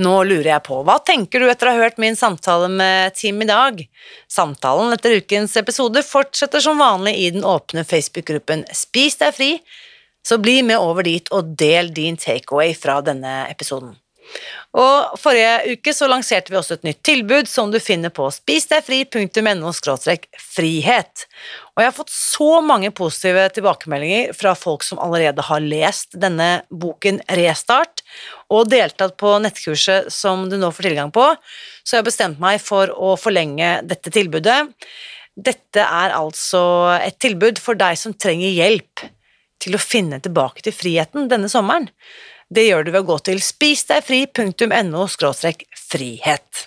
Nå 0.00 0.12
lurer 0.24 0.46
jeg 0.52 0.62
på, 0.64 0.78
hva 0.86 0.96
tenker 1.04 1.42
du 1.42 1.48
etter 1.50 1.68
å 1.68 1.72
ha 1.74 1.84
hørt 1.84 1.98
min 2.00 2.16
samtale 2.16 2.70
med 2.72 3.16
Tim 3.18 3.42
i 3.42 3.48
dag? 3.48 3.80
Samtalen 4.30 4.94
etter 4.94 5.18
ukens 5.18 5.56
episode 5.60 6.00
fortsetter 6.06 6.62
som 6.64 6.80
vanlig 6.80 7.16
i 7.18 7.26
den 7.34 7.44
åpne 7.44 7.82
Facebook-gruppen 7.84 8.64
Spis 8.76 9.18
deg 9.20 9.34
fri, 9.36 9.50
så 10.26 10.38
bli 10.38 10.60
med 10.66 10.78
over 10.78 11.06
dit 11.06 11.28
og 11.34 11.56
del 11.58 11.92
din 11.94 12.18
takeaway 12.20 12.74
fra 12.76 13.00
denne 13.04 13.42
episoden. 13.50 13.96
Og 14.78 15.18
Forrige 15.18 15.74
uke 15.74 15.92
så 15.94 16.06
lanserte 16.06 16.52
vi 16.52 16.58
også 16.60 16.76
et 16.76 16.84
nytt 16.86 17.00
tilbud 17.06 17.48
som 17.50 17.72
du 17.72 17.80
finner 17.82 18.12
på 18.14 18.28
spisdegfri.no 18.30 19.72
frihet. 19.74 21.24
Og 21.74 21.82
jeg 21.82 21.88
har 21.88 21.96
fått 21.96 22.14
så 22.14 22.60
mange 22.62 22.92
positive 22.94 23.48
tilbakemeldinger 23.56 24.34
fra 24.38 24.54
folk 24.54 24.86
som 24.86 25.02
allerede 25.02 25.42
har 25.48 25.64
lest 25.64 26.14
denne 26.22 26.62
boken 26.70 27.18
Restart 27.40 28.04
og 28.52 28.70
deltatt 28.70 29.16
på 29.18 29.36
nettkurset 29.42 30.10
som 30.14 30.46
du 30.50 30.58
nå 30.60 30.70
får 30.70 30.90
tilgang 30.90 31.10
på, 31.14 31.26
så 31.82 31.96
jeg 31.96 32.04
har 32.04 32.10
bestemt 32.10 32.42
meg 32.42 32.62
for 32.62 32.94
å 32.94 33.16
forlenge 33.18 33.80
dette 33.90 34.12
tilbudet. 34.14 34.62
Dette 35.34 35.82
er 35.82 36.14
altså 36.14 36.62
et 37.00 37.18
tilbud 37.22 37.58
for 37.62 37.78
deg 37.78 37.98
som 37.98 38.14
trenger 38.14 38.54
hjelp 38.54 39.10
til 39.60 39.76
å 39.76 39.82
finne 39.82 40.20
tilbake 40.22 40.64
til 40.66 40.74
friheten 40.74 41.28
denne 41.30 41.50
sommeren. 41.52 41.90
Det 42.50 42.66
gjør 42.66 42.86
du 42.86 42.90
ved 42.90 43.04
å 43.04 43.10
gå 43.12 43.18
til 43.28 43.40
spisdegfri.no 43.44 45.06
frihet. 45.78 46.66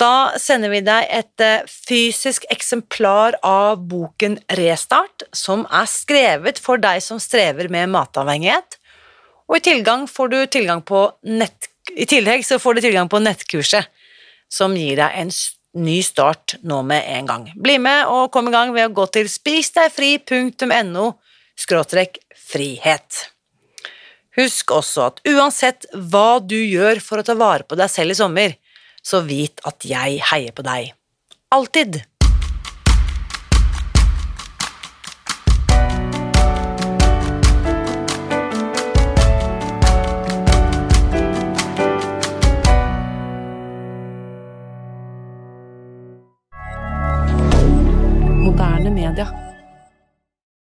Da 0.00 0.32
sender 0.40 0.72
vi 0.72 0.80
deg 0.82 1.06
et 1.12 1.42
eh, 1.44 1.66
fysisk 1.68 2.46
eksemplar 2.50 3.36
av 3.44 3.82
boken 3.86 4.38
Restart, 4.56 5.26
som 5.36 5.66
er 5.68 5.90
skrevet 5.90 6.58
for 6.62 6.80
deg 6.80 7.02
som 7.04 7.20
strever 7.22 7.68
med 7.70 7.92
matavhengighet, 7.92 8.78
og 9.52 9.58
i, 9.60 10.06
får 10.08 10.32
du 10.32 10.38
på 10.80 11.04
nett, 11.28 11.68
i 11.92 12.06
tillegg 12.08 12.44
så 12.46 12.58
får 12.62 12.78
du 12.78 12.86
tilgang 12.86 13.10
på 13.12 13.20
nettkurset, 13.20 13.90
som 14.48 14.72
gir 14.76 14.96
deg 14.96 15.18
en 15.20 15.32
ny 15.82 15.98
start 16.04 16.56
nå 16.68 16.80
med 16.88 17.04
en 17.08 17.28
gang. 17.28 17.44
Bli 17.56 17.78
med 17.80 18.08
og 18.08 18.30
kom 18.32 18.48
i 18.48 18.54
gang 18.54 18.72
ved 18.72 18.88
å 18.88 18.94
gå 18.96 19.06
til 19.12 19.28
spisdegfri.no 19.28 21.06
frihet. 22.36 23.28
Husk 24.36 24.72
også 24.72 25.08
at 25.10 25.20
uansett 25.28 25.86
hva 25.92 26.40
du 26.40 26.56
gjør 26.56 27.02
for 27.04 27.20
å 27.20 27.26
ta 27.26 27.36
vare 27.36 27.66
på 27.68 27.76
deg 27.76 27.90
selv 27.92 28.14
i 28.14 28.18
sommer, 28.18 28.56
så 29.02 29.20
vit 29.26 29.60
at 29.68 29.84
jeg 29.84 30.22
heier 30.30 30.54
på 30.56 30.64
deg. 30.64 30.92
Alltid. 31.52 32.00